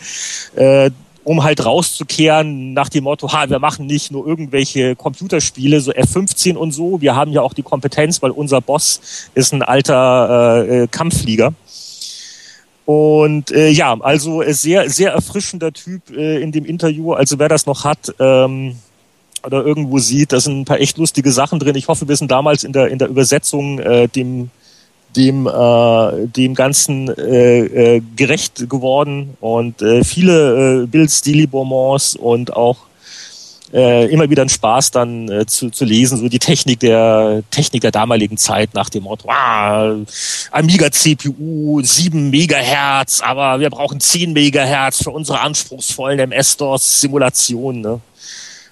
äh, 0.55 0.91
um 1.23 1.43
halt 1.43 1.65
rauszukehren 1.65 2.73
nach 2.73 2.89
dem 2.89 3.03
Motto, 3.03 3.31
ha, 3.31 3.49
wir 3.49 3.59
machen 3.59 3.85
nicht 3.85 4.11
nur 4.11 4.25
irgendwelche 4.25 4.95
Computerspiele, 4.95 5.79
so 5.79 5.91
F-15 5.91 6.55
und 6.55 6.71
so, 6.71 7.01
wir 7.01 7.15
haben 7.15 7.31
ja 7.31 7.41
auch 7.41 7.53
die 7.53 7.63
Kompetenz, 7.63 8.21
weil 8.21 8.31
unser 8.31 8.61
Boss 8.61 9.29
ist 9.35 9.53
ein 9.53 9.61
alter 9.61 10.65
äh, 10.67 10.83
äh 10.83 10.87
Kampfflieger. 10.87 11.53
Und 12.85 13.51
äh, 13.51 13.69
ja, 13.69 13.95
also 14.01 14.43
sehr, 14.47 14.89
sehr 14.89 15.11
erfrischender 15.11 15.71
Typ 15.71 16.09
äh, 16.09 16.41
in 16.41 16.51
dem 16.51 16.65
Interview. 16.65 17.13
Also 17.13 17.37
wer 17.39 17.47
das 17.47 17.65
noch 17.65 17.85
hat 17.85 18.13
ähm, 18.19 18.75
oder 19.45 19.63
irgendwo 19.63 19.99
sieht, 19.99 20.33
da 20.33 20.39
sind 20.39 20.61
ein 20.61 20.65
paar 20.65 20.79
echt 20.79 20.97
lustige 20.97 21.31
Sachen 21.31 21.59
drin. 21.59 21.75
Ich 21.75 21.87
hoffe, 21.87 22.07
wir 22.07 22.15
sind 22.15 22.31
damals 22.31 22.63
in 22.63 22.73
der, 22.73 22.87
in 22.87 22.97
der 22.97 23.07
Übersetzung 23.07 23.79
äh, 23.79 24.07
dem 24.07 24.49
dem 25.15 25.47
äh, 25.47 26.27
dem 26.27 26.55
Ganzen 26.55 27.09
äh, 27.09 27.95
äh, 27.95 28.01
gerecht 28.15 28.69
geworden 28.69 29.35
und 29.41 29.81
äh, 29.81 30.03
viele 30.03 30.83
äh, 30.83 30.85
Bill 30.87 31.09
Steely 31.09 31.47
Bonbons 31.47 32.15
und 32.15 32.53
auch 32.53 32.77
äh, 33.73 34.11
immer 34.11 34.29
wieder 34.29 34.41
ein 34.41 34.49
Spaß 34.49 34.91
dann 34.91 35.29
äh, 35.29 35.45
zu, 35.45 35.69
zu 35.69 35.85
lesen, 35.85 36.17
so 36.17 36.27
die 36.27 36.39
Technik 36.39 36.79
der 36.81 37.43
Technik 37.51 37.81
der 37.81 37.91
damaligen 37.91 38.37
Zeit 38.37 38.73
nach 38.73 38.89
dem 38.89 39.03
Motto, 39.03 39.29
ah, 39.29 39.95
Amiga 40.51 40.91
CPU 40.91 41.81
7 41.81 42.29
Megahertz, 42.29 43.21
aber 43.21 43.59
wir 43.59 43.69
brauchen 43.69 43.99
10 43.99 44.33
Megahertz 44.33 45.03
für 45.03 45.11
unsere 45.11 45.39
anspruchsvollen 45.39 46.19
MS-DOS 46.19 47.01
Simulationen. 47.01 47.81
Ne? 47.81 48.01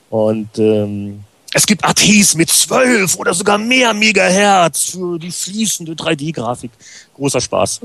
Und 0.10 0.58
ähm, 0.58 1.24
es 1.54 1.66
gibt 1.66 1.84
ATs 1.84 2.36
mit 2.36 2.50
12 2.50 3.18
oder 3.18 3.34
sogar 3.34 3.58
mehr 3.58 3.94
Megahertz 3.94 4.92
für 4.92 5.18
die 5.18 5.32
fließende 5.32 5.94
3D-Grafik. 5.94 6.72
Großer 7.16 7.42
Spaß. 7.42 7.82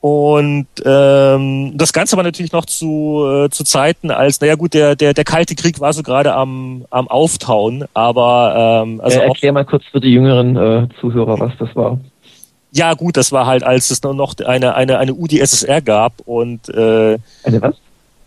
Und 0.00 0.66
ähm, 0.84 1.72
das 1.74 1.92
Ganze 1.92 2.16
war 2.16 2.22
natürlich 2.22 2.52
noch 2.52 2.66
zu, 2.66 3.24
äh, 3.26 3.50
zu 3.50 3.64
Zeiten, 3.64 4.10
als, 4.10 4.40
naja 4.40 4.54
gut, 4.54 4.74
der, 4.74 4.94
der, 4.94 5.14
der 5.14 5.24
Kalte 5.24 5.54
Krieg 5.56 5.80
war 5.80 5.92
so 5.92 6.02
gerade 6.02 6.34
am, 6.34 6.84
am 6.90 7.08
Auftauen, 7.08 7.86
aber 7.92 8.84
ähm, 8.84 9.00
also. 9.00 9.18
Äh, 9.18 9.26
erklär 9.26 9.52
mal 9.52 9.64
kurz 9.64 9.84
für 9.90 10.00
die 10.00 10.12
jüngeren 10.12 10.56
äh, 10.56 10.88
Zuhörer, 11.00 11.40
was 11.40 11.52
das 11.58 11.74
war. 11.74 11.98
Ja, 12.70 12.94
gut, 12.94 13.16
das 13.16 13.32
war 13.32 13.46
halt, 13.46 13.64
als 13.64 13.90
es 13.90 14.02
noch 14.02 14.34
eine, 14.44 14.74
eine, 14.74 14.98
eine 14.98 15.14
UdSSR 15.14 15.80
gab 15.80 16.12
und 16.26 16.68
äh, 16.68 17.18
eine 17.42 17.62
was? 17.62 17.74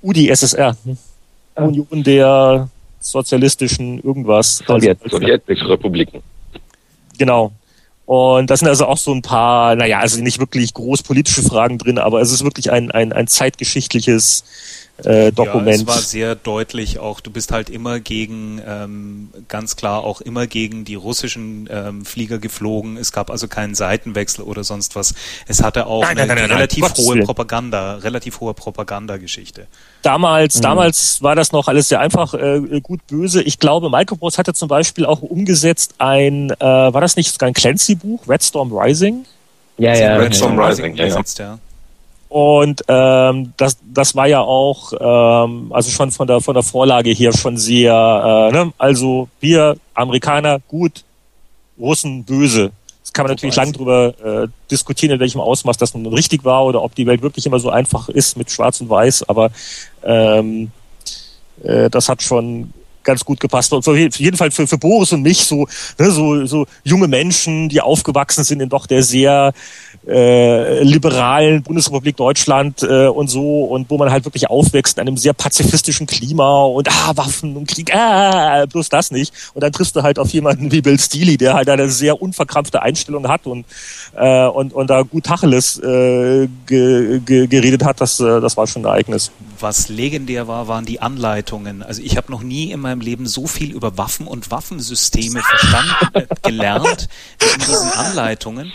UdSSR. 0.01 0.75
Ah. 1.55 1.63
Union 1.63 2.03
der 2.03 2.67
sozialistischen 2.99 3.99
irgendwas. 3.99 4.63
Sowjet, 4.65 4.99
Sowjetrepubliken. 5.09 6.21
Genau. 7.17 7.51
Und 8.05 8.49
da 8.49 8.57
sind 8.57 8.67
also 8.67 8.87
auch 8.87 8.97
so 8.97 9.13
ein 9.13 9.21
paar, 9.21 9.75
naja, 9.75 9.99
also 9.99 10.19
nicht 10.19 10.39
wirklich 10.39 10.73
groß 10.73 11.03
politische 11.03 11.43
Fragen 11.43 11.77
drin, 11.77 11.99
aber 11.99 12.21
es 12.21 12.31
ist 12.31 12.43
wirklich 12.43 12.71
ein, 12.71 12.89
ein, 12.89 13.13
ein 13.13 13.27
zeitgeschichtliches 13.27 14.43
äh, 15.05 15.31
Dokument. 15.31 15.67
Ja, 15.67 15.73
es 15.73 15.87
war 15.87 15.97
sehr 15.99 16.35
deutlich 16.35 16.99
auch, 16.99 17.19
du 17.19 17.31
bist 17.31 17.51
halt 17.51 17.69
immer 17.69 17.99
gegen, 17.99 18.61
ähm, 18.65 19.29
ganz 19.47 19.75
klar 19.75 20.03
auch 20.03 20.21
immer 20.21 20.47
gegen 20.47 20.85
die 20.85 20.95
russischen 20.95 21.69
ähm, 21.71 22.05
Flieger 22.05 22.39
geflogen. 22.39 22.97
Es 22.97 23.11
gab 23.11 23.29
also 23.29 23.47
keinen 23.47 23.75
Seitenwechsel 23.75 24.43
oder 24.43 24.63
sonst 24.63 24.95
was. 24.95 25.13
Es 25.47 25.63
hatte 25.63 25.87
auch 25.87 26.01
nein, 26.01 26.17
eine 26.17 26.27
nein, 26.27 26.37
nein, 26.37 26.51
relativ 26.51 26.85
hohe. 26.97 27.21
Propaganda, 27.21 27.95
relativ 27.95 28.39
hohe 28.39 28.53
Propagandageschichte. 28.53 29.67
Damals, 30.01 30.57
mhm. 30.57 30.61
damals 30.61 31.21
war 31.21 31.35
das 31.35 31.51
noch 31.51 31.67
alles 31.67 31.89
sehr 31.89 31.99
einfach, 31.99 32.33
äh, 32.33 32.81
gut 32.81 33.05
böse. 33.07 33.41
Ich 33.41 33.59
glaube, 33.59 33.89
Microprose 33.89 34.37
hatte 34.37 34.53
zum 34.53 34.67
Beispiel 34.67 35.05
auch 35.05 35.21
umgesetzt 35.21 35.95
ein, 35.97 36.51
äh, 36.51 36.59
war 36.59 37.01
das 37.01 37.15
nicht 37.15 37.31
sogar 37.31 37.47
ein 37.47 37.53
Clancy-Buch, 37.53 38.27
Red 38.27 38.43
Storm 38.43 38.71
Rising? 38.71 39.25
Ja, 39.77 39.95
ja. 39.95 40.17
Red 40.17 40.35
Storm 40.35 40.59
Rising, 40.59 40.95
ja, 40.95 41.05
ja. 41.05 41.59
Und 42.29 42.83
ähm, 42.87 43.53
das, 43.57 43.79
das 43.91 44.15
war 44.15 44.27
ja 44.27 44.41
auch, 44.41 44.93
ähm, 44.93 45.71
also 45.73 45.89
schon 45.89 46.11
von 46.11 46.27
der 46.27 46.41
von 46.41 46.53
der 46.53 46.61
Vorlage 46.61 47.09
her 47.09 47.33
schon 47.33 47.57
sehr, 47.57 48.49
äh, 48.51 48.53
ne? 48.53 48.71
also 48.77 49.27
wir 49.39 49.77
Amerikaner 49.95 50.59
gut, 50.67 51.03
Russen 51.79 52.23
böse. 52.23 52.71
Das 53.01 53.13
kann 53.13 53.25
man 53.25 53.31
natürlich 53.31 53.55
lang 53.55 53.73
drüber 53.73 54.13
äh, 54.23 54.47
diskutieren, 54.69 55.13
in 55.13 55.19
welchem 55.19 55.41
Ausmaß 55.41 55.77
das 55.77 55.95
nun 55.95 56.05
richtig 56.13 56.45
war 56.45 56.65
oder 56.65 56.83
ob 56.83 56.93
die 56.93 57.07
Welt 57.07 57.23
wirklich 57.23 57.47
immer 57.47 57.59
so 57.59 57.71
einfach 57.71 58.09
ist 58.09 58.37
mit 58.37 58.51
Schwarz 58.51 58.79
und 58.79 58.89
Weiß. 58.91 59.27
Aber 59.27 59.49
ähm, 60.03 60.69
äh, 61.63 61.89
das 61.89 62.09
hat 62.09 62.21
schon 62.21 62.73
ganz 63.09 63.25
gut 63.25 63.39
gepasst. 63.39 63.73
Und 63.73 63.87
auf 63.87 63.97
jeden 63.97 64.37
Fall 64.37 64.51
für, 64.51 64.67
für 64.67 64.77
Boris 64.77 65.11
und 65.13 65.23
mich 65.23 65.45
so, 65.45 65.67
ne, 65.97 66.11
so, 66.11 66.45
so 66.45 66.65
junge 66.83 67.07
Menschen, 67.07 67.69
die 67.69 67.81
aufgewachsen 67.81 68.43
sind 68.43 68.61
in 68.61 68.69
doch 68.69 68.85
der 68.85 69.01
sehr 69.01 69.53
äh, 70.07 70.83
liberalen 70.83 71.63
Bundesrepublik 71.63 72.15
Deutschland 72.15 72.83
äh, 72.83 73.07
und 73.07 73.27
so 73.29 73.65
und 73.65 73.89
wo 73.89 73.97
man 73.97 74.11
halt 74.11 74.25
wirklich 74.25 74.49
aufwächst 74.49 74.97
in 74.97 75.01
einem 75.01 75.17
sehr 75.17 75.33
pazifistischen 75.33 76.05
Klima 76.05 76.63
und 76.65 76.87
ah, 76.87 77.13
Waffen 77.15 77.57
und 77.57 77.67
Krieg, 77.67 77.95
ah, 77.95 78.65
bloß 78.65 78.89
das 78.89 79.09
nicht. 79.09 79.33
Und 79.53 79.63
dann 79.63 79.71
triffst 79.71 79.95
du 79.95 80.03
halt 80.03 80.19
auf 80.19 80.29
jemanden 80.29 80.71
wie 80.71 80.81
Bill 80.81 80.99
Steely, 80.99 81.37
der 81.37 81.55
halt 81.55 81.69
eine 81.69 81.89
sehr 81.89 82.21
unverkrampfte 82.21 82.81
Einstellung 82.81 83.27
hat 83.27 83.47
und 83.47 83.65
äh, 84.15 84.47
und, 84.47 84.73
und 84.73 84.89
da 84.89 85.01
gut 85.01 85.25
Tacheles 85.25 85.79
äh, 85.79 86.47
ge, 86.65 87.19
ge, 87.19 87.47
geredet 87.47 87.83
hat, 87.83 88.01
das, 88.01 88.19
äh, 88.19 88.41
das 88.41 88.57
war 88.57 88.67
schon 88.67 88.83
ein 88.83 88.85
Ereignis. 88.85 89.31
Was 89.59 89.89
legendär 89.89 90.47
war, 90.47 90.67
waren 90.67 90.85
die 90.85 91.01
Anleitungen. 91.01 91.83
Also 91.83 92.01
ich 92.01 92.17
habe 92.17 92.31
noch 92.31 92.41
nie 92.41 92.71
in 92.71 92.79
meinem 92.79 92.98
Leben 93.01 93.25
so 93.25 93.47
viel 93.47 93.71
über 93.71 93.97
Waffen 93.97 94.27
und 94.27 94.51
Waffensysteme 94.51 95.41
verstanden, 95.41 95.95
äh, 96.13 96.25
gelernt 96.43 97.09
in 97.41 97.59
diesen 97.59 97.91
Anleitungen. 97.91 98.71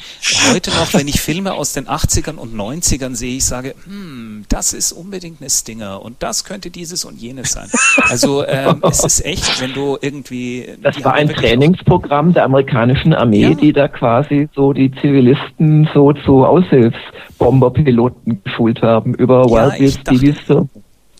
Heute 0.52 0.70
noch, 0.70 0.92
wenn 0.94 1.08
ich 1.08 1.20
Filme 1.20 1.54
aus 1.54 1.72
den 1.72 1.88
80ern 1.88 2.36
und 2.36 2.54
90ern 2.54 3.14
sehe, 3.14 3.36
ich 3.36 3.44
sage, 3.44 3.74
hm, 3.84 4.44
das 4.48 4.72
ist 4.72 4.92
unbedingt 4.92 5.40
eine 5.40 5.50
Stinger 5.50 6.02
und 6.02 6.22
das 6.22 6.44
könnte 6.44 6.70
dieses 6.70 7.04
und 7.04 7.20
jenes 7.20 7.52
sein. 7.52 7.68
Also 8.08 8.46
ähm, 8.46 8.82
es 8.82 9.04
ist 9.04 9.24
echt, 9.24 9.60
wenn 9.60 9.72
du 9.72 9.98
irgendwie... 10.00 10.68
Das 10.82 11.02
war 11.04 11.14
ein 11.14 11.28
Trainingsprogramm 11.28 12.32
der 12.34 12.44
amerikanischen 12.44 13.14
Armee, 13.14 13.42
ja. 13.42 13.54
die 13.54 13.72
da 13.72 13.88
quasi 13.88 14.48
so 14.54 14.72
die 14.72 14.90
Zivilisten 15.00 15.88
so 15.94 16.12
zu 16.12 16.44
Aushilfsbomberpiloten 16.44 18.42
geschult 18.44 18.82
haben 18.82 19.14
über 19.14 19.46
ja, 19.48 19.66
Wild 19.66 19.78
Bill 19.78 19.90
Stevies 19.90 20.36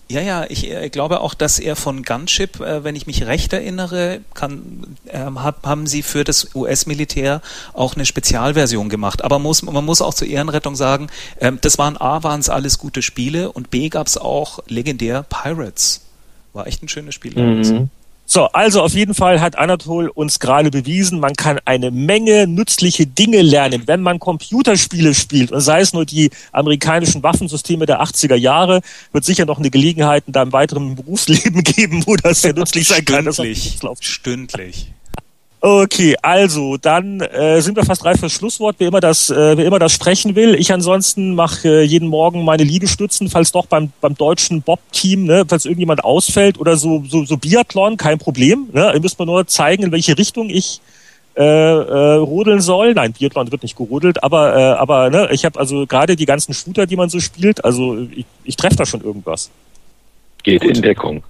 ja, 0.07 0.21
ja, 0.21 0.45
ich 0.47 0.69
äh, 0.69 0.89
glaube 0.89 1.21
auch, 1.21 1.33
dass 1.33 1.57
er 1.57 1.75
von 1.75 2.03
Gunship, 2.03 2.59
äh, 2.59 2.83
wenn 2.83 2.95
ich 2.95 3.07
mich 3.07 3.25
recht 3.25 3.53
erinnere, 3.53 4.21
kann, 4.33 4.97
äh, 5.07 5.19
hab, 5.19 5.65
haben 5.65 5.87
sie 5.87 6.03
für 6.03 6.23
das 6.23 6.53
US-Militär 6.53 7.41
auch 7.73 7.95
eine 7.95 8.05
Spezialversion 8.05 8.89
gemacht. 8.89 9.23
Aber 9.23 9.39
muss, 9.39 9.63
man 9.63 9.83
muss 9.83 10.01
auch 10.01 10.13
zur 10.13 10.27
Ehrenrettung 10.27 10.75
sagen, 10.75 11.07
äh, 11.37 11.51
das 11.59 11.79
waren 11.79 11.97
A, 11.97 12.21
waren 12.23 12.39
es 12.39 12.49
alles 12.49 12.77
gute 12.77 13.01
Spiele 13.01 13.51
und 13.51 13.71
B 13.71 13.89
gab 13.89 14.05
es 14.05 14.17
auch 14.17 14.59
legendär 14.67 15.23
Pirates. 15.23 16.01
War 16.53 16.67
echt 16.67 16.83
ein 16.83 16.87
schönes 16.87 17.15
Spiel. 17.15 17.35
Mhm. 17.35 17.89
So, 18.35 18.47
also 18.47 18.81
auf 18.81 18.93
jeden 18.93 19.13
Fall 19.13 19.39
hat 19.39 19.57
Anatol 19.57 20.09
uns 20.09 20.41
gerade 20.41 20.69
bewiesen, 20.69 21.21
man 21.21 21.35
kann 21.35 21.57
eine 21.63 21.89
Menge 21.89 22.47
nützliche 22.47 23.07
Dinge 23.07 23.41
lernen, 23.41 23.83
wenn 23.85 24.01
man 24.01 24.19
Computerspiele 24.19 25.13
spielt. 25.13 25.53
Und 25.53 25.61
sei 25.61 25.79
es 25.79 25.93
nur 25.93 26.05
die 26.05 26.31
amerikanischen 26.51 27.23
Waffensysteme 27.23 27.85
der 27.85 28.01
80er 28.01 28.35
Jahre, 28.35 28.81
wird 29.13 29.23
sicher 29.23 29.45
noch 29.45 29.59
eine 29.59 29.69
Gelegenheit 29.69 30.25
in 30.27 30.33
deinem 30.33 30.51
weiteren 30.51 30.95
Berufsleben 30.95 31.63
geben, 31.63 32.03
wo 32.05 32.17
das 32.17 32.41
sehr 32.41 32.51
nützlich 32.51 32.89
sein 32.89 33.05
kann. 33.05 33.31
Stündlich. 33.31 33.79
Stündlich. 34.01 34.91
Okay, 35.67 36.15
also 36.21 36.77
dann 36.77 37.21
äh, 37.21 37.59
sind 37.59 37.75
wir 37.75 37.83
fast 37.83 38.05
reif 38.05 38.19
fürs 38.19 38.33
Schlusswort. 38.33 38.75
Wer 38.77 38.89
immer 38.89 38.99
das, 38.99 39.31
äh, 39.31 39.57
wer 39.57 39.65
immer 39.65 39.79
das 39.79 39.93
sprechen 39.93 40.35
will. 40.35 40.53
Ich 40.53 40.71
ansonsten 40.71 41.33
mache 41.33 41.67
äh, 41.67 41.81
jeden 41.81 42.07
Morgen 42.07 42.45
meine 42.45 42.63
Liegestützen, 42.63 43.29
falls 43.29 43.51
doch 43.51 43.65
beim, 43.65 43.91
beim 43.99 44.13
deutschen 44.13 44.61
Bob-Team, 44.61 45.23
ne, 45.23 45.43
falls 45.47 45.65
irgendjemand 45.65 46.03
ausfällt 46.03 46.59
oder 46.59 46.77
so, 46.77 47.03
so, 47.07 47.25
so 47.25 47.37
Biathlon, 47.37 47.97
kein 47.97 48.19
Problem. 48.19 48.69
Ne? 48.73 48.91
Ihr 48.93 48.99
müsst 48.99 49.17
mir 49.17 49.25
nur 49.25 49.47
zeigen, 49.47 49.81
in 49.81 49.91
welche 49.91 50.15
Richtung 50.15 50.51
ich 50.51 50.81
äh, 51.35 51.41
äh, 51.41 52.13
rodeln 52.17 52.61
soll. 52.61 52.93
Nein, 52.93 53.13
Biathlon 53.13 53.51
wird 53.51 53.63
nicht 53.63 53.75
gerodelt, 53.75 54.23
aber, 54.23 54.55
äh, 54.55 54.61
aber 54.73 55.09
ne, 55.09 55.29
ich 55.31 55.45
habe 55.45 55.59
also 55.59 55.87
gerade 55.87 56.15
die 56.15 56.27
ganzen 56.27 56.53
Shooter, 56.53 56.85
die 56.85 56.95
man 56.95 57.09
so 57.09 57.19
spielt, 57.19 57.65
also 57.65 58.05
ich, 58.15 58.27
ich 58.43 58.55
treffe 58.55 58.75
da 58.75 58.85
schon 58.85 59.01
irgendwas. 59.01 59.49
Geht 60.43 60.61
Gut. 60.61 60.77
in 60.77 60.83
Deckung. 60.83 61.23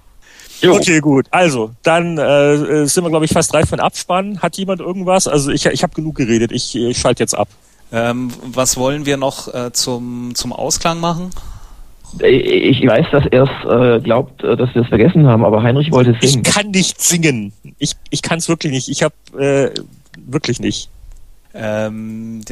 Jo. 0.60 0.76
Okay, 0.76 1.00
gut. 1.00 1.26
Also, 1.30 1.72
dann 1.82 2.18
äh, 2.18 2.86
sind 2.86 3.04
wir, 3.04 3.10
glaube 3.10 3.24
ich, 3.24 3.32
fast 3.32 3.52
drei 3.52 3.64
von 3.64 3.80
Abspann. 3.80 4.40
Hat 4.40 4.56
jemand 4.56 4.80
irgendwas? 4.80 5.28
Also 5.28 5.50
ich, 5.50 5.66
ich 5.66 5.82
habe 5.82 5.94
genug 5.94 6.16
geredet. 6.16 6.52
Ich, 6.52 6.74
ich 6.74 6.98
schalte 6.98 7.22
jetzt 7.22 7.34
ab. 7.34 7.48
Ähm, 7.92 8.30
was 8.42 8.76
wollen 8.76 9.06
wir 9.06 9.16
noch 9.16 9.52
äh, 9.52 9.72
zum, 9.72 10.34
zum 10.34 10.52
Ausklang 10.52 10.98
machen? 11.00 11.30
Ich 12.20 12.86
weiß, 12.86 13.06
dass 13.12 13.26
er 13.26 13.42
es 13.44 13.70
äh, 13.70 14.02
glaubt, 14.02 14.42
äh, 14.42 14.56
dass 14.56 14.74
wir 14.74 14.82
es 14.82 14.88
vergessen 14.88 15.26
haben, 15.26 15.44
aber 15.44 15.62
Heinrich 15.62 15.92
wollte 15.92 16.16
singen. 16.20 16.42
Ich 16.46 16.52
kann 16.54 16.70
nicht 16.70 17.00
singen. 17.00 17.52
Ich, 17.78 17.92
ich 18.10 18.22
kann 18.22 18.38
es 18.38 18.48
wirklich 18.48 18.72
nicht. 18.72 18.88
Ich 18.88 19.02
habe 19.02 19.14
äh, 19.38 19.70
wirklich 20.16 20.60
nicht. 20.60 20.88
Ähm, 21.54 22.42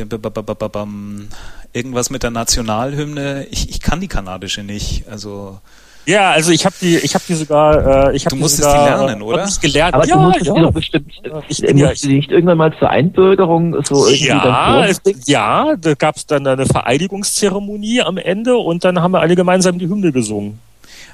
irgendwas 1.73 2.11
mit 2.11 2.23
der 2.23 2.31
Nationalhymne. 2.31 3.47
Ich, 3.51 3.71
ich 3.71 3.81
kann 3.81 4.01
die 4.01 4.09
kanadische 4.09 4.63
nicht. 4.63 5.09
Also 5.09 5.61
ja, 6.07 6.31
also 6.31 6.53
ich 6.53 6.65
habe 6.65 6.75
die, 6.81 6.97
ich 6.97 7.15
habe 7.15 7.25
die 7.27 7.35
sogar, 7.35 8.11
äh, 8.11 8.17
ich 8.17 8.27
habe 8.27 8.37
Du 8.37 8.43
musstest 8.43 8.69
die, 8.69 8.71
sogar, 8.71 8.99
die 8.99 9.07
lernen, 9.07 9.23
oder? 9.23 9.45
Nicht 9.45 9.61
gelernt. 9.61 9.95
Aber 9.95 10.07
ja, 10.07 10.15
du 10.15 10.23
musstest 10.23 10.47
ja. 10.47 10.55
die 10.55 10.61
doch 10.61 10.73
bestimmt, 10.73 11.13
ich, 11.49 11.59
ja, 11.59 11.73
musst 11.75 12.05
die 12.05 12.15
nicht 12.15 12.31
irgendwann 12.31 12.59
mal 12.59 12.79
zur 12.79 12.91
Einbürgerung 12.91 13.83
so 13.85 14.07
irgendwie 14.07 14.27
ja, 14.27 14.87
es, 14.87 15.01
ja, 15.27 15.77
da 15.77 15.95
gab 15.95 16.17
es 16.17 16.27
dann 16.27 16.47
eine 16.47 16.67
Vereidigungszeremonie 16.67 18.03
am 18.03 18.19
Ende 18.19 18.57
und 18.57 18.85
dann 18.85 19.01
haben 19.01 19.13
wir 19.13 19.21
alle 19.21 19.37
gemeinsam 19.37 19.79
die 19.79 19.89
Hymne 19.89 20.13
gesungen. 20.13 20.59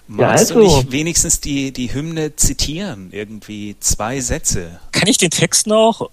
Magst 0.09 0.51
ja, 0.51 0.57
also. 0.57 0.68
du 0.68 0.76
nicht 0.76 0.93
wenigstens 0.93 1.41
die, 1.41 1.72
die 1.72 1.95
Hymne 1.95 2.34
zitieren? 2.34 3.11
Irgendwie 3.12 3.76
zwei 3.78 4.20
Sätze. 4.20 4.80
Kann 4.91 5.09
ich 5.09 5.18
den 5.18 5.30
Text 5.30 5.68
noch? 5.68 6.11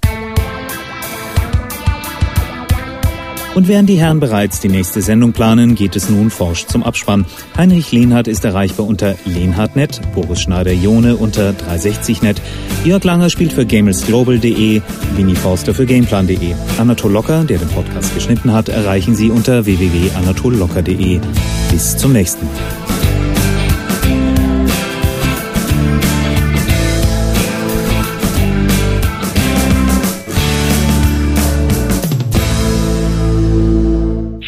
Und 3.57 3.67
während 3.67 3.89
die 3.89 3.97
Herren 3.97 4.19
bereits 4.19 4.59
die 4.59 4.69
nächste 4.69 5.01
Sendung 5.01 5.33
planen, 5.33 5.73
geht 5.73 5.95
es 5.95 6.09
nun 6.09 6.29
forsch 6.29 6.67
zum 6.67 6.83
Abspann. 6.83 7.25
Heinrich 7.57 7.91
Lehnhardt 7.91 8.27
ist 8.27 8.45
erreichbar 8.45 8.85
unter 8.85 9.15
lehnhardt.net, 9.25 9.99
Boris 10.13 10.41
Schneider-Jone 10.41 11.15
unter 11.15 11.55
360net, 11.55 12.35
Jörg 12.85 13.03
Langer 13.03 13.31
spielt 13.31 13.53
für 13.53 13.65
gamelsglobal.de, 13.65 14.83
Winnie 15.15 15.35
Forster 15.35 15.73
für 15.73 15.87
gameplan.de. 15.87 16.53
Anatol 16.77 17.11
Locker, 17.11 17.45
der 17.45 17.57
den 17.57 17.69
Podcast 17.69 18.13
geschnitten 18.13 18.53
hat, 18.53 18.69
erreichen 18.69 19.15
Sie 19.15 19.31
unter 19.31 19.65
www.anatollocker.de. 19.65 21.19
Bis 21.71 21.97
zum 21.97 22.13
nächsten 22.13 22.45
Mal. 22.45 23.06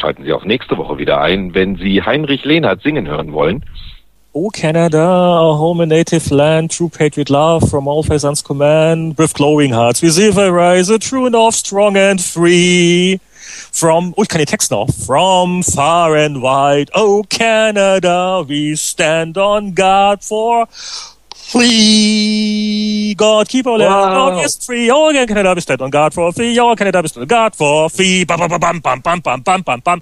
Schalten 0.10 0.24
Sie 0.24 0.34
auch 0.34 0.44
nächste 0.44 0.76
Woche 0.76 0.98
wieder 0.98 1.22
ein, 1.22 1.54
wenn 1.54 1.76
Sie 1.76 2.02
Heinrich 2.02 2.44
Lehnhardt 2.44 2.82
singen 2.82 3.08
hören 3.08 3.32
wollen. 3.32 3.64
O 4.34 4.48
Canada, 4.48 5.40
our 5.40 5.60
home 5.60 5.84
and 5.84 5.92
native 5.92 6.34
land, 6.34 6.76
true 6.76 6.90
patriot 6.90 7.30
love 7.30 7.70
from 7.70 7.88
all 7.88 8.02
peasants 8.02 8.44
command, 8.44 9.20
with 9.20 9.36
glowing 9.36 9.72
hearts 9.72 10.02
we 10.02 10.10
see 10.10 10.30
rise, 10.30 10.90
a 10.90 10.98
true 10.98 11.30
north, 11.30 11.54
strong 11.54 11.96
and 11.96 12.20
free. 12.20 13.20
From, 13.72 14.16
oh, 14.18 14.24
ich 14.24 14.30
kann 14.30 14.40
den 14.40 14.48
Text 14.48 14.72
noch. 14.72 14.90
From 14.90 15.62
far 15.62 16.16
and 16.16 16.42
wide, 16.42 16.90
oh 16.96 17.22
Canada, 17.30 18.44
we 18.48 18.76
stand 18.76 19.38
on 19.38 19.76
guard 19.76 20.24
for 20.24 20.68
Flee, 21.50 23.16
God, 23.16 23.50
keep 23.50 23.66
land, 23.66 23.82
wow. 23.82 24.10
Oh, 24.14 24.32
oh, 24.32 24.32
God 24.32 24.46
is 24.46 24.58
free. 24.66 24.90
All 24.92 25.10
again, 25.10 25.28
Canada, 25.28 25.56
on 25.84 25.90
guard 25.90 26.14
for 26.14 26.32
free. 26.34 26.60
Oh, 26.60 26.68
All 26.70 26.76
Canada, 26.76 27.02
we 27.02 27.08
stand 27.10 27.24
on 27.24 27.28
guard 27.28 27.56
for 27.56 27.90
free. 27.90 28.26
Bam, 28.26 28.40
bam, 28.40 28.50
bam, 28.50 28.80
bam, 28.82 29.00
bam, 29.02 29.20
bam, 29.22 29.42
bam, 29.42 29.62
bam, 29.64 29.80
bam. 29.80 29.98